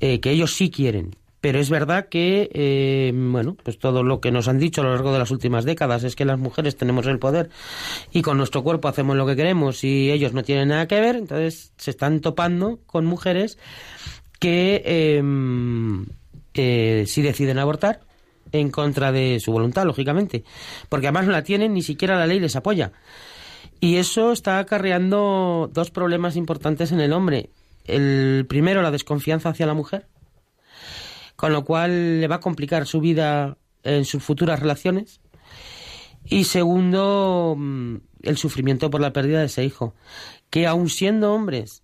eh, 0.00 0.20
que 0.20 0.30
ellos 0.30 0.54
sí 0.54 0.70
quieren. 0.70 1.16
Pero 1.40 1.60
es 1.60 1.70
verdad 1.70 2.08
que, 2.08 2.50
eh, 2.54 3.12
bueno, 3.14 3.56
pues 3.62 3.78
todo 3.78 4.02
lo 4.02 4.20
que 4.20 4.32
nos 4.32 4.48
han 4.48 4.58
dicho 4.58 4.80
a 4.80 4.84
lo 4.84 4.90
largo 4.90 5.12
de 5.12 5.18
las 5.20 5.30
últimas 5.30 5.64
décadas 5.64 6.02
es 6.02 6.16
que 6.16 6.24
las 6.24 6.38
mujeres 6.40 6.76
tenemos 6.76 7.06
el 7.06 7.18
poder 7.20 7.50
y 8.10 8.22
con 8.22 8.36
nuestro 8.38 8.64
cuerpo 8.64 8.88
hacemos 8.88 9.16
lo 9.16 9.26
que 9.26 9.36
queremos 9.36 9.84
y 9.84 10.10
ellos 10.10 10.32
no 10.32 10.42
tienen 10.42 10.68
nada 10.68 10.88
que 10.88 11.00
ver, 11.00 11.14
entonces 11.16 11.72
se 11.76 11.90
están 11.92 12.20
topando 12.20 12.80
con 12.86 13.04
mujeres 13.04 13.58
que 14.40 14.82
eh, 14.84 15.22
eh, 16.54 17.04
sí 17.06 17.22
deciden 17.22 17.58
abortar 17.58 18.00
en 18.52 18.70
contra 18.70 19.12
de 19.12 19.38
su 19.38 19.52
voluntad, 19.52 19.84
lógicamente, 19.84 20.42
porque 20.88 21.08
además 21.08 21.26
no 21.26 21.32
la 21.32 21.42
tienen, 21.44 21.74
ni 21.74 21.82
siquiera 21.82 22.16
la 22.18 22.26
ley 22.26 22.40
les 22.40 22.56
apoya. 22.56 22.92
Y 23.80 23.96
eso 23.96 24.32
está 24.32 24.58
acarreando 24.58 25.70
dos 25.72 25.90
problemas 25.90 26.36
importantes 26.36 26.92
en 26.92 27.00
el 27.00 27.12
hombre. 27.12 27.50
El 27.84 28.46
primero, 28.48 28.82
la 28.82 28.90
desconfianza 28.90 29.50
hacia 29.50 29.66
la 29.66 29.74
mujer, 29.74 30.06
con 31.36 31.52
lo 31.52 31.64
cual 31.64 32.20
le 32.20 32.28
va 32.28 32.36
a 32.36 32.40
complicar 32.40 32.86
su 32.86 33.00
vida 33.00 33.58
en 33.84 34.04
sus 34.04 34.22
futuras 34.22 34.60
relaciones. 34.60 35.20
Y 36.24 36.44
segundo, 36.44 37.54
mm, 37.56 37.96
el 38.22 38.36
sufrimiento 38.36 38.90
por 38.90 39.00
la 39.00 39.12
pérdida 39.12 39.40
de 39.40 39.46
ese 39.46 39.64
hijo, 39.64 39.94
que 40.50 40.66
aun 40.66 40.88
siendo 40.88 41.32
hombres 41.32 41.82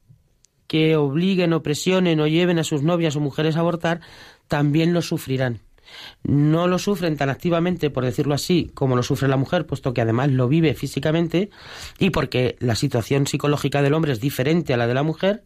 que 0.66 0.96
obliguen 0.96 1.52
o 1.52 1.62
presionen 1.62 2.18
o 2.20 2.26
lleven 2.26 2.58
a 2.58 2.64
sus 2.64 2.82
novias 2.82 3.14
o 3.14 3.20
mujeres 3.20 3.56
a 3.56 3.60
abortar, 3.60 4.00
también 4.48 4.94
lo 4.94 5.02
sufrirán. 5.02 5.60
No 6.22 6.66
lo 6.68 6.78
sufren 6.78 7.16
tan 7.16 7.30
activamente, 7.30 7.90
por 7.90 8.04
decirlo 8.04 8.34
así, 8.34 8.70
como 8.74 8.96
lo 8.96 9.02
sufre 9.02 9.28
la 9.28 9.36
mujer, 9.36 9.66
puesto 9.66 9.94
que 9.94 10.00
además 10.00 10.30
lo 10.30 10.48
vive 10.48 10.74
físicamente 10.74 11.50
y 11.98 12.10
porque 12.10 12.56
la 12.60 12.74
situación 12.74 13.26
psicológica 13.26 13.82
del 13.82 13.94
hombre 13.94 14.12
es 14.12 14.20
diferente 14.20 14.74
a 14.74 14.76
la 14.76 14.86
de 14.86 14.94
la 14.94 15.02
mujer, 15.02 15.44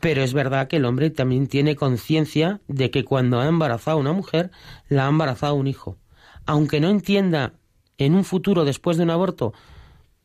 pero 0.00 0.22
es 0.22 0.32
verdad 0.32 0.68
que 0.68 0.76
el 0.76 0.84
hombre 0.86 1.10
también 1.10 1.46
tiene 1.46 1.76
conciencia 1.76 2.60
de 2.68 2.90
que 2.90 3.04
cuando 3.04 3.40
ha 3.40 3.46
embarazado 3.46 3.98
a 3.98 4.00
una 4.00 4.12
mujer, 4.12 4.50
la 4.88 5.06
ha 5.06 5.10
embarazado 5.10 5.54
un 5.54 5.66
hijo. 5.66 5.98
Aunque 6.46 6.80
no 6.80 6.88
entienda 6.88 7.52
en 7.98 8.14
un 8.14 8.24
futuro 8.24 8.64
después 8.64 8.96
de 8.96 9.02
un 9.04 9.10
aborto 9.10 9.52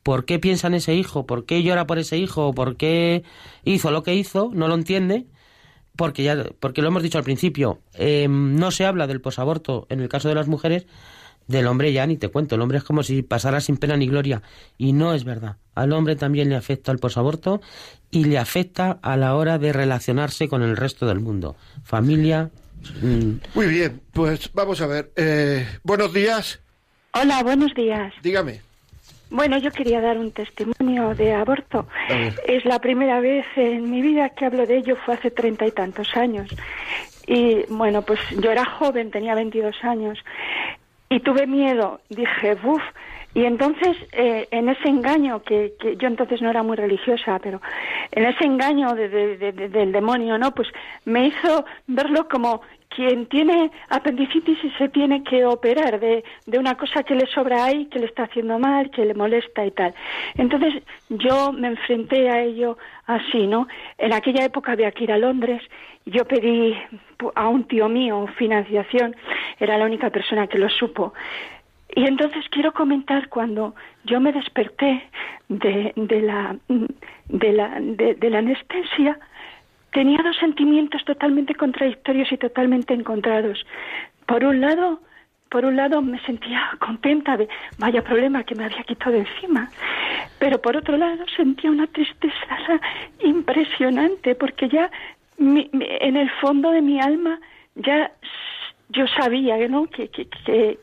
por 0.05 0.25
qué 0.25 0.37
piensa 0.37 0.67
en 0.67 0.75
ese 0.75 0.93
hijo, 0.93 1.25
por 1.25 1.45
qué 1.45 1.63
llora 1.63 1.87
por 1.87 1.97
ese 1.97 2.17
hijo, 2.17 2.53
por 2.53 2.77
qué 2.77 3.23
hizo 3.63 3.89
lo 3.89 4.03
que 4.03 4.13
hizo, 4.13 4.51
no 4.53 4.67
lo 4.67 4.75
entiende, 4.75 5.25
porque 5.95 6.23
ya 6.23 6.45
porque 6.59 6.81
lo 6.81 6.87
hemos 6.89 7.03
dicho 7.03 7.17
al 7.17 7.23
principio, 7.23 7.79
eh, 7.93 8.27
no 8.29 8.71
se 8.71 8.85
habla 8.85 9.07
del 9.07 9.21
posaborto 9.21 9.85
en 9.89 9.99
el 9.99 10.09
caso 10.09 10.29
de 10.29 10.35
las 10.35 10.47
mujeres, 10.47 10.85
del 11.47 11.67
hombre 11.67 11.93
ya 11.93 12.07
ni 12.07 12.17
te 12.17 12.29
cuento, 12.29 12.55
el 12.55 12.61
hombre 12.61 12.79
es 12.79 12.83
como 12.83 13.03
si 13.03 13.21
pasara 13.21 13.61
sin 13.61 13.77
pena 13.77 13.95
ni 13.97 14.07
gloria 14.07 14.41
y 14.77 14.93
no 14.93 15.13
es 15.13 15.23
verdad. 15.23 15.57
Al 15.75 15.93
hombre 15.93 16.15
también 16.15 16.49
le 16.49 16.55
afecta 16.55 16.91
el 16.91 16.97
posaborto 16.99 17.61
y 18.11 18.23
le 18.25 18.37
afecta 18.39 18.97
a 19.01 19.15
la 19.17 19.35
hora 19.35 19.57
de 19.59 19.71
relacionarse 19.73 20.47
con 20.47 20.63
el 20.63 20.75
resto 20.77 21.05
del 21.05 21.19
mundo, 21.19 21.55
familia. 21.83 22.49
mm, 23.01 23.31
Muy 23.53 23.67
bien, 23.67 24.01
pues 24.11 24.49
vamos 24.53 24.81
a 24.81 24.87
ver. 24.87 25.11
Eh, 25.15 25.67
buenos 25.83 26.13
días, 26.13 26.59
Hola, 27.13 27.43
buenos 27.43 27.73
días. 27.75 28.13
dígame. 28.23 28.64
Bueno, 29.30 29.57
yo 29.57 29.71
quería 29.71 30.01
dar 30.01 30.17
un 30.17 30.32
testimonio 30.32 31.15
de 31.15 31.34
aborto. 31.34 31.88
Es 32.47 32.63
la 32.65 32.80
primera 32.80 33.19
vez 33.19 33.45
en 33.55 33.89
mi 33.89 34.01
vida 34.01 34.30
que 34.30 34.45
hablo 34.45 34.65
de 34.65 34.78
ello, 34.78 34.95
fue 35.05 35.15
hace 35.15 35.32
treinta 35.32 35.65
y 35.65 35.71
tantos 35.71 36.15
años. 36.15 36.49
Y 37.28 37.65
bueno, 37.69 38.03
pues 38.03 38.19
yo 38.38 38.51
era 38.51 38.65
joven, 38.65 39.09
tenía 39.11 39.34
22 39.36 39.76
años, 39.84 40.19
y 41.09 41.19
tuve 41.21 41.47
miedo, 41.47 42.01
dije, 42.09 42.55
buf. 42.55 42.82
Y 43.34 43.43
entonces, 43.43 43.97
eh, 44.13 44.47
en 44.51 44.69
ese 44.69 44.88
engaño, 44.88 45.41
que, 45.43 45.73
que 45.80 45.97
yo 45.97 46.07
entonces 46.07 46.41
no 46.41 46.49
era 46.49 46.63
muy 46.63 46.78
religiosa, 46.78 47.38
pero 47.39 47.61
en 48.11 48.26
ese 48.26 48.45
engaño 48.45 48.93
de- 48.95 49.09
de- 49.09 49.51
del 49.69 49.91
demonio, 49.91 50.38
¿no? 50.38 50.53
Pues 50.53 50.69
me 51.03 51.28
hizo 51.28 51.65
verlo 51.88 52.30
como 52.30 52.61
quien 52.89 53.25
tiene 53.27 53.71
apendicitis 53.89 54.57
y 54.63 54.69
se 54.71 54.89
tiene 54.89 55.23
que 55.23 55.45
operar 55.45 55.99
de, 55.99 56.23
de 56.45 56.59
una 56.59 56.75
cosa 56.75 57.03
que 57.03 57.15
le 57.15 57.25
sobra 57.27 57.65
ahí, 57.65 57.86
que 57.88 57.99
le 57.99 58.05
está 58.05 58.23
haciendo 58.23 58.57
mal, 58.59 58.89
que 58.91 59.05
le 59.05 59.13
molesta 59.13 59.65
y 59.65 59.71
tal. 59.71 59.93
Entonces 60.36 60.81
yo 61.09 61.51
me 61.51 61.67
enfrenté 61.67 62.29
a 62.29 62.41
ello 62.41 62.77
así, 63.05 63.47
¿no? 63.47 63.67
En 63.97 64.13
aquella 64.13 64.45
época 64.45 64.71
había 64.71 64.91
que 64.91 65.03
ir 65.03 65.11
a 65.11 65.17
Londres, 65.17 65.61
yo 66.05 66.25
pedí 66.25 66.75
a 67.36 67.47
un 67.49 67.63
tío 67.65 67.89
mío 67.89 68.27
financiación, 68.38 69.15
era 69.59 69.77
la 69.77 69.86
única 69.86 70.09
persona 70.09 70.47
que 70.47 70.59
lo 70.59 70.69
supo. 70.69 71.13
Y 71.95 72.05
entonces 72.05 72.43
quiero 72.49 72.73
comentar 72.73 73.29
cuando 73.29 73.75
yo 74.03 74.19
me 74.19 74.31
desperté 74.31 75.07
de, 75.47 75.93
de 75.95 76.21
la, 76.21 76.57
de, 77.29 77.53
la, 77.53 77.79
de, 77.79 78.15
de 78.15 78.29
la 78.29 78.39
anestesia, 78.39 79.17
tenía 79.97 80.19
dos 80.21 80.35
sentimientos 80.45 81.03
totalmente 81.05 81.55
contradictorios 81.55 82.29
y 82.31 82.37
totalmente 82.37 82.93
encontrados. 82.93 83.65
Por 84.27 84.43
un 84.43 84.59
lado, 84.59 84.99
por 85.49 85.63
un 85.63 85.75
lado 85.77 86.01
me 86.01 86.19
sentía 86.27 86.59
contenta 86.79 87.37
de 87.37 87.47
vaya 87.77 88.01
problema 88.03 88.43
que 88.43 88.55
me 88.55 88.65
había 88.65 88.83
quitado 88.83 89.15
encima, 89.15 89.71
pero 90.37 90.61
por 90.61 90.75
otro 90.75 90.97
lado 90.97 91.23
sentía 91.37 91.71
una 91.71 91.87
tristeza 91.87 92.81
impresionante 93.23 94.35
porque 94.35 94.67
ya 94.67 94.91
mi- 95.37 95.69
en 96.09 96.15
el 96.17 96.29
fondo 96.41 96.71
de 96.71 96.81
mi 96.81 96.99
alma 96.99 97.39
ya 97.75 98.11
yo 98.89 99.07
sabía 99.07 99.55
¿no? 99.69 99.87
que, 99.87 100.09
que, 100.09 100.27
que, 100.45 100.77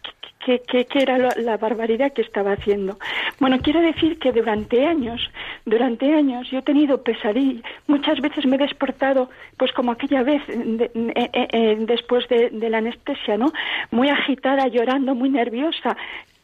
que, 0.67 0.85
que- 0.87 1.03
era 1.03 1.17
la 1.19 1.57
barbaridad 1.57 2.13
que 2.13 2.23
estaba 2.23 2.53
haciendo. 2.53 2.99
Bueno, 3.41 3.59
quiero 3.63 3.81
decir 3.81 4.19
que 4.19 4.33
durante 4.33 4.87
años, 4.87 5.21
durante 5.65 6.13
años 6.13 6.51
yo 6.51 6.59
he 6.59 6.63
tenido 6.63 7.03
pesadillas. 7.03 7.63
Muchas 7.87 8.21
veces 8.21 8.47
me 8.47 8.57
he 8.57 8.59
despertado, 8.59 9.31
pues 9.57 9.73
como 9.73 9.93
aquella 9.93 10.23
vez 10.23 10.43
eh, 10.49 10.91
eh, 10.95 11.49
eh, 11.53 11.77
después 11.81 12.29
de, 12.29 12.51
de 12.51 12.71
la 12.71 12.79
anestesia, 12.79 13.37
¿no? 13.37 13.53
Muy 13.91 14.09
agitada, 14.09 14.67
llorando, 14.69 15.15
muy 15.15 15.31
nerviosa. 15.31 15.97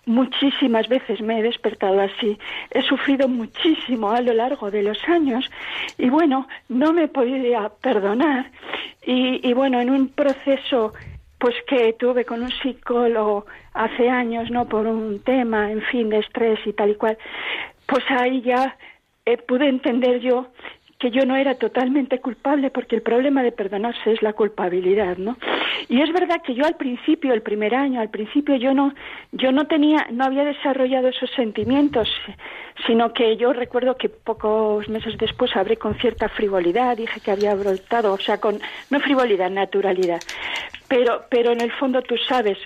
Muchísimas 0.07 0.89
veces 0.89 1.21
me 1.21 1.39
he 1.39 1.43
despertado 1.43 2.01
así. 2.01 2.39
He 2.71 2.83
sufrido 2.83 3.29
muchísimo 3.29 4.11
a 4.11 4.23
lo 4.23 4.33
largo 4.33 4.71
de 4.71 4.83
los 4.83 4.99
años 5.09 5.45
y 5.99 6.09
bueno, 6.09 6.49
no 6.69 6.93
me 6.93 7.09
podía 7.09 7.71
perdonar. 7.83 8.51
Y, 9.05 9.47
y 9.47 9.53
bueno, 9.53 9.81
en 9.81 9.91
un 9.91 10.09
proceso 10.09 10.95
pues 11.39 11.55
que 11.67 11.93
tuve 11.93 12.25
con 12.25 12.43
un 12.43 12.51
psicólogo 12.51 13.47
hace 13.73 14.09
años, 14.09 14.51
¿no? 14.51 14.67
Por 14.67 14.87
un 14.87 15.21
tema, 15.21 15.71
en 15.71 15.83
fin, 15.83 16.09
de 16.09 16.19
estrés 16.19 16.59
y 16.67 16.73
tal 16.73 16.91
y 16.91 16.95
cual, 16.97 17.17
pues 17.87 18.05
ahí 18.11 18.43
ya 18.43 18.77
eh, 19.33 19.37
pude 19.37 19.69
entender 19.69 20.21
yo 20.21 20.49
que 20.99 21.11
yo 21.11 21.25
no 21.25 21.37
era 21.37 21.55
totalmente 21.55 22.19
culpable 22.19 22.71
porque 22.71 22.97
el 22.97 23.03
problema 23.03 23.43
de 23.43 23.53
perdonarse 23.53 24.13
es 24.13 24.21
la 24.21 24.33
culpabilidad, 24.33 25.17
¿no? 25.17 25.37
Y 25.89 26.03
es 26.03 26.13
verdad 26.13 26.43
que 26.43 26.55
yo 26.55 26.65
al 26.65 26.75
principio, 26.75 27.33
el 27.33 27.43
primer 27.43 27.75
año, 27.75 28.01
al 28.01 28.11
principio 28.11 28.57
yo 28.57 28.75
no, 28.75 28.93
yo 29.31 29.53
no 29.53 29.69
tenía, 29.69 30.09
no 30.11 30.25
había 30.25 30.45
desarrollado 30.45 31.09
esos 31.09 31.31
sentimientos, 31.37 32.09
sino 32.87 33.13
que 33.13 33.37
yo 33.37 33.53
recuerdo 33.53 33.97
que 33.97 34.09
pocos 34.09 34.89
meses 34.89 35.17
después 35.19 35.55
hablé 35.55 35.77
con 35.77 35.95
cierta 35.99 36.29
frivolidad, 36.29 36.97
dije 36.97 37.21
que 37.21 37.31
había 37.31 37.55
brotado, 37.55 38.13
o 38.13 38.19
sea, 38.19 38.41
con 38.41 38.59
no 38.91 38.99
frivolidad, 38.99 39.51
naturalidad. 39.51 40.21
Pero, 40.89 41.27
pero 41.31 41.53
en 41.53 41.61
el 41.61 41.71
fondo 41.73 42.03
tú 42.03 42.17
sabes, 42.17 42.59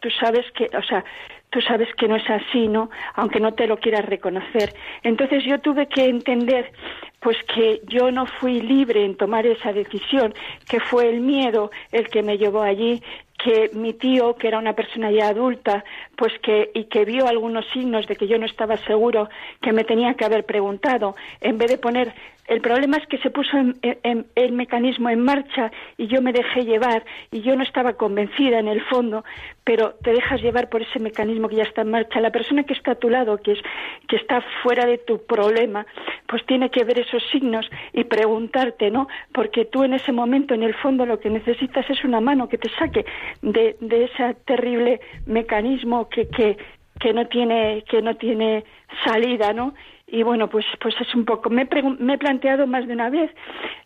tú 0.00 0.08
sabes 0.10 0.44
que, 0.52 0.64
o 0.76 0.82
sea, 0.82 1.04
tú 1.50 1.60
sabes 1.60 1.88
que 1.96 2.08
no 2.08 2.16
es 2.16 2.28
así, 2.28 2.68
¿no? 2.68 2.90
Aunque 3.14 3.40
no 3.40 3.54
te 3.54 3.66
lo 3.66 3.78
quieras 3.78 4.04
reconocer. 4.06 4.74
Entonces 5.02 5.44
yo 5.44 5.60
tuve 5.60 5.86
que 5.86 6.04
entender 6.04 6.72
pues 7.20 7.36
que 7.52 7.80
yo 7.88 8.10
no 8.10 8.26
fui 8.26 8.60
libre 8.60 9.04
en 9.04 9.16
tomar 9.16 9.46
esa 9.46 9.72
decisión, 9.72 10.32
que 10.68 10.78
fue 10.80 11.08
el 11.08 11.20
miedo 11.20 11.70
el 11.90 12.08
que 12.08 12.22
me 12.22 12.38
llevó 12.38 12.62
allí, 12.62 13.02
que 13.38 13.70
mi 13.74 13.92
tío, 13.92 14.34
que 14.34 14.48
era 14.48 14.58
una 14.58 14.72
persona 14.72 15.10
ya 15.10 15.28
adulta, 15.28 15.84
pues 16.16 16.32
que 16.42 16.70
y 16.74 16.84
que 16.84 17.04
vio 17.04 17.26
algunos 17.26 17.66
signos 17.72 18.06
de 18.06 18.16
que 18.16 18.26
yo 18.26 18.38
no 18.38 18.46
estaba 18.46 18.76
seguro, 18.78 19.28
que 19.60 19.72
me 19.72 19.84
tenía 19.84 20.14
que 20.14 20.24
haber 20.24 20.44
preguntado, 20.44 21.16
en 21.40 21.58
vez 21.58 21.70
de 21.70 21.78
poner 21.78 22.14
el 22.48 22.60
problema 22.60 22.96
es 22.98 23.06
que 23.08 23.18
se 23.18 23.30
puso 23.30 23.56
el 23.82 24.52
mecanismo 24.52 25.10
en 25.10 25.20
marcha 25.20 25.72
y 25.96 26.06
yo 26.06 26.22
me 26.22 26.32
dejé 26.32 26.64
llevar 26.64 27.04
y 27.32 27.40
yo 27.42 27.56
no 27.56 27.64
estaba 27.64 27.94
convencida 27.94 28.60
en 28.60 28.68
el 28.68 28.82
fondo, 28.82 29.24
pero 29.64 29.94
te 30.02 30.12
dejas 30.12 30.40
llevar 30.40 30.68
por 30.68 30.82
ese 30.82 31.00
mecanismo 31.00 31.48
que 31.48 31.56
ya 31.56 31.64
está 31.64 31.82
en 31.82 31.90
marcha. 31.90 32.20
La 32.20 32.30
persona 32.30 32.62
que 32.62 32.74
está 32.74 32.92
a 32.92 32.94
tu 32.94 33.10
lado, 33.10 33.38
que, 33.38 33.52
es, 33.52 33.58
que 34.06 34.16
está 34.16 34.44
fuera 34.62 34.86
de 34.86 34.98
tu 34.98 35.24
problema, 35.26 35.86
pues 36.28 36.46
tiene 36.46 36.70
que 36.70 36.84
ver 36.84 37.00
esos 37.00 37.22
signos 37.32 37.68
y 37.92 38.04
preguntarte, 38.04 38.92
¿no? 38.92 39.08
Porque 39.32 39.64
tú 39.64 39.82
en 39.82 39.94
ese 39.94 40.12
momento, 40.12 40.54
en 40.54 40.62
el 40.62 40.74
fondo, 40.74 41.04
lo 41.04 41.18
que 41.18 41.30
necesitas 41.30 41.90
es 41.90 42.04
una 42.04 42.20
mano 42.20 42.48
que 42.48 42.58
te 42.58 42.70
saque 42.78 43.04
de, 43.42 43.76
de 43.80 44.04
ese 44.04 44.34
terrible 44.46 45.00
mecanismo 45.26 46.08
que, 46.08 46.28
que, 46.28 46.56
que 47.00 47.12
no 47.12 47.26
tiene 47.26 47.84
que 47.88 48.02
no 48.02 48.16
tiene 48.16 48.64
salida, 49.04 49.52
¿no? 49.52 49.74
y 50.06 50.22
bueno, 50.22 50.48
pues, 50.48 50.64
pues 50.80 50.94
es 51.00 51.14
un 51.14 51.24
poco, 51.24 51.50
me, 51.50 51.68
me 51.98 52.14
he 52.14 52.18
planteado 52.18 52.66
más 52.66 52.86
de 52.86 52.92
una 52.92 53.10
vez 53.10 53.30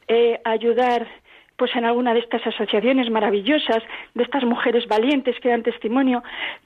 eh, 0.08 0.40
ayudar 0.44 1.06
pues 1.60 1.76
en 1.76 1.84
alguna 1.84 2.14
de 2.14 2.20
estas 2.20 2.40
asociaciones 2.46 3.10
maravillosas, 3.10 3.82
de 4.14 4.22
estas 4.22 4.44
mujeres 4.44 4.88
valientes 4.88 5.38
que 5.40 5.50
dan 5.50 5.62
testimonio, 5.62 6.22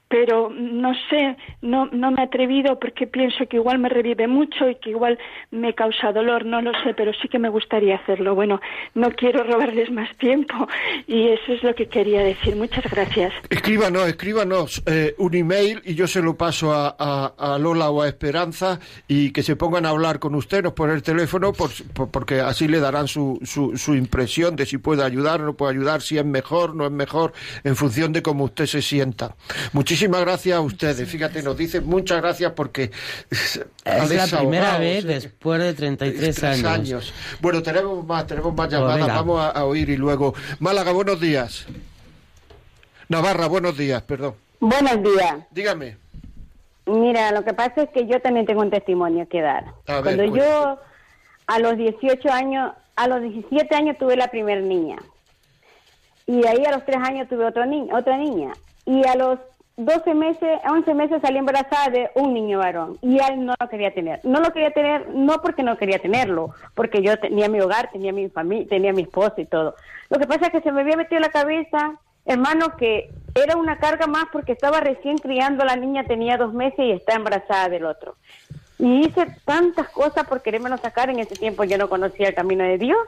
pero 0.08 0.48
no 0.48 0.92
sé, 1.10 1.36
no, 1.60 1.86
no 1.86 2.12
me 2.12 2.22
he 2.22 2.24
atrevido 2.26 2.78
porque 2.78 3.08
pienso 3.08 3.48
que 3.48 3.56
igual 3.56 3.80
me 3.80 3.88
revive 3.88 4.28
mucho 4.28 4.70
y 4.70 4.76
que 4.76 4.90
igual 4.90 5.18
me 5.50 5.74
causa 5.74 6.12
dolor, 6.12 6.44
no 6.44 6.62
lo 6.62 6.70
sé, 6.84 6.94
pero 6.94 7.10
sí 7.20 7.26
que 7.26 7.40
me 7.40 7.48
gustaría 7.48 7.96
hacerlo. 7.96 8.36
Bueno, 8.36 8.60
no 8.94 9.10
quiero 9.10 9.42
robarles 9.42 9.90
más 9.90 10.16
tiempo 10.18 10.68
y 11.08 11.30
eso 11.30 11.54
es 11.54 11.64
lo 11.64 11.74
que 11.74 11.88
quería 11.88 12.22
decir. 12.22 12.54
Muchas 12.54 12.88
gracias. 12.88 13.32
Escríbanos, 13.50 14.06
escríbanos 14.06 14.84
eh, 14.86 15.16
un 15.18 15.34
email 15.34 15.82
y 15.84 15.96
yo 15.96 16.06
se 16.06 16.22
lo 16.22 16.36
paso 16.36 16.72
a, 16.72 16.94
a, 17.36 17.58
Lola 17.58 17.90
o 17.90 18.02
a 18.02 18.06
Esperanza 18.06 18.78
y 19.08 19.32
que 19.32 19.42
se 19.42 19.56
pongan 19.56 19.84
a 19.84 19.88
hablar 19.88 20.20
con 20.20 20.36
usted, 20.36 20.62
nos 20.62 20.74
ponen 20.74 20.94
el 20.94 21.02
teléfono 21.02 21.52
por, 21.52 21.70
porque 22.12 22.40
así 22.40 22.68
le 22.68 22.78
darán 22.78 23.08
su, 23.08 23.40
su, 23.42 23.76
su 23.76 23.96
impresión 23.96 24.54
de 24.54 24.64
si 24.64 24.78
puede 24.84 25.02
ayudar 25.02 25.40
o 25.40 25.46
no 25.46 25.54
puede 25.54 25.72
ayudar, 25.72 26.02
si 26.02 26.18
es 26.18 26.24
mejor, 26.24 26.76
no 26.76 26.84
es 26.84 26.92
mejor, 26.92 27.32
en 27.64 27.74
función 27.74 28.12
de 28.12 28.22
cómo 28.22 28.44
usted 28.44 28.66
se 28.66 28.82
sienta. 28.82 29.34
Muchísimas 29.72 30.20
gracias 30.20 30.56
a 30.56 30.60
ustedes. 30.60 31.08
Fíjate, 31.08 31.42
nos 31.42 31.56
dicen 31.56 31.86
muchas 31.86 32.20
gracias 32.20 32.52
porque 32.52 32.92
es 33.30 33.64
la 33.90 34.26
primera 34.38 34.78
vez 34.78 35.04
después 35.04 35.60
de 35.60 35.74
33 35.74 36.44
años. 36.44 36.64
años. 36.66 37.14
Bueno, 37.40 37.62
tenemos 37.62 38.06
más, 38.06 38.26
tenemos 38.26 38.54
más 38.54 38.70
llamadas. 38.70 39.08
Vamos 39.08 39.40
a, 39.42 39.64
oír 39.64 39.88
y 39.88 39.96
luego. 39.96 40.34
Málaga, 40.60 40.92
buenos 40.92 41.18
días. 41.18 41.66
Navarra, 43.08 43.46
buenos 43.46 43.76
días, 43.76 44.02
perdón. 44.02 44.34
Buenos 44.60 45.02
días. 45.02 45.36
Dígame. 45.50 45.96
Mira, 46.86 47.32
lo 47.32 47.42
que 47.42 47.54
pasa 47.54 47.84
es 47.84 47.88
que 47.90 48.06
yo 48.06 48.20
también 48.20 48.44
tengo 48.44 48.60
un 48.60 48.70
testimonio 48.70 49.26
que 49.28 49.40
dar. 49.40 49.64
Cuando 49.86 50.24
yo 50.24 50.78
a 51.46 51.58
los 51.58 51.78
18 51.78 52.30
años 52.30 52.72
a 52.96 53.08
los 53.08 53.22
17 53.22 53.74
años 53.74 53.98
tuve 53.98 54.16
la 54.16 54.28
primera 54.28 54.60
niña. 54.60 54.96
Y 56.26 56.46
ahí 56.46 56.64
a 56.64 56.72
los 56.72 56.84
3 56.84 56.96
años 57.02 57.28
tuve 57.28 57.44
otro 57.44 57.64
otra 57.92 58.16
niña. 58.16 58.52
Y 58.86 59.06
a 59.06 59.14
los 59.14 59.38
12 59.76 60.14
meses, 60.14 60.60
11 60.68 60.94
meses 60.94 61.20
salí 61.20 61.38
embarazada 61.38 61.90
de 61.90 62.10
un 62.14 62.32
niño 62.32 62.58
varón. 62.58 62.96
Y 63.02 63.18
él 63.18 63.44
no 63.44 63.54
lo 63.58 63.68
quería 63.68 63.92
tener. 63.92 64.20
No 64.22 64.40
lo 64.40 64.52
quería 64.52 64.70
tener, 64.70 65.08
no 65.10 65.40
porque 65.42 65.62
no 65.62 65.76
quería 65.76 65.98
tenerlo, 65.98 66.54
porque 66.74 67.02
yo 67.02 67.18
tenía 67.18 67.48
mi 67.48 67.60
hogar, 67.60 67.90
tenía 67.92 68.12
mi 68.12 68.28
familia, 68.28 68.66
tenía 68.68 68.92
mi 68.92 69.02
esposo 69.02 69.34
y 69.38 69.46
todo. 69.46 69.74
Lo 70.10 70.18
que 70.18 70.26
pasa 70.26 70.46
es 70.46 70.52
que 70.52 70.60
se 70.60 70.70
me 70.70 70.82
había 70.82 70.96
metido 70.96 71.20
la 71.20 71.30
cabeza, 71.30 71.98
hermano, 72.24 72.76
que 72.76 73.10
era 73.34 73.56
una 73.56 73.78
carga 73.78 74.06
más 74.06 74.26
porque 74.32 74.52
estaba 74.52 74.80
recién 74.80 75.18
criando 75.18 75.64
la 75.64 75.76
niña, 75.76 76.04
tenía 76.04 76.36
dos 76.36 76.54
meses 76.54 76.78
y 76.78 76.92
está 76.92 77.14
embarazada 77.14 77.68
del 77.68 77.84
otro. 77.84 78.14
Y 78.78 79.06
hice 79.06 79.26
tantas 79.44 79.88
cosas 79.90 80.26
por 80.26 80.42
querérmelo 80.42 80.76
sacar. 80.78 81.10
En 81.10 81.18
ese 81.18 81.36
tiempo 81.36 81.64
yo 81.64 81.78
no 81.78 81.88
conocía 81.88 82.28
el 82.28 82.34
camino 82.34 82.64
de 82.64 82.78
Dios. 82.78 82.98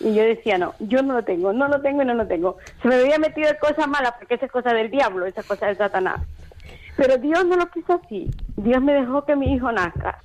Y 0.00 0.14
yo 0.14 0.22
decía, 0.22 0.58
no, 0.58 0.74
yo 0.80 1.02
no 1.02 1.14
lo 1.14 1.24
tengo, 1.24 1.52
no 1.52 1.68
lo 1.68 1.80
tengo 1.80 2.02
y 2.02 2.06
no 2.06 2.14
lo 2.14 2.26
tengo. 2.26 2.56
Se 2.82 2.88
me 2.88 2.96
había 2.96 3.18
metido 3.18 3.48
en 3.48 3.56
cosas 3.56 3.86
malas 3.86 4.14
porque 4.18 4.34
esa 4.34 4.46
es 4.46 4.52
cosa 4.52 4.72
del 4.72 4.90
diablo, 4.90 5.26
esa 5.26 5.42
cosa 5.42 5.66
de 5.66 5.76
Satanás. 5.76 6.20
Pero 6.96 7.16
Dios 7.18 7.44
no 7.46 7.56
lo 7.56 7.70
quiso 7.70 8.00
así. 8.04 8.30
Dios 8.56 8.82
me 8.82 8.94
dejó 8.94 9.24
que 9.24 9.36
mi 9.36 9.52
hijo 9.54 9.70
nazca. 9.70 10.20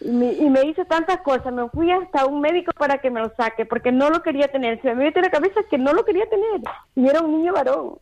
Y 0.00 0.10
me, 0.10 0.32
y 0.32 0.48
me 0.48 0.64
hizo 0.64 0.84
tantas 0.84 1.20
cosas. 1.20 1.52
Me 1.52 1.68
fui 1.68 1.90
hasta 1.90 2.26
un 2.26 2.40
médico 2.40 2.72
para 2.76 2.98
que 2.98 3.10
me 3.10 3.20
lo 3.20 3.32
saque 3.34 3.66
porque 3.66 3.92
no 3.92 4.10
lo 4.10 4.22
quería 4.22 4.48
tener. 4.48 4.80
Se 4.82 4.94
me 4.94 5.04
metió 5.04 5.20
en 5.20 5.26
la 5.26 5.30
cabeza 5.30 5.60
que 5.68 5.78
no 5.78 5.92
lo 5.92 6.04
quería 6.04 6.28
tener. 6.28 6.60
Y 6.94 7.08
era 7.08 7.20
un 7.20 7.36
niño 7.36 7.52
varón. 7.52 7.98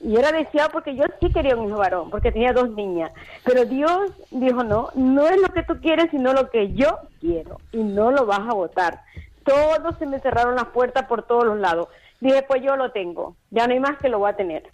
Y 0.00 0.16
era 0.16 0.30
deseado 0.30 0.70
porque 0.70 0.94
yo 0.94 1.04
sí 1.20 1.32
quería 1.32 1.56
un 1.56 1.68
hijo 1.68 1.78
varón, 1.78 2.10
porque 2.10 2.30
tenía 2.30 2.52
dos 2.52 2.70
niñas. 2.70 3.10
Pero 3.44 3.64
Dios 3.64 4.12
dijo, 4.30 4.62
no, 4.62 4.90
no 4.94 5.26
es 5.26 5.40
lo 5.40 5.48
que 5.48 5.62
tú 5.62 5.80
quieres, 5.80 6.10
sino 6.10 6.32
lo 6.32 6.50
que 6.50 6.74
yo 6.74 6.98
quiero. 7.20 7.58
Y 7.72 7.78
no 7.78 8.10
lo 8.10 8.26
vas 8.26 8.40
a 8.40 8.54
votar. 8.54 9.00
Todos 9.44 9.96
se 9.98 10.06
me 10.06 10.20
cerraron 10.20 10.56
las 10.56 10.66
puertas 10.66 11.06
por 11.06 11.22
todos 11.22 11.44
los 11.44 11.58
lados. 11.58 11.88
Dije, 12.20 12.44
pues 12.46 12.62
yo 12.62 12.76
lo 12.76 12.92
tengo. 12.92 13.36
Ya 13.50 13.66
no 13.66 13.72
hay 13.72 13.80
más 13.80 13.96
que 13.98 14.08
lo 14.08 14.18
voy 14.18 14.30
a 14.30 14.36
tener. 14.36 14.64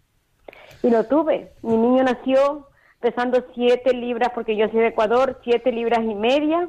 Y 0.82 0.90
lo 0.90 1.04
tuve. 1.04 1.52
Mi 1.62 1.76
niño 1.76 2.02
nació 2.02 2.68
pesando 3.00 3.44
siete 3.54 3.92
libras, 3.92 4.30
porque 4.34 4.56
yo 4.56 4.68
soy 4.68 4.80
de 4.80 4.88
Ecuador, 4.88 5.40
siete 5.44 5.70
libras 5.70 6.00
y 6.02 6.14
media. 6.14 6.68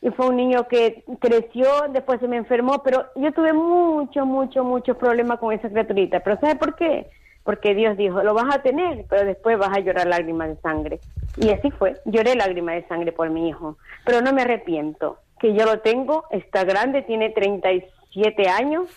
Y 0.00 0.10
fue 0.10 0.28
un 0.28 0.36
niño 0.36 0.66
que 0.66 1.04
creció, 1.20 1.68
después 1.90 2.18
se 2.18 2.26
me 2.26 2.36
enfermó, 2.36 2.82
pero 2.82 3.06
yo 3.14 3.32
tuve 3.32 3.52
mucho, 3.52 4.26
mucho, 4.26 4.64
mucho 4.64 4.98
problema 4.98 5.36
con 5.36 5.52
esa 5.52 5.68
criaturita. 5.68 6.20
¿Pero 6.20 6.40
sabe 6.40 6.56
por 6.56 6.74
qué? 6.74 7.08
Porque 7.44 7.74
Dios 7.74 7.96
dijo, 7.96 8.22
lo 8.22 8.34
vas 8.34 8.54
a 8.54 8.62
tener, 8.62 9.04
pero 9.08 9.24
después 9.24 9.58
vas 9.58 9.76
a 9.76 9.80
llorar 9.80 10.06
lágrimas 10.06 10.48
de 10.48 10.56
sangre. 10.56 11.00
Y 11.36 11.50
así 11.50 11.70
fue, 11.70 11.96
lloré 12.04 12.34
lágrimas 12.34 12.76
de 12.76 12.88
sangre 12.88 13.12
por 13.12 13.30
mi 13.30 13.48
hijo, 13.48 13.76
pero 14.04 14.20
no 14.20 14.32
me 14.32 14.42
arrepiento, 14.42 15.18
que 15.40 15.54
yo 15.54 15.64
lo 15.64 15.80
tengo, 15.80 16.24
está 16.30 16.64
grande, 16.64 17.02
tiene 17.02 17.30
37 17.30 18.48
años, 18.48 18.88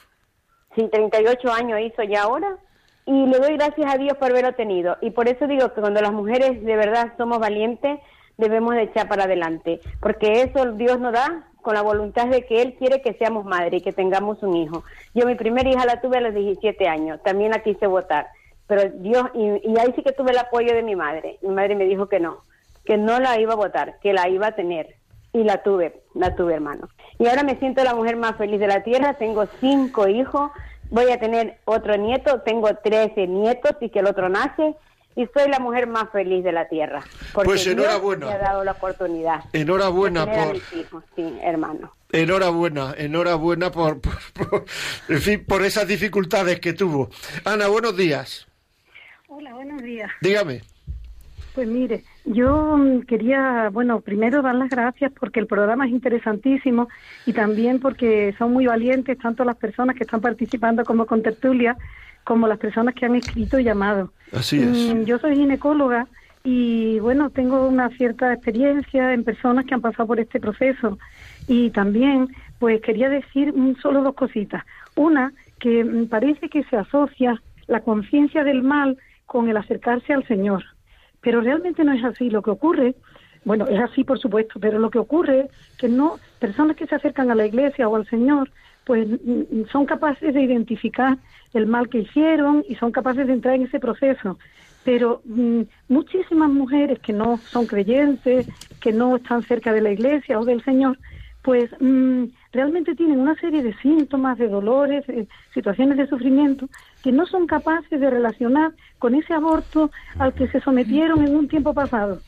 sí, 0.76 0.88
38 0.92 1.52
años 1.52 1.80
hizo 1.82 2.04
ya 2.04 2.24
ahora, 2.24 2.58
y 3.06 3.26
le 3.28 3.40
doy 3.40 3.58
gracias 3.58 3.94
a 3.94 3.98
Dios 3.98 4.18
por 4.18 4.32
haberlo 4.32 4.54
tenido. 4.54 4.98
Y 5.02 5.12
por 5.12 5.28
eso 5.28 5.48
digo 5.48 5.74
que 5.74 5.82
cuando 5.82 6.02
las 6.02 6.12
mujeres 6.12 6.64
de 6.64 6.76
verdad 6.76 7.14
somos 7.18 7.40
valientes, 7.40 8.00
debemos 8.38 8.76
de 8.76 8.84
echar 8.84 9.08
para 9.08 9.24
adelante, 9.24 9.80
porque 10.02 10.42
eso 10.42 10.74
Dios 10.74 11.00
nos 11.00 11.14
da 11.14 11.48
con 11.66 11.74
la 11.74 11.82
voluntad 11.82 12.28
de 12.28 12.44
que 12.44 12.62
Él 12.62 12.76
quiere 12.76 13.02
que 13.02 13.16
seamos 13.16 13.44
madre 13.44 13.78
y 13.78 13.82
que 13.82 13.92
tengamos 13.92 14.44
un 14.44 14.56
hijo. 14.56 14.84
Yo 15.16 15.26
mi 15.26 15.34
primera 15.34 15.68
hija 15.68 15.84
la 15.84 16.00
tuve 16.00 16.20
a 16.20 16.22
los 16.22 16.36
17 16.36 16.88
años, 16.88 17.20
también 17.24 17.50
la 17.50 17.64
quise 17.64 17.88
votar, 17.88 18.28
pero 18.68 18.84
Dios, 19.00 19.24
y, 19.34 19.50
ahí 19.80 19.92
sí 19.96 20.04
que 20.04 20.12
tuve 20.12 20.30
el 20.30 20.38
apoyo 20.38 20.76
de 20.76 20.84
mi 20.84 20.96
madre. 20.96 21.40
Mi 21.42 21.50
madre 21.50 21.76
me 21.76 21.86
dijo 21.86 22.08
que 22.08 22.20
no, 22.20 22.38
que 22.86 22.98
no 22.98 23.20
la 23.20 23.40
iba 23.40 23.54
a 23.54 23.56
votar, 23.58 24.00
que 24.00 24.14
la 24.14 24.30
iba 24.30 24.48
a 24.48 24.56
tener. 24.56 24.96
Y 25.34 25.44
la 25.44 25.64
tuve, 25.64 26.02
la 26.14 26.36
tuve 26.36 26.54
hermano. 26.54 26.88
Y 27.18 27.28
ahora 27.28 27.42
me 27.42 27.58
siento 27.58 27.84
la 27.84 27.96
mujer 27.96 28.16
más 28.16 28.38
feliz 28.38 28.60
de 28.60 28.68
la 28.68 28.84
tierra, 28.84 29.16
tengo 29.16 29.48
cinco 29.60 30.08
hijos, 30.08 30.52
voy 30.92 31.10
a 31.12 31.20
tener 31.20 31.58
otro 31.66 31.98
nieto, 31.98 32.42
tengo 32.42 32.70
trece 32.76 33.26
nietos 33.26 33.72
y 33.82 33.90
que 33.90 34.00
el 34.00 34.06
otro 34.06 34.30
nace 34.30 34.76
y 35.16 35.26
soy 35.34 35.50
la 35.50 35.60
mujer 35.60 35.88
más 35.88 36.10
feliz 36.12 36.44
de 36.44 36.52
la 36.52 36.68
tierra. 36.68 37.04
Porque 37.34 37.50
pues 37.50 37.68
enhorabuena. 37.68 38.26
me 38.28 38.34
ha 38.34 38.38
dado 38.38 38.64
la 38.64 38.72
oportunidad. 38.74 39.44
Enhorabuena 39.54 40.26
por. 40.26 40.60
sí, 41.16 41.40
hermano. 41.42 41.94
Enhorabuena, 42.12 42.94
enhorabuena 42.98 43.72
por, 43.72 44.02
por, 44.02 44.66
en 45.10 45.22
fin, 45.22 45.46
por 45.46 45.64
esas 45.64 45.88
dificultades 45.88 46.60
que 46.60 46.74
tuvo. 46.74 47.10
Ana, 47.46 47.68
buenos 47.68 47.96
días. 47.96 48.48
Hola, 49.28 49.54
buenos 49.54 49.82
días. 49.82 50.12
Dígame. 50.22 50.62
Pues 51.56 51.70
mire, 51.70 52.04
yo 52.26 52.76
mm, 52.78 53.04
quería, 53.04 53.70
bueno, 53.72 54.02
primero 54.02 54.42
dar 54.42 54.56
las 54.56 54.70
gracias 54.70 55.12
porque 55.18 55.40
el 55.40 55.48
programa 55.48 55.86
es 55.86 55.92
interesantísimo 55.92 56.90
y 57.26 57.32
también 57.32 57.80
porque 57.80 58.36
son 58.38 58.52
muy 58.52 58.66
valientes 58.66 59.18
tanto 59.18 59.46
las 59.46 59.56
personas 59.56 59.96
que 59.96 60.04
están 60.04 60.20
participando 60.20 60.84
como 60.84 61.06
con 61.06 61.24
tertulia 61.24 61.78
como 62.26 62.48
las 62.48 62.58
personas 62.58 62.94
que 62.94 63.06
han 63.06 63.16
escrito 63.16 63.58
y 63.58 63.64
llamado. 63.64 64.12
Así 64.34 64.60
es. 64.60 64.94
Mm, 64.94 65.04
yo 65.06 65.18
soy 65.20 65.36
ginecóloga 65.36 66.08
y 66.44 67.00
bueno, 67.00 67.30
tengo 67.30 67.68
una 67.68 67.90
cierta 67.90 68.34
experiencia 68.34 69.14
en 69.14 69.24
personas 69.24 69.66
que 69.66 69.76
han 69.76 69.82
pasado 69.82 70.08
por 70.08 70.20
este 70.20 70.42
proceso 70.42 70.98
y 71.48 71.70
también 71.70 72.28
pues 72.60 72.82
quería 72.82 73.10
decir 73.10 73.54
solo 73.82 74.04
dos 74.04 74.16
cositas. 74.16 74.66
Una, 74.96 75.32
que 75.60 75.86
mm, 75.86 76.08
parece 76.08 76.50
que 76.50 76.64
se 76.66 76.76
asocia 76.76 77.42
la 77.68 77.80
conciencia 77.80 78.44
del 78.44 78.62
mal 78.62 78.98
con 79.26 79.50
el 79.50 79.56
acercarse 79.56 80.14
al 80.14 80.28
Señor, 80.28 80.64
pero 81.26 81.42
realmente 81.42 81.84
no 81.84 81.92
es 81.92 82.04
así. 82.04 82.30
Lo 82.30 82.44
que 82.44 82.52
ocurre, 82.52 82.94
bueno, 83.46 83.66
es 83.66 83.80
así 83.80 84.04
por 84.04 84.20
supuesto, 84.20 84.60
pero 84.60 84.78
lo 84.78 84.92
que 84.92 85.00
ocurre 85.00 85.40
es 85.40 85.52
que 85.80 85.90
no, 85.90 86.20
personas 86.40 86.78
que 86.78 86.86
se 86.86 86.94
acercan 86.94 87.32
a 87.32 87.36
la 87.36 87.48
iglesia 87.48 87.90
o 87.90 87.96
al 87.96 88.08
Señor, 88.08 88.52
pues 88.86 89.08
mm, 89.08 89.66
son 89.72 89.88
capaces 89.88 90.36
de 90.36 90.44
identificar 90.44 91.18
el 91.56 91.66
mal 91.66 91.90
que 91.90 92.02
hicieron 92.02 92.64
y 92.70 92.76
son 92.76 92.92
capaces 92.92 93.26
de 93.26 93.34
entrar 93.34 93.56
en 93.56 93.64
ese 93.64 93.80
proceso. 93.80 94.38
pero 94.84 95.24
mm, 95.26 95.62
muchísimas 95.90 96.52
mujeres 96.52 97.00
que 97.00 97.12
no 97.12 97.38
son 97.38 97.66
creyentes, 97.66 98.46
que 98.80 98.92
no 98.94 99.16
están 99.16 99.42
cerca 99.42 99.74
de 99.74 99.82
la 99.82 99.92
iglesia 99.92 100.40
o 100.40 100.46
del 100.46 100.64
Señor, 100.64 101.00
pues 101.46 101.70
mm, 101.80 102.24
realmente 102.52 102.96
tienen 102.96 103.20
una 103.20 103.36
serie 103.36 103.62
de 103.62 103.78
síntomas, 103.78 104.40
de 104.40 104.50
dolores, 104.50 105.06
situaciones 105.54 105.96
de 105.96 106.08
sufrimiento 106.08 106.68
que 107.04 107.12
no 107.12 107.28
son 107.28 107.46
capaces 107.46 108.00
de 108.00 108.10
relacionar 108.10 108.72
con 108.98 109.14
ese 109.14 109.32
aborto 109.32 109.92
al 110.18 110.34
que 110.34 110.48
se 110.48 110.60
sometieron 110.62 111.24
en 111.24 111.36
un 111.36 111.48
tiempo 111.48 111.72
pasado. 111.76 112.20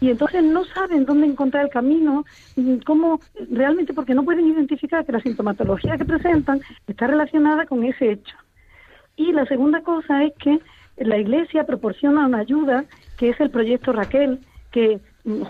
Y 0.00 0.08
entonces 0.08 0.44
no 0.44 0.64
saben 0.66 1.04
dónde 1.04 1.26
encontrar 1.26 1.64
el 1.64 1.70
camino, 1.70 2.24
mm, 2.54 2.76
cómo 2.86 3.18
realmente 3.50 3.92
porque 3.92 4.14
no 4.14 4.24
pueden 4.24 4.46
identificar 4.46 5.04
que 5.04 5.12
la 5.12 5.20
sintomatología 5.20 5.98
que 5.98 6.04
presentan 6.04 6.60
está 6.86 7.08
relacionada 7.08 7.66
con 7.66 7.82
ese 7.82 8.12
hecho. 8.12 8.36
Y 9.16 9.32
la 9.32 9.46
segunda 9.46 9.82
cosa 9.82 10.22
es 10.22 10.32
que 10.34 10.60
la 10.96 11.18
Iglesia 11.18 11.64
proporciona 11.64 12.24
una 12.24 12.38
ayuda 12.38 12.84
que 13.18 13.30
es 13.30 13.40
el 13.40 13.50
proyecto 13.50 13.90
Raquel, 13.90 14.38
que 14.70 15.00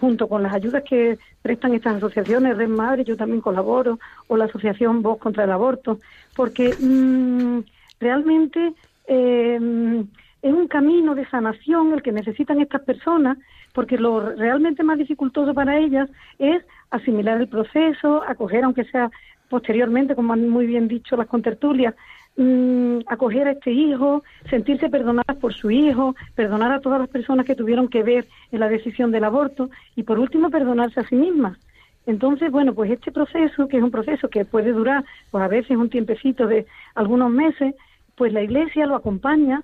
junto 0.00 0.28
con 0.28 0.42
las 0.42 0.52
ayudas 0.52 0.82
que 0.88 1.18
prestan 1.42 1.74
estas 1.74 1.96
asociaciones, 1.96 2.56
Red 2.56 2.68
Madre, 2.68 3.04
yo 3.04 3.16
también 3.16 3.40
colaboro, 3.40 3.98
o 4.28 4.36
la 4.36 4.46
Asociación 4.46 5.02
Voz 5.02 5.18
contra 5.18 5.44
el 5.44 5.50
Aborto, 5.50 5.98
porque 6.34 6.74
mm, 6.78 7.60
realmente 8.00 8.74
eh, 9.06 10.04
es 10.42 10.52
un 10.52 10.68
camino 10.68 11.14
de 11.14 11.28
sanación 11.28 11.92
el 11.92 12.02
que 12.02 12.12
necesitan 12.12 12.60
estas 12.60 12.82
personas, 12.82 13.38
porque 13.72 13.98
lo 13.98 14.20
realmente 14.20 14.82
más 14.82 14.98
dificultoso 14.98 15.54
para 15.54 15.78
ellas 15.78 16.08
es 16.38 16.62
asimilar 16.90 17.40
el 17.40 17.48
proceso, 17.48 18.22
acoger, 18.26 18.64
aunque 18.64 18.84
sea 18.84 19.10
posteriormente, 19.48 20.14
como 20.14 20.32
han 20.32 20.48
muy 20.48 20.66
bien 20.66 20.88
dicho 20.88 21.16
las 21.16 21.26
contertulias, 21.26 21.94
mm, 22.42 23.00
acoger 23.06 23.48
a 23.48 23.52
este 23.52 23.70
hijo, 23.70 24.22
sentirse 24.48 24.88
perdonadas 24.88 25.36
por 25.36 25.52
su 25.52 25.70
hijo, 25.70 26.14
perdonar 26.34 26.72
a 26.72 26.80
todas 26.80 27.00
las 27.00 27.08
personas 27.08 27.46
que 27.46 27.54
tuvieron 27.54 27.88
que 27.88 28.02
ver 28.02 28.26
en 28.50 28.60
la 28.60 28.68
decisión 28.68 29.10
del 29.10 29.24
aborto 29.24 29.70
y 29.96 30.02
por 30.02 30.18
último 30.18 30.50
perdonarse 30.50 31.00
a 31.00 31.08
sí 31.08 31.16
mismas. 31.16 31.58
Entonces, 32.06 32.50
bueno, 32.50 32.74
pues 32.74 32.90
este 32.90 33.12
proceso, 33.12 33.68
que 33.68 33.76
es 33.76 33.82
un 33.82 33.90
proceso 33.90 34.28
que 34.28 34.44
puede 34.44 34.72
durar, 34.72 35.04
pues 35.30 35.44
a 35.44 35.48
veces 35.48 35.76
un 35.76 35.90
tiempecito 35.90 36.46
de 36.46 36.66
algunos 36.94 37.30
meses, 37.30 37.74
pues 38.16 38.32
la 38.32 38.42
Iglesia 38.42 38.86
lo 38.86 38.96
acompaña 38.96 39.62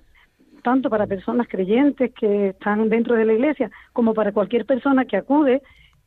tanto 0.63 0.89
para 0.89 1.07
personas 1.07 1.47
creyentes 1.47 2.13
que 2.13 2.49
están 2.49 2.89
dentro 2.89 3.15
de 3.15 3.25
la 3.25 3.33
Iglesia 3.33 3.71
como 3.93 4.13
para 4.13 4.31
cualquier 4.31 4.65
persona 4.65 5.05
que 5.05 5.17
acude 5.17 5.61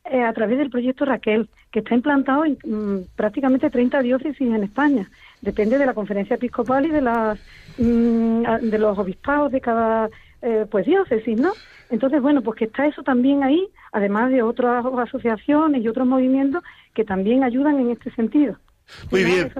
eh, 0.05 0.23
a 0.23 0.33
través 0.33 0.57
del 0.57 0.69
proyecto 0.69 1.05
Raquel, 1.05 1.47
que 1.71 1.79
está 1.79 1.95
implantado 1.95 2.43
en 2.45 2.57
mm, 2.63 3.07
prácticamente 3.15 3.69
30 3.69 4.01
diócesis 4.01 4.41
en 4.41 4.63
España. 4.63 5.09
Depende 5.41 5.77
de 5.77 5.85
la 5.85 5.93
conferencia 5.93 6.35
episcopal 6.35 6.85
y 6.85 6.89
de, 6.89 7.01
las, 7.01 7.39
mm, 7.77 8.43
de 8.61 8.79
los 8.79 8.97
obispados 8.97 9.51
de 9.51 9.61
cada 9.61 10.09
eh, 10.41 10.65
pues 10.69 10.85
diócesis, 10.85 11.39
¿no? 11.39 11.51
Entonces, 11.91 12.21
bueno, 12.21 12.41
pues 12.41 12.57
que 12.57 12.65
está 12.65 12.87
eso 12.87 13.03
también 13.03 13.43
ahí, 13.43 13.67
además 13.91 14.31
de 14.31 14.41
otras 14.41 14.83
asociaciones 14.85 15.83
y 15.83 15.87
otros 15.87 16.07
movimientos 16.07 16.63
que 16.95 17.05
también 17.05 17.43
ayudan 17.43 17.79
en 17.79 17.91
este 17.91 18.11
sentido. 18.11 18.57
Muy 19.11 19.23
bien. 19.23 19.51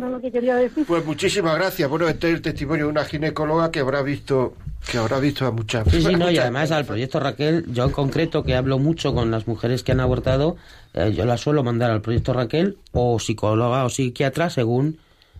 Pues 0.88 1.06
muchísimas 1.06 1.56
gracias. 1.56 1.89
Bueno, 1.89 2.08
este 2.08 2.30
es 2.30 2.34
el 2.36 2.42
testimonio 2.42 2.86
de 2.86 2.92
una 2.92 3.06
ginecóloga 3.06 3.72
que 3.72 3.80
habrá 3.80 4.02
visto 4.02 4.56
que 4.90 4.98
habrá 4.98 5.20
visto 5.20 5.46
a 5.46 5.52
muchas 5.52 5.88
Sí, 5.90 6.02
sí, 6.02 6.16
no, 6.18 6.30
y 6.32 6.38
además 6.38 6.72
al 6.72 6.86
proyecto 6.86 7.20
Raquel, 7.20 7.66
yo 7.68 7.86
en 7.86 7.92
concreto 7.92 8.44
que 8.44 8.56
hablo 8.56 8.80
mucho 8.80 9.14
con 9.14 9.32
las 9.32 9.48
mujeres 9.48 9.84
que 9.84 9.92
han 9.92 10.00
abortado, 10.00 10.58
eh, 10.94 11.14
yo 11.16 11.26
las 11.26 11.42
suelo 11.42 11.64
mandar 11.64 11.92
al 11.92 12.02
proyecto 12.02 12.34
Raquel 12.34 12.78
o 12.92 13.20
psicóloga 13.20 13.86
o 13.86 13.90
psiquiatra 13.90 14.50
según 14.50 14.98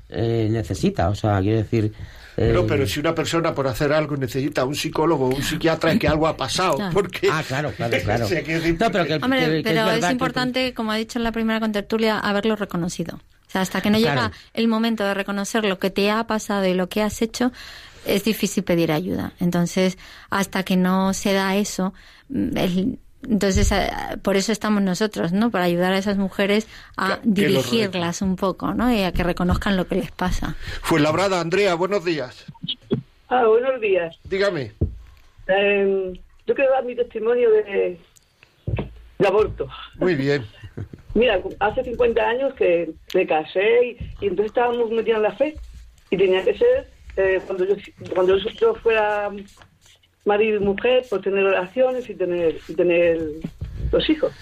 eh, 0.10 0.48
necesita. 0.52 1.10
O 1.10 1.16
sea, 1.16 1.39
quiero 1.42 1.58
decir. 1.58 1.94
No, 2.38 2.66
pero 2.66 2.88
si 2.88 3.00
una 3.00 3.14
persona 3.14 3.54
por 3.54 3.68
hacer 3.68 3.94
algo 3.94 4.16
necesita 4.18 4.64
un 4.66 4.74
psicólogo 4.74 5.26
o 5.26 5.36
un 5.36 5.44
psiquiatra 5.44 5.92
es 5.92 6.00
que 6.00 6.08
algo 6.08 6.28
ha 6.28 6.36
pasado. 6.36 6.78
Porque... 6.92 7.30
Ah, 7.32 7.44
claro, 7.46 7.72
claro, 7.72 7.98
claro. 8.04 8.26
pero, 8.30 9.92
es 9.92 10.12
importante, 10.12 10.74
como 10.74 10.92
ha 10.92 10.96
dicho 10.96 11.20
en 11.20 11.24
la 11.24 11.32
primera 11.32 11.60
contertulia, 11.60 12.18
haberlo 12.20 12.56
reconocido. 12.56 13.18
O 13.18 13.52
sea, 13.52 13.62
hasta 13.62 13.82
que 13.82 13.89
no 13.89 14.00
llega 14.00 14.32
el 14.54 14.68
momento 14.70 15.04
de 15.04 15.14
reconocer 15.14 15.66
lo 15.66 15.78
que 15.78 15.89
te 15.89 16.10
ha 16.10 16.26
pasado 16.26 16.66
y 16.66 16.74
lo 16.74 16.88
que 16.88 17.02
has 17.02 17.22
hecho, 17.22 17.52
es 18.06 18.24
difícil 18.24 18.64
pedir 18.64 18.91
ayuda. 18.91 19.34
Entonces, 19.39 19.97
hasta 20.30 20.64
que 20.64 20.78
no 20.78 21.14
se 21.14 21.34
da 21.34 21.56
eso, 21.56 21.93
mm, 22.30 22.58
entonces 23.24 23.72
eh, 23.72 23.89
por 24.24 24.36
eso 24.36 24.52
estamos 24.52 24.82
nosotros, 24.82 25.32
¿no? 25.32 25.52
Para 25.52 25.66
ayudar 25.66 25.93
a 25.93 25.97
esas 25.97 26.18
mujeres 26.18 26.68
a 26.97 27.20
dirigirlas 27.24 28.22
un 28.22 28.36
poco, 28.36 28.74
¿no? 28.74 28.91
Y 28.91 29.04
a 29.04 29.12
que 29.12 29.24
reconozcan 29.24 29.78
lo 29.78 29.88
que 29.88 29.95
les 29.95 30.12
pasa. 30.12 30.56
Fue 30.82 30.99
labrada, 30.99 31.39
Andrea, 31.39 31.76
buenos 31.76 32.04
días. 32.04 32.45
Ah, 33.30 33.45
buenos 33.45 33.80
días. 33.80 34.18
Dígame. 34.24 34.72
Em, 35.47 36.14
yo 36.47 36.56
quiero 36.56 36.72
dar 36.72 36.84
mi 36.84 36.95
testimonio 36.95 37.49
de, 37.52 37.99
de 39.20 39.28
aborto. 39.28 39.68
Muy 39.97 40.16
bien. 40.16 40.45
Mira, 41.14 41.41
hace 41.60 41.84
50 41.84 42.22
años 42.22 42.54
que 42.56 42.91
me 43.14 43.28
casé 43.28 43.97
y, 44.22 44.28
entonces 44.28 44.47
estábamos 44.47 44.89
metidos 44.91 45.18
en 45.18 45.24
la 45.24 45.36
fe 45.36 45.56
y 46.10 46.18
tenía 46.18 46.43
que 46.43 46.58
ser 46.58 46.89
eh, 47.22 47.41
cuando 47.45 47.65
yo 47.65 47.76
cuando 48.13 48.38
yo 48.38 48.76
fuera 48.76 49.32
marido 50.26 50.57
y 50.57 50.59
mujer, 50.59 51.05
por 51.09 51.22
tener 51.22 51.43
relaciones 51.43 52.09
y 52.09 52.15
tener 52.15 52.59
y 52.67 52.74
tener 52.76 53.19
los 53.91 54.09
hijos. 54.09 54.34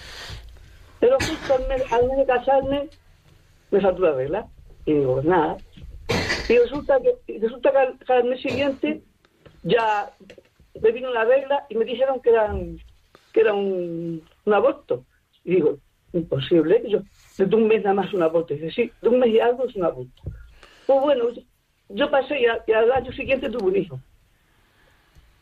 Pero 1.00 1.16
justo 1.18 1.54
al 1.54 1.68
mes, 1.68 2.18
de 2.18 2.26
casarme 2.26 2.88
me 3.70 3.80
faltó 3.80 4.02
la 4.02 4.12
regla 4.12 4.46
y 4.84 4.92
digo, 4.94 5.14
pues 5.14 5.24
nada. 5.24 5.56
Y 6.48 6.58
resulta 6.58 6.98
que, 7.00 7.38
resulta 7.38 7.72
que 7.72 8.12
al, 8.12 8.24
mes 8.24 8.42
siguiente 8.42 9.02
ya 9.62 10.10
me 10.80 10.92
vino 10.92 11.10
la 11.10 11.24
regla 11.24 11.66
y 11.68 11.76
me 11.76 11.84
dijeron 11.84 12.20
que, 12.20 12.30
eran, 12.30 12.78
que 13.32 13.40
era 13.40 13.54
un, 13.54 14.22
aborto. 14.46 15.04
Y 15.44 15.54
digo, 15.56 15.78
imposible. 16.12 16.82
Yo, 16.86 17.00
de 17.38 17.56
un 17.56 17.68
mes 17.68 17.82
nada 17.82 17.94
más 17.94 18.12
un 18.12 18.22
aborto. 18.22 18.52
Dice, 18.52 18.70
sí, 18.70 18.92
de 19.00 19.08
un 19.08 19.20
mes 19.20 19.30
y 19.30 19.40
algo 19.40 19.64
es 19.64 19.76
un 19.76 19.84
aborto. 19.84 20.22
Pues 20.86 21.00
bueno, 21.00 21.28
yo 21.90 22.10
pasé 22.10 22.40
y, 22.40 22.72
al 22.72 22.92
año 22.92 23.12
siguiente 23.12 23.50
tuve 23.50 23.70
un 23.70 23.76
hijo. 23.76 24.00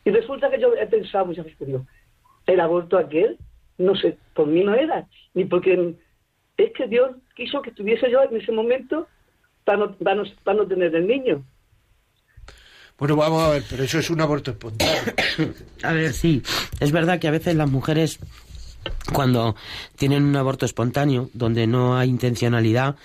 Y 0.05 0.11
resulta 0.11 0.49
que 0.49 0.59
yo 0.59 0.73
he 0.75 0.87
pensado 0.87 1.27
muchas 1.27 1.45
veces, 1.45 1.67
digo, 1.67 1.85
el 2.47 2.59
aborto 2.59 2.97
aquel, 2.97 3.37
no 3.77 3.95
sé, 3.95 4.17
por 4.33 4.47
mí 4.47 4.63
no 4.63 4.73
era, 4.73 5.07
ni 5.33 5.45
porque 5.45 5.95
es 6.57 6.73
que 6.73 6.87
Dios 6.87 7.15
quiso 7.35 7.61
que 7.61 7.69
estuviese 7.69 8.09
yo 8.09 8.23
en 8.23 8.35
ese 8.35 8.51
momento 8.51 9.07
para 9.63 9.77
no, 9.77 9.95
para 9.95 10.15
no, 10.15 10.23
para 10.43 10.57
no 10.57 10.67
tener 10.67 10.95
el 10.95 11.07
niño. 11.07 11.43
Bueno, 12.97 13.15
vamos 13.15 13.43
a 13.43 13.51
ver, 13.51 13.63
pero 13.69 13.83
eso 13.83 13.99
es 13.99 14.09
un 14.09 14.19
aborto 14.19 14.51
espontáneo. 14.51 15.13
a 15.83 15.93
ver, 15.93 16.11
sí, 16.11 16.41
es 16.79 16.91
verdad 16.91 17.19
que 17.19 17.29
a 17.29 17.31
veces 17.31 17.55
las 17.55 17.69
mujeres 17.69 18.19
cuando 19.13 19.55
tienen 19.97 20.23
un 20.23 20.35
aborto 20.35 20.65
espontáneo, 20.65 21.29
donde 21.33 21.67
no 21.67 21.97
hay 21.97 22.09
intencionalidad 22.09 22.95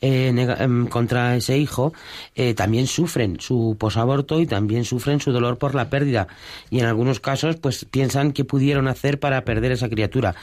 eh, 0.00 0.32
em, 0.58 0.86
contra 0.86 1.36
ese 1.36 1.58
hijo, 1.58 1.92
eh, 2.34 2.54
también 2.54 2.86
sufren 2.86 3.40
su 3.40 3.76
posaborto 3.78 4.40
y 4.40 4.46
también 4.46 4.84
sufren 4.84 5.20
su 5.20 5.32
dolor 5.32 5.58
por 5.58 5.74
la 5.74 5.90
pérdida. 5.90 6.28
Y 6.70 6.80
en 6.80 6.86
algunos 6.86 7.20
casos, 7.20 7.56
pues 7.56 7.84
piensan 7.84 8.32
qué 8.32 8.44
pudieron 8.44 8.88
hacer 8.88 9.18
para 9.18 9.44
perder 9.44 9.72
esa 9.72 9.88
criatura. 9.88 10.34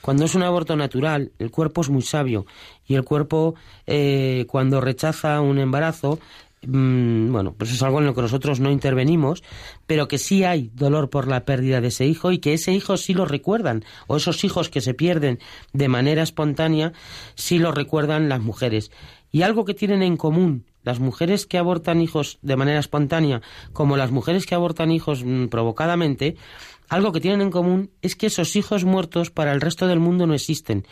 Cuando 0.00 0.24
es 0.24 0.34
un 0.34 0.42
aborto 0.42 0.76
natural, 0.76 1.32
el 1.38 1.50
cuerpo 1.50 1.82
es 1.82 1.90
muy 1.90 2.02
sabio 2.02 2.46
y 2.86 2.94
el 2.94 3.04
cuerpo, 3.04 3.54
eh, 3.86 4.46
cuando 4.48 4.80
rechaza 4.80 5.40
un 5.40 5.58
embarazo, 5.58 6.18
bueno, 6.62 7.54
pues 7.54 7.72
es 7.72 7.82
algo 7.82 8.00
en 8.00 8.06
lo 8.06 8.14
que 8.14 8.22
nosotros 8.22 8.60
no 8.60 8.70
intervenimos, 8.70 9.42
pero 9.86 10.08
que 10.08 10.18
sí 10.18 10.44
hay 10.44 10.70
dolor 10.74 11.08
por 11.08 11.26
la 11.26 11.44
pérdida 11.44 11.80
de 11.80 11.88
ese 11.88 12.06
hijo 12.06 12.32
y 12.32 12.38
que 12.38 12.52
ese 12.52 12.72
hijo 12.72 12.96
sí 12.96 13.14
lo 13.14 13.24
recuerdan, 13.24 13.84
o 14.06 14.16
esos 14.16 14.44
hijos 14.44 14.68
que 14.68 14.80
se 14.80 14.94
pierden 14.94 15.38
de 15.72 15.88
manera 15.88 16.22
espontánea, 16.22 16.92
sí 17.34 17.58
lo 17.58 17.72
recuerdan 17.72 18.28
las 18.28 18.40
mujeres. 18.40 18.90
Y 19.32 19.42
algo 19.42 19.64
que 19.64 19.74
tienen 19.74 20.02
en 20.02 20.16
común 20.16 20.66
las 20.82 20.98
mujeres 20.98 21.46
que 21.46 21.58
abortan 21.58 22.00
hijos 22.00 22.38
de 22.42 22.56
manera 22.56 22.80
espontánea 22.80 23.42
como 23.72 23.96
las 23.96 24.10
mujeres 24.10 24.46
que 24.46 24.54
abortan 24.54 24.90
hijos 24.90 25.24
mm, 25.24 25.46
provocadamente, 25.46 26.36
algo 26.88 27.12
que 27.12 27.20
tienen 27.20 27.42
en 27.42 27.50
común 27.50 27.90
es 28.02 28.16
que 28.16 28.26
esos 28.26 28.56
hijos 28.56 28.84
muertos 28.84 29.30
para 29.30 29.52
el 29.52 29.60
resto 29.60 29.86
del 29.86 30.00
mundo 30.00 30.26
no 30.26 30.34
existen. 30.34 30.86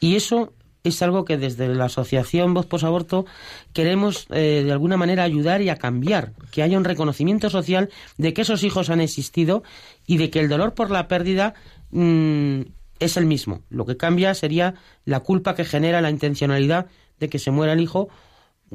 Y 0.00 0.16
eso 0.16 0.52
es 0.84 1.02
algo 1.02 1.24
que 1.24 1.38
desde 1.38 1.68
la 1.68 1.86
asociación 1.86 2.54
Voz 2.54 2.66
Posaborto 2.66 3.24
queremos 3.72 4.26
eh, 4.30 4.62
de 4.64 4.72
alguna 4.72 4.96
manera 4.96 5.22
ayudar 5.22 5.62
y 5.62 5.68
a 5.68 5.76
cambiar, 5.76 6.32
que 6.50 6.62
haya 6.62 6.78
un 6.78 6.84
reconocimiento 6.84 7.50
social 7.50 7.90
de 8.18 8.32
que 8.32 8.42
esos 8.42 8.64
hijos 8.64 8.90
han 8.90 9.00
existido 9.00 9.62
y 10.06 10.16
de 10.16 10.30
que 10.30 10.40
el 10.40 10.48
dolor 10.48 10.74
por 10.74 10.90
la 10.90 11.08
pérdida 11.08 11.54
mm, 11.90 12.62
es 12.98 13.16
el 13.16 13.26
mismo. 13.26 13.62
Lo 13.68 13.86
que 13.86 13.96
cambia 13.96 14.34
sería 14.34 14.74
la 15.04 15.20
culpa 15.20 15.54
que 15.54 15.64
genera 15.64 16.00
la 16.00 16.10
intencionalidad 16.10 16.86
de 17.20 17.28
que 17.28 17.38
se 17.38 17.50
muera 17.50 17.72
el 17.72 17.80
hijo 17.80 18.08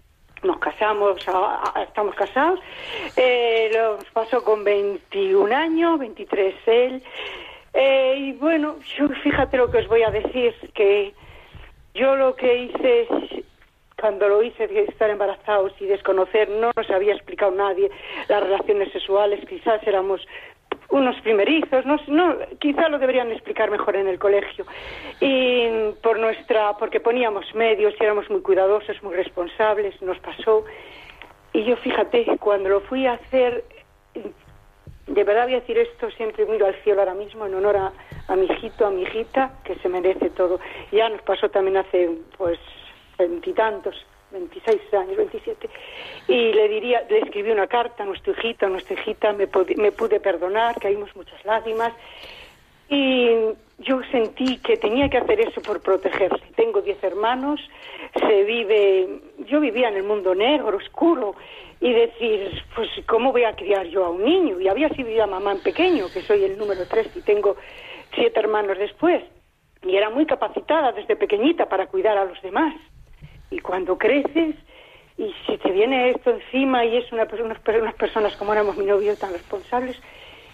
Nos 0.43 0.59
casamos, 0.59 1.17
estamos 1.87 2.15
casados. 2.15 2.61
Eh, 3.17 3.71
pasó 4.13 4.45
con 4.45 4.63
21 4.63 5.55
años, 5.55 5.99
23 5.99 6.55
él. 6.67 7.03
Eh, 7.73 8.15
y 8.19 8.33
bueno, 8.33 8.77
yo 8.97 9.09
fíjate 9.23 9.57
lo 9.57 9.71
que 9.71 9.79
os 9.79 9.89
voy 9.89 10.03
a 10.03 10.11
decir, 10.11 10.55
que 10.75 11.13
yo 11.95 12.17
lo 12.17 12.35
que 12.35 12.65
hice 12.65 13.09
cuando 14.01 14.29
lo 14.29 14.43
hice 14.43 14.67
de 14.67 14.83
estar 14.83 15.09
embarazados 15.09 15.73
y 15.81 15.87
desconocer, 15.87 16.49
no 16.51 16.73
nos 16.77 16.91
había 16.91 17.15
explicado 17.15 17.53
nadie 17.53 17.91
las 18.29 18.43
relaciones 18.43 18.93
sexuales, 18.93 19.43
quizás 19.49 19.83
éramos 19.87 20.21
unos 20.91 21.19
primerizos, 21.23 21.87
no, 21.87 21.97
no, 22.09 22.37
quizá 22.59 22.89
lo 22.89 22.99
deberían 22.99 23.33
explicar 23.33 23.71
mejor 23.71 23.97
en 23.97 24.07
el 24.07 24.19
colegio. 24.19 24.67
Y 25.21 25.93
por 26.03 26.19
nuestra, 26.19 26.77
porque 26.77 27.01
poníamos 27.01 27.47
medios 27.55 27.95
y 27.99 28.05
éramos 28.05 28.29
muy 28.29 28.43
cuidadosos, 28.43 29.03
muy 29.03 29.15
responsables, 29.15 30.01
nos 30.03 30.19
pasó. 30.19 30.65
Y 31.53 31.65
yo 31.65 31.77
fíjate, 31.77 32.27
cuando 32.39 32.69
lo 32.69 32.81
fui 32.83 33.07
a 33.07 33.15
hacer, 33.15 33.65
de 35.15 35.25
verdad 35.25 35.45
voy 35.45 35.55
a 35.55 35.61
decir 35.61 35.79
esto, 35.79 36.11
siempre 36.11 36.45
miro 36.47 36.67
al 36.67 36.75
cielo 36.83 37.01
ahora 37.01 37.15
mismo 37.15 37.47
en 37.47 37.55
honor 37.55 37.77
a, 37.77 38.37
mi 38.37 38.47
hijito, 38.47 38.87
a 38.87 38.91
mi 38.91 39.03
hijita, 39.03 39.53
que 39.65 39.77
se 39.77 39.89
merece 39.89 40.31
todo. 40.31 40.61
Ya 40.91 41.09
nos 41.09 41.23
pasó 41.23 41.49
también 41.49 41.77
hace, 41.77 42.11
pues, 42.37 42.59
veintitantos 43.17 43.95
26 44.33 44.95
años, 44.95 45.17
27, 45.17 45.71
y 46.27 46.53
le 46.53 46.69
diría, 46.69 47.05
le 47.09 47.21
escribí 47.21 47.53
una 47.53 47.69
carta 47.69 48.03
a 48.03 48.07
nuestro 48.07 48.33
hijito, 48.33 48.67
a 48.67 48.69
nuestra 48.69 49.01
hijita, 49.01 49.33
me, 49.33 49.49
me 49.77 49.93
pude 49.93 50.19
perdonar, 50.19 50.81
caímos 50.81 51.15
muchas 51.15 51.45
lágrimas, 51.45 51.93
y 52.89 53.29
yo 53.79 54.01
sentí 54.11 54.59
que 54.59 54.77
tenía 54.77 55.09
que 55.09 55.19
hacer 55.19 55.41
eso 55.41 55.61
por 55.61 55.81
protegerle. 55.83 56.43
Tengo 56.57 56.81
10 56.81 57.03
hermanos, 57.03 57.61
se 58.15 58.45
vive, 58.45 59.21
yo 59.47 59.61
vivía 59.61 59.89
en 59.89 59.97
el 59.97 60.05
mundo 60.05 60.35
negro, 60.35 60.77
oscuro, 60.77 61.35
y 61.81 61.93
decir, 61.93 62.63
pues, 62.75 62.89
¿cómo 63.07 63.33
voy 63.33 63.45
a 63.45 63.57
criar 63.57 63.87
yo 63.87 64.05
a 64.05 64.11
un 64.11 64.25
niño? 64.25 64.61
Y 64.61 64.69
había 64.69 64.89
sido 64.91 65.11
ya 65.11 65.27
mamá 65.27 65.53
en 65.53 65.63
pequeño, 65.63 66.07
que 66.13 66.23
soy 66.23 66.45
el 66.45 66.57
número 66.57 66.87
3 66.89 67.17
y 67.17 67.21
tengo 67.23 67.57
siete 68.15 68.41
hermanos 68.41 68.79
después. 68.79 69.23
Y 69.83 69.97
era 69.97 70.09
muy 70.09 70.25
capacitada 70.25 70.93
desde 70.93 71.17
pequeñita 71.17 71.69
para 71.69 71.87
cuidar 71.89 72.17
a 72.17 72.25
los 72.25 72.41
demás. 72.43 72.75
Y 73.51 73.59
cuando 73.59 73.99
creces 73.99 74.55
y 75.19 75.33
si 75.47 75.59
te 75.59 75.71
viene 75.71 76.11
esto 76.11 76.31
encima 76.31 76.85
y 76.85 76.97
es 76.97 77.13
una, 77.13 77.25
unas, 77.25 77.59
unas 77.67 77.95
personas 77.95 78.35
como 78.37 78.53
éramos 78.53 78.77
mi 78.77 78.87
novio 78.87 79.17
tan 79.17 79.33
responsables, 79.33 80.01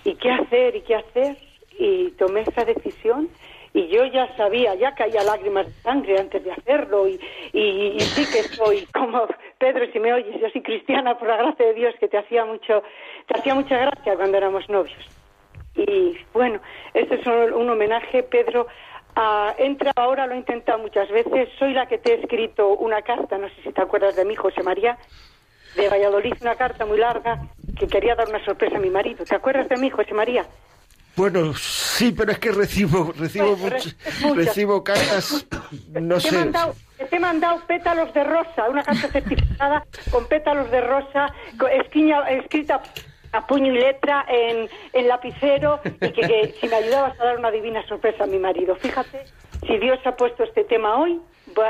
¿y 0.04 0.14
qué 0.16 0.30
hacer? 0.30 0.76
¿Y 0.76 0.80
qué 0.82 0.96
hacer? 0.96 1.36
Y 1.82 2.10
tomé 2.12 2.42
esa 2.42 2.64
decisión 2.64 3.30
y 3.72 3.88
yo 3.88 4.04
ya 4.04 4.36
sabía, 4.36 4.74
ya 4.74 4.94
caía 4.94 5.22
lágrimas 5.22 5.66
de 5.66 5.72
sangre 5.82 6.18
antes 6.18 6.44
de 6.44 6.52
hacerlo 6.52 7.08
y, 7.08 7.18
y, 7.52 7.98
sí 8.00 8.26
que 8.30 8.42
soy 8.54 8.84
como 8.92 9.26
Pedro, 9.58 9.86
si 9.92 9.98
me 9.98 10.12
oyes, 10.12 10.40
yo 10.40 10.50
soy 10.50 10.60
cristiana 10.62 11.16
por 11.18 11.28
la 11.28 11.36
gracia 11.36 11.66
de 11.66 11.74
Dios 11.74 11.94
que 11.98 12.08
te 12.08 12.18
hacía 12.18 12.44
mucho, 12.44 12.82
te 13.26 13.38
hacía 13.38 13.54
mucha 13.54 13.78
gracia 13.78 14.16
cuando 14.16 14.36
éramos 14.36 14.68
novios. 14.68 14.98
Y 15.74 16.18
bueno, 16.34 16.60
este 16.94 17.14
es 17.14 17.26
un, 17.26 17.52
un 17.54 17.70
homenaje, 17.70 18.24
Pedro, 18.24 18.66
entra 19.58 19.92
ahora, 19.96 20.26
lo 20.26 20.34
he 20.34 20.38
intentado 20.38 20.78
muchas 20.78 21.08
veces. 21.10 21.48
Soy 21.58 21.72
la 21.72 21.86
que 21.86 21.98
te 21.98 22.12
he 22.12 22.20
escrito 22.20 22.68
una 22.76 23.02
carta, 23.02 23.38
no 23.38 23.48
sé 23.48 23.62
si 23.62 23.72
te 23.72 23.80
acuerdas 23.80 24.16
de 24.16 24.24
mí, 24.24 24.34
José 24.34 24.62
María, 24.62 24.98
de 25.76 25.88
Valladolid, 25.88 26.34
una 26.40 26.56
carta 26.56 26.84
muy 26.86 26.98
larga 26.98 27.40
que 27.78 27.86
quería 27.86 28.14
dar 28.14 28.28
una 28.28 28.44
sorpresa 28.44 28.76
a 28.76 28.80
mi 28.80 28.90
marido. 28.90 29.24
¿Te 29.24 29.34
acuerdas 29.34 29.68
de 29.68 29.76
mí, 29.76 29.90
José 29.90 30.12
María? 30.12 30.44
Bueno, 31.20 31.52
sí, 31.52 32.14
pero 32.16 32.32
es 32.32 32.38
que 32.38 32.50
recibo 32.50 33.12
recibo 33.12 33.54
recibo 34.34 34.82
cartas, 34.82 35.46
no 35.90 36.14
te 36.14 36.20
sé. 36.22 36.50
te 37.10 37.16
he 37.16 37.20
mandado 37.20 37.60
pétalos 37.66 38.14
de 38.14 38.24
rosa, 38.24 38.70
una 38.70 38.82
carta 38.82 39.06
certificada 39.08 39.84
con 40.10 40.26
pétalos 40.28 40.70
de 40.70 40.80
rosa, 40.80 41.30
escrita 42.30 42.80
a 43.32 43.46
puño 43.46 43.70
y 43.70 43.80
letra 43.80 44.24
en, 44.30 44.66
en 44.94 45.08
lapicero 45.08 45.80
y 45.84 46.10
que, 46.10 46.54
si 46.58 46.68
me 46.68 46.76
ayudabas 46.76 47.20
a 47.20 47.24
dar 47.24 47.38
una 47.38 47.50
divina 47.50 47.86
sorpresa 47.86 48.24
a 48.24 48.26
mi 48.26 48.38
marido. 48.38 48.74
Fíjate, 48.76 49.24
si 49.66 49.76
Dios 49.76 49.98
ha 50.06 50.16
puesto 50.16 50.42
este 50.44 50.64
tema 50.64 50.96
hoy, 50.96 51.20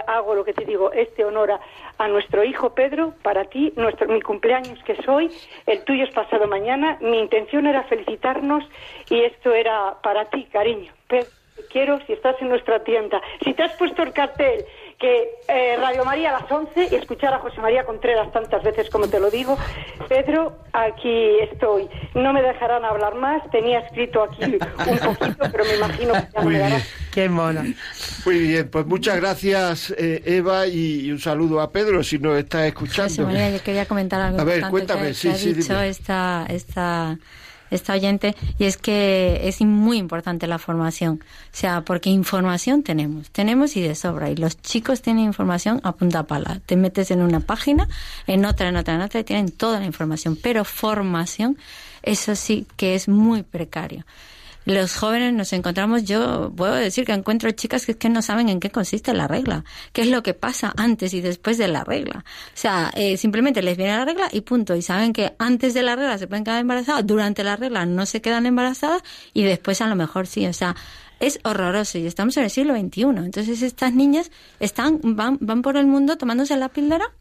hago 0.06 0.34
lo 0.34 0.44
que 0.44 0.52
te 0.52 0.64
digo, 0.64 0.92
este 0.92 1.24
honor 1.24 1.58
a, 1.98 2.08
nuestro 2.08 2.44
hijo 2.44 2.74
Pedro, 2.74 3.14
para 3.22 3.44
ti, 3.44 3.72
nuestro, 3.76 4.08
mi 4.08 4.20
cumpleaños 4.22 4.82
que 4.84 4.96
soy, 5.02 5.30
el 5.66 5.84
tuyo 5.84 6.04
es 6.04 6.14
pasado 6.14 6.46
mañana, 6.46 6.98
mi 7.00 7.18
intención 7.18 7.66
era 7.66 7.82
felicitarnos 7.84 8.64
y 9.08 9.20
esto 9.22 9.52
era 9.52 9.96
para 10.02 10.24
ti, 10.26 10.44
cariño. 10.44 10.92
Pedro, 11.08 11.28
quiero 11.70 12.00
si 12.06 12.12
estás 12.12 12.40
en 12.40 12.48
nuestra 12.48 12.82
tienda, 12.84 13.20
si 13.44 13.54
te 13.54 13.62
has 13.62 13.72
puesto 13.76 14.02
el 14.02 14.12
cartel 14.12 14.64
que 15.00 15.30
eh, 15.48 15.76
Radio 15.78 16.04
María 16.04 16.28
a 16.28 16.42
las 16.42 16.52
11 16.52 16.88
y 16.92 16.94
escuchar 16.94 17.32
a 17.32 17.38
José 17.38 17.58
María 17.62 17.84
Contreras 17.84 18.30
tantas 18.32 18.62
veces 18.62 18.90
como 18.90 19.08
te 19.08 19.18
lo 19.18 19.30
digo. 19.30 19.56
Pedro, 20.08 20.58
aquí 20.74 21.38
estoy. 21.50 21.88
No 22.14 22.34
me 22.34 22.42
dejarán 22.42 22.84
hablar 22.84 23.14
más. 23.14 23.42
Tenía 23.50 23.80
escrito 23.80 24.22
aquí 24.22 24.44
un 24.44 24.98
poquito, 24.98 25.44
pero 25.50 25.64
me 25.64 25.76
imagino 25.76 26.12
que 26.12 26.26
ya 26.34 26.40
Muy 26.42 26.54
me 26.54 26.66
bien. 26.66 26.82
Qué 27.12 27.28
mona. 27.30 27.64
Muy 28.26 28.38
bien, 28.38 28.68
pues 28.68 28.84
muchas 28.84 29.16
gracias 29.16 29.90
eh, 29.96 30.22
Eva 30.26 30.66
y 30.66 31.10
un 31.10 31.18
saludo 31.18 31.62
a 31.62 31.72
Pedro 31.72 32.04
si 32.04 32.18
nos 32.18 32.36
está 32.38 32.66
escuchando. 32.66 33.08
José 33.08 33.22
María, 33.22 33.50
yo 33.50 33.62
quería 33.62 33.86
comentar 33.86 34.20
algo 34.20 34.38
A 34.38 34.44
ver, 34.44 34.68
cuéntame, 34.68 35.08
que, 35.08 35.14
sí, 35.14 35.28
que 35.28 35.34
ha 35.34 35.38
sí, 35.38 35.52
dicho 35.54 35.72
dime. 35.72 35.88
esta, 35.88 36.44
esta 36.50 37.18
esta 37.70 37.94
oyente 37.94 38.34
y 38.58 38.64
es 38.64 38.76
que 38.76 39.40
es 39.44 39.60
muy 39.60 39.98
importante 39.98 40.46
la 40.46 40.58
formación, 40.58 41.20
o 41.22 41.56
sea, 41.56 41.82
porque 41.82 42.10
información 42.10 42.82
tenemos, 42.82 43.30
tenemos 43.30 43.76
y 43.76 43.80
de 43.80 43.94
sobra 43.94 44.30
y 44.30 44.36
los 44.36 44.60
chicos 44.60 45.02
tienen 45.02 45.24
información 45.24 45.80
a 45.84 45.92
punta 45.92 46.24
pala. 46.24 46.60
Te 46.66 46.76
metes 46.76 47.10
en 47.10 47.22
una 47.22 47.40
página, 47.40 47.88
en 48.26 48.44
otra, 48.44 48.68
en 48.68 48.76
otra, 48.76 48.94
en 48.94 49.02
otra 49.02 49.20
y 49.20 49.24
tienen 49.24 49.50
toda 49.50 49.80
la 49.80 49.86
información, 49.86 50.36
pero 50.40 50.64
formación 50.64 51.56
eso 52.02 52.34
sí 52.34 52.66
que 52.76 52.94
es 52.94 53.08
muy 53.08 53.42
precario 53.42 54.04
los 54.70 54.96
jóvenes 54.96 55.32
nos 55.32 55.52
encontramos, 55.52 56.04
yo 56.04 56.52
puedo 56.56 56.74
decir 56.74 57.04
que 57.04 57.12
encuentro 57.12 57.50
chicas 57.50 57.86
que, 57.86 57.96
que 57.96 58.08
no 58.08 58.22
saben 58.22 58.48
en 58.48 58.60
qué 58.60 58.70
consiste 58.70 59.12
la 59.12 59.28
regla, 59.28 59.64
qué 59.92 60.02
es 60.02 60.08
lo 60.08 60.22
que 60.22 60.34
pasa 60.34 60.72
antes 60.76 61.12
y 61.14 61.20
después 61.20 61.58
de 61.58 61.68
la 61.68 61.84
regla. 61.84 62.24
O 62.26 62.50
sea, 62.54 62.90
eh, 62.94 63.16
simplemente 63.16 63.62
les 63.62 63.76
viene 63.76 63.96
la 63.96 64.04
regla 64.04 64.28
y 64.32 64.40
punto. 64.42 64.74
Y 64.74 64.82
saben 64.82 65.12
que 65.12 65.34
antes 65.38 65.74
de 65.74 65.82
la 65.82 65.96
regla 65.96 66.18
se 66.18 66.26
pueden 66.26 66.44
quedar 66.44 66.60
embarazadas, 66.60 67.06
durante 67.06 67.44
la 67.44 67.56
regla 67.56 67.86
no 67.86 68.06
se 68.06 68.20
quedan 68.20 68.46
embarazadas 68.46 69.02
y 69.34 69.42
después 69.44 69.80
a 69.80 69.86
lo 69.86 69.96
mejor 69.96 70.26
sí. 70.26 70.46
O 70.46 70.52
sea, 70.52 70.76
es 71.20 71.38
horroroso 71.44 71.98
y 71.98 72.06
estamos 72.06 72.36
en 72.36 72.44
el 72.44 72.50
siglo 72.50 72.74
XXI. 72.74 73.02
Entonces 73.02 73.62
estas 73.62 73.92
niñas 73.92 74.30
están, 74.58 75.00
van, 75.02 75.38
van 75.40 75.62
por 75.62 75.76
el 75.76 75.86
mundo 75.86 76.16
tomándose 76.16 76.56
la 76.56 76.68
píldora 76.70 77.12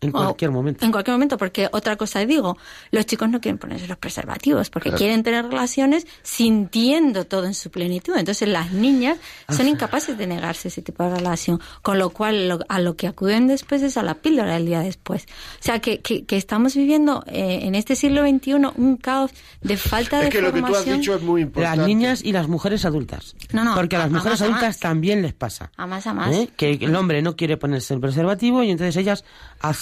En 0.00 0.12
cualquier 0.12 0.50
momento. 0.50 0.84
En 0.84 0.92
cualquier 0.92 1.14
momento, 1.14 1.38
porque 1.38 1.68
otra 1.72 1.96
cosa 1.96 2.24
digo, 2.26 2.58
los 2.90 3.06
chicos 3.06 3.28
no 3.28 3.40
quieren 3.40 3.58
ponerse 3.58 3.86
los 3.86 3.96
preservativos 3.96 4.70
porque 4.70 4.92
quieren 4.92 5.22
tener 5.22 5.46
relaciones 5.46 6.06
sintiendo 6.22 7.24
todo 7.24 7.46
en 7.46 7.54
su 7.54 7.70
plenitud. 7.70 8.14
Entonces 8.16 8.48
las 8.48 8.72
niñas 8.72 9.18
son 9.48 9.68
incapaces 9.68 10.18
de 10.18 10.26
negarse 10.26 10.68
ese 10.68 10.82
tipo 10.82 11.04
de 11.04 11.16
relación, 11.16 11.60
con 11.82 11.98
lo 11.98 12.10
cual 12.10 12.64
a 12.68 12.78
lo 12.80 12.96
que 12.96 13.06
acuden 13.06 13.46
después 13.46 13.82
es 13.82 13.96
a 13.96 14.02
la 14.02 14.14
píldora 14.14 14.56
el 14.56 14.66
día 14.66 14.80
después. 14.80 15.26
O 15.60 15.62
sea, 15.62 15.80
que, 15.80 16.00
que, 16.00 16.36
estamos 16.36 16.74
viviendo 16.74 17.24
eh, 17.26 17.60
en 17.62 17.74
este 17.74 17.96
siglo 17.96 18.22
XXI 18.26 18.54
un 18.76 18.96
caos 18.96 19.30
de 19.62 19.76
falta 19.76 20.20
de 20.20 20.26
es 20.26 20.30
que 20.30 20.42
lo 20.42 20.52
que 20.52 20.62
tú 20.62 20.74
has 20.74 20.84
dicho 20.84 21.14
es 21.14 21.22
muy 21.22 21.42
importante. 21.42 21.78
Las 21.78 21.86
niñas 21.86 22.22
y 22.22 22.32
las 22.32 22.48
mujeres 22.48 22.84
adultas. 22.84 23.34
No, 23.52 23.64
no, 23.64 23.74
porque 23.74 23.96
a 23.96 24.00
las 24.00 24.10
mujeres 24.10 24.40
adultas 24.42 24.78
también 24.78 25.22
les 25.22 25.32
pasa. 25.32 25.70
A 25.76 25.86
más 25.86 26.06
a 26.06 26.14
más. 26.14 26.34
¿Eh? 26.34 26.50
Que 26.56 26.72
el 26.72 26.94
hombre 26.94 27.22
no 27.22 27.36
quiere 27.36 27.56
ponerse 27.56 27.94
el 27.94 28.00
preservativo 28.00 28.62
y 28.62 28.70
entonces 28.70 28.96
ellas 28.96 29.24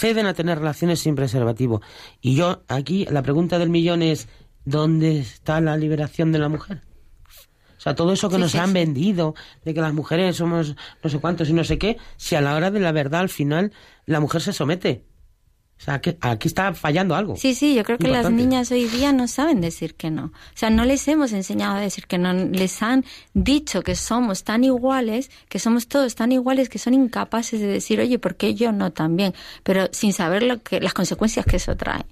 acceden 0.05 0.26
a 0.26 0.34
tener 0.34 0.59
relaciones 0.59 1.00
sin 1.00 1.14
preservativo. 1.14 1.80
Y 2.20 2.34
yo 2.36 2.62
aquí 2.68 3.07
la 3.11 3.22
pregunta 3.22 3.59
del 3.59 3.70
millón 3.70 4.02
es, 4.02 4.28
¿dónde 4.66 5.18
está 5.18 5.62
la 5.62 5.78
liberación 5.78 6.30
de 6.30 6.38
la 6.38 6.50
mujer? 6.50 6.82
O 7.78 7.80
sea, 7.80 7.94
todo 7.94 8.12
eso 8.12 8.28
que 8.28 8.36
nos 8.36 8.55
han 8.55 8.74
vendido, 8.74 9.34
de 9.64 9.72
que 9.72 9.80
las 9.80 9.94
mujeres 9.94 10.36
somos 10.36 10.76
no 11.02 11.09
sé 11.09 11.18
cuántos 11.20 11.48
y 11.48 11.55
no 11.55 11.64
sé 11.64 11.78
qué, 11.78 11.96
si 12.18 12.34
a 12.34 12.42
la 12.42 12.55
hora 12.55 12.70
de 12.70 12.80
la 12.80 12.92
verdad 12.92 13.22
al 13.22 13.30
final 13.30 13.72
la 14.05 14.20
mujer 14.20 14.42
se 14.42 14.52
somete. 14.52 15.07
O 15.78 15.84
sea, 15.84 16.00
que 16.00 16.16
aquí 16.20 16.48
está 16.48 16.72
fallando 16.72 17.14
algo. 17.14 17.36
Sí, 17.36 17.54
sí, 17.54 17.74
yo 17.74 17.84
creo 17.84 17.98
que 17.98 18.08
las 18.08 18.30
niñas 18.30 18.70
hoy 18.70 18.86
día 18.86 19.12
no 19.12 19.28
saben 19.28 19.60
decir 19.60 19.94
que 19.94 20.10
no. 20.10 20.26
O 20.26 20.56
sea, 20.56 20.70
no 20.70 20.84
les 20.84 21.06
hemos 21.08 21.32
enseñado 21.32 21.76
a 21.76 21.80
decir 21.80 22.06
que 22.06 22.16
no. 22.16 22.32
Les 22.32 22.80
han 22.82 23.04
dicho 23.34 23.82
que 23.82 23.94
somos 23.96 24.44
tan 24.44 24.64
iguales, 24.64 25.30
que 25.48 25.58
somos 25.58 25.88
todos 25.88 26.14
tan 26.14 26.32
iguales, 26.32 26.68
que 26.68 26.78
son 26.78 26.94
incapaces 26.94 27.60
de 27.60 27.66
decir, 27.66 28.00
oye, 28.00 28.18
¿por 28.18 28.36
qué 28.36 28.54
yo 28.54 28.72
no 28.72 28.92
también? 28.92 29.34
Pero 29.62 29.88
sin 29.92 30.12
saber 30.12 30.44
lo 30.44 30.62
que, 30.62 30.80
las 30.80 30.94
consecuencias 30.94 31.44
que 31.44 31.56
eso 31.56 31.76
trae. 31.76 32.06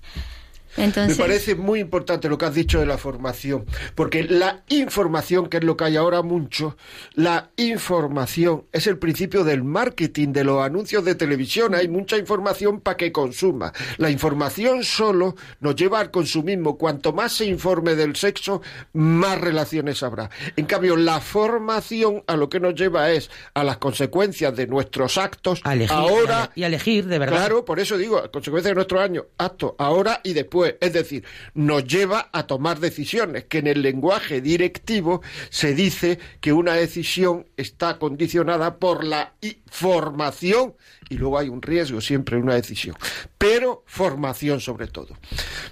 Me 0.76 1.14
parece 1.14 1.54
muy 1.54 1.80
importante 1.80 2.28
lo 2.28 2.38
que 2.38 2.46
has 2.46 2.54
dicho 2.54 2.80
de 2.80 2.86
la 2.86 2.96
formación, 2.96 3.66
porque 3.94 4.24
la 4.24 4.62
información, 4.68 5.48
que 5.48 5.58
es 5.58 5.64
lo 5.64 5.76
que 5.76 5.84
hay 5.84 5.96
ahora 5.96 6.22
mucho, 6.22 6.76
la 7.14 7.50
información 7.56 8.64
es 8.72 8.86
el 8.86 8.98
principio 8.98 9.44
del 9.44 9.64
marketing, 9.64 10.32
de 10.32 10.44
los 10.44 10.64
anuncios 10.64 11.04
de 11.04 11.14
televisión. 11.14 11.74
Hay 11.74 11.88
mucha 11.88 12.16
información 12.16 12.80
para 12.80 12.96
que 12.96 13.12
consuma. 13.12 13.72
La 13.98 14.10
información 14.10 14.82
solo 14.82 15.36
nos 15.60 15.76
lleva 15.76 16.00
al 16.00 16.10
consumismo. 16.10 16.78
Cuanto 16.78 17.12
más 17.12 17.32
se 17.32 17.44
informe 17.44 17.94
del 17.94 18.16
sexo, 18.16 18.62
más 18.94 19.40
relaciones 19.40 20.02
habrá. 20.02 20.30
En 20.56 20.64
cambio, 20.64 20.96
la 20.96 21.20
formación 21.20 22.22
a 22.26 22.36
lo 22.36 22.48
que 22.48 22.60
nos 22.60 22.74
lleva 22.74 23.10
es 23.10 23.30
a 23.54 23.62
las 23.62 23.76
consecuencias 23.76 24.56
de 24.56 24.66
nuestros 24.66 25.18
actos 25.18 25.60
ahora 25.90 26.50
y 26.54 26.62
a 26.64 26.68
elegir 26.68 27.06
de 27.06 27.18
verdad. 27.18 27.36
Claro, 27.36 27.64
por 27.64 27.78
eso 27.78 27.98
digo, 27.98 28.22
consecuencias 28.30 28.70
de 28.70 28.74
nuestros 28.76 29.00
años, 29.00 29.24
actos 29.36 29.72
ahora 29.78 30.20
y 30.24 30.32
después 30.32 30.61
es 30.64 30.92
decir, 30.92 31.24
nos 31.54 31.84
lleva 31.84 32.30
a 32.32 32.46
tomar 32.46 32.80
decisiones, 32.80 33.44
que 33.44 33.58
en 33.58 33.66
el 33.66 33.82
lenguaje 33.82 34.40
directivo 34.40 35.22
se 35.50 35.74
dice 35.74 36.18
que 36.40 36.52
una 36.52 36.74
decisión 36.74 37.46
está 37.56 37.98
condicionada 37.98 38.78
por 38.78 39.04
la 39.04 39.34
formación 39.70 40.74
y 41.08 41.16
luego 41.16 41.38
hay 41.38 41.48
un 41.48 41.62
riesgo 41.62 42.00
siempre 42.00 42.36
en 42.36 42.44
una 42.44 42.54
decisión, 42.54 42.96
pero 43.38 43.82
formación 43.86 44.60
sobre 44.60 44.86
todo. 44.86 45.16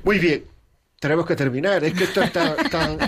Muy 0.04 0.18
bien, 0.18 0.44
tenemos 1.00 1.26
que 1.26 1.34
terminar. 1.34 1.82
Es 1.82 1.94
que 1.94 2.04
esto 2.04 2.22
está 2.22 2.54
tan... 2.70 2.98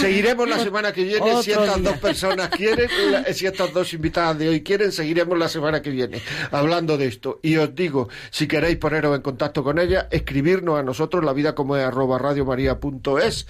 Seguiremos 0.00 0.48
la 0.48 0.58
semana 0.60 0.92
que 0.92 1.02
viene 1.02 1.42
si 1.42 1.50
estas 1.50 1.82
dos 1.82 1.98
personas 1.98 2.48
quieren, 2.48 2.88
si 3.34 3.46
estas 3.46 3.72
dos 3.72 3.92
invitadas 3.92 4.38
de 4.38 4.48
hoy 4.48 4.62
quieren, 4.62 4.92
seguiremos 4.92 5.36
la 5.36 5.48
semana 5.48 5.82
que 5.82 5.90
viene 5.90 6.22
hablando 6.52 6.96
de 6.96 7.08
esto. 7.08 7.40
Y 7.42 7.56
os 7.56 7.74
digo, 7.74 8.08
si 8.30 8.46
queréis 8.46 8.76
poneros 8.76 9.14
en 9.16 9.22
contacto 9.22 9.64
con 9.64 9.80
ella, 9.80 10.08
escribirnos 10.10 10.78
a 10.78 10.84
nosotros, 10.84 11.24
la 11.24 11.32
vida 11.32 11.54
como 11.54 11.76
es 11.76 11.84
arroba 11.84 12.16
radiomaria.es. 12.16 13.46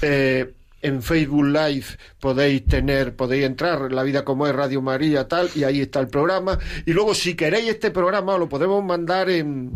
Eh, 0.00 0.54
en 0.82 1.02
Facebook 1.02 1.46
Live 1.46 1.86
podéis 2.20 2.66
tener, 2.66 3.16
podéis 3.16 3.46
entrar, 3.46 3.90
La 3.90 4.02
Vida 4.02 4.22
como 4.22 4.46
es 4.46 4.54
Radio 4.54 4.82
María 4.82 5.26
tal, 5.26 5.48
y 5.54 5.64
ahí 5.64 5.80
está 5.80 5.98
el 5.98 6.08
programa. 6.08 6.58
Y 6.84 6.92
luego 6.92 7.14
si 7.14 7.34
queréis 7.34 7.70
este 7.70 7.90
programa 7.90 8.36
lo 8.36 8.48
podemos 8.48 8.84
mandar 8.84 9.30
en 9.30 9.72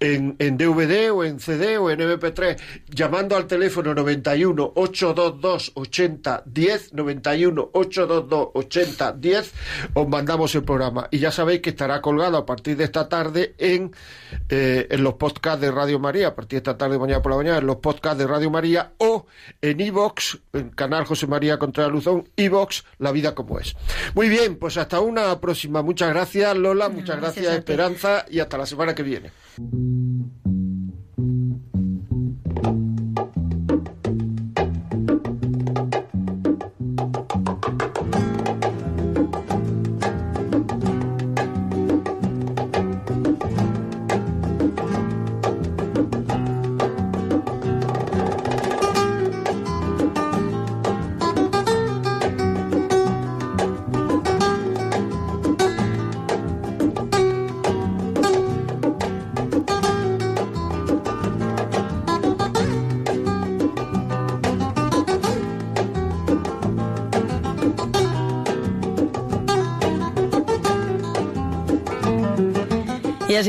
en, 0.00 0.36
en 0.38 0.56
DVD 0.56 1.12
o 1.12 1.24
en 1.24 1.40
CD 1.40 1.78
o 1.78 1.90
en 1.90 2.00
MP3, 2.00 2.58
llamando 2.88 3.36
al 3.36 3.46
teléfono 3.46 3.94
91 3.94 4.72
822 4.74 5.72
80 5.74 6.42
10, 6.46 6.94
91 6.94 7.70
822 7.72 8.48
80 8.54 9.12
10, 9.12 9.52
os 9.94 10.08
mandamos 10.08 10.54
el 10.54 10.64
programa. 10.64 11.08
Y 11.10 11.18
ya 11.18 11.30
sabéis 11.30 11.60
que 11.60 11.70
estará 11.70 12.00
colgado 12.00 12.36
a 12.36 12.46
partir 12.46 12.76
de 12.76 12.84
esta 12.84 13.08
tarde 13.08 13.54
en, 13.58 13.92
eh, 14.48 14.86
en 14.90 15.02
los 15.02 15.14
podcasts 15.14 15.60
de 15.60 15.70
Radio 15.70 15.98
María, 15.98 16.28
a 16.28 16.34
partir 16.34 16.62
de 16.62 16.70
esta 16.70 16.78
tarde, 16.78 16.98
mañana 16.98 17.22
por 17.22 17.32
la 17.32 17.38
mañana, 17.38 17.58
en 17.58 17.66
los 17.66 17.76
podcasts 17.76 18.18
de 18.18 18.26
Radio 18.26 18.50
María 18.50 18.92
o 18.98 19.26
en 19.60 19.80
iVox, 19.80 20.38
en 20.52 20.70
canal 20.70 21.04
José 21.04 21.26
María 21.26 21.58
Contra 21.58 21.88
Luzón, 21.88 22.28
iVox, 22.36 22.84
La 22.98 23.12
Vida 23.12 23.34
como 23.34 23.58
es. 23.58 23.76
Muy 24.14 24.28
bien, 24.28 24.56
pues 24.56 24.76
hasta 24.76 25.00
una 25.00 25.40
próxima. 25.40 25.82
Muchas 25.82 26.10
gracias, 26.10 26.56
Lola, 26.56 26.88
muchas 26.88 27.18
gracias 27.20 27.54
Esperanza, 27.54 28.24
y 28.30 28.40
hasta 28.40 28.58
la 28.58 28.66
semana 28.66 28.94
que 28.94 29.02
viene. 29.02 29.30
Mm-hmm. 29.60 30.39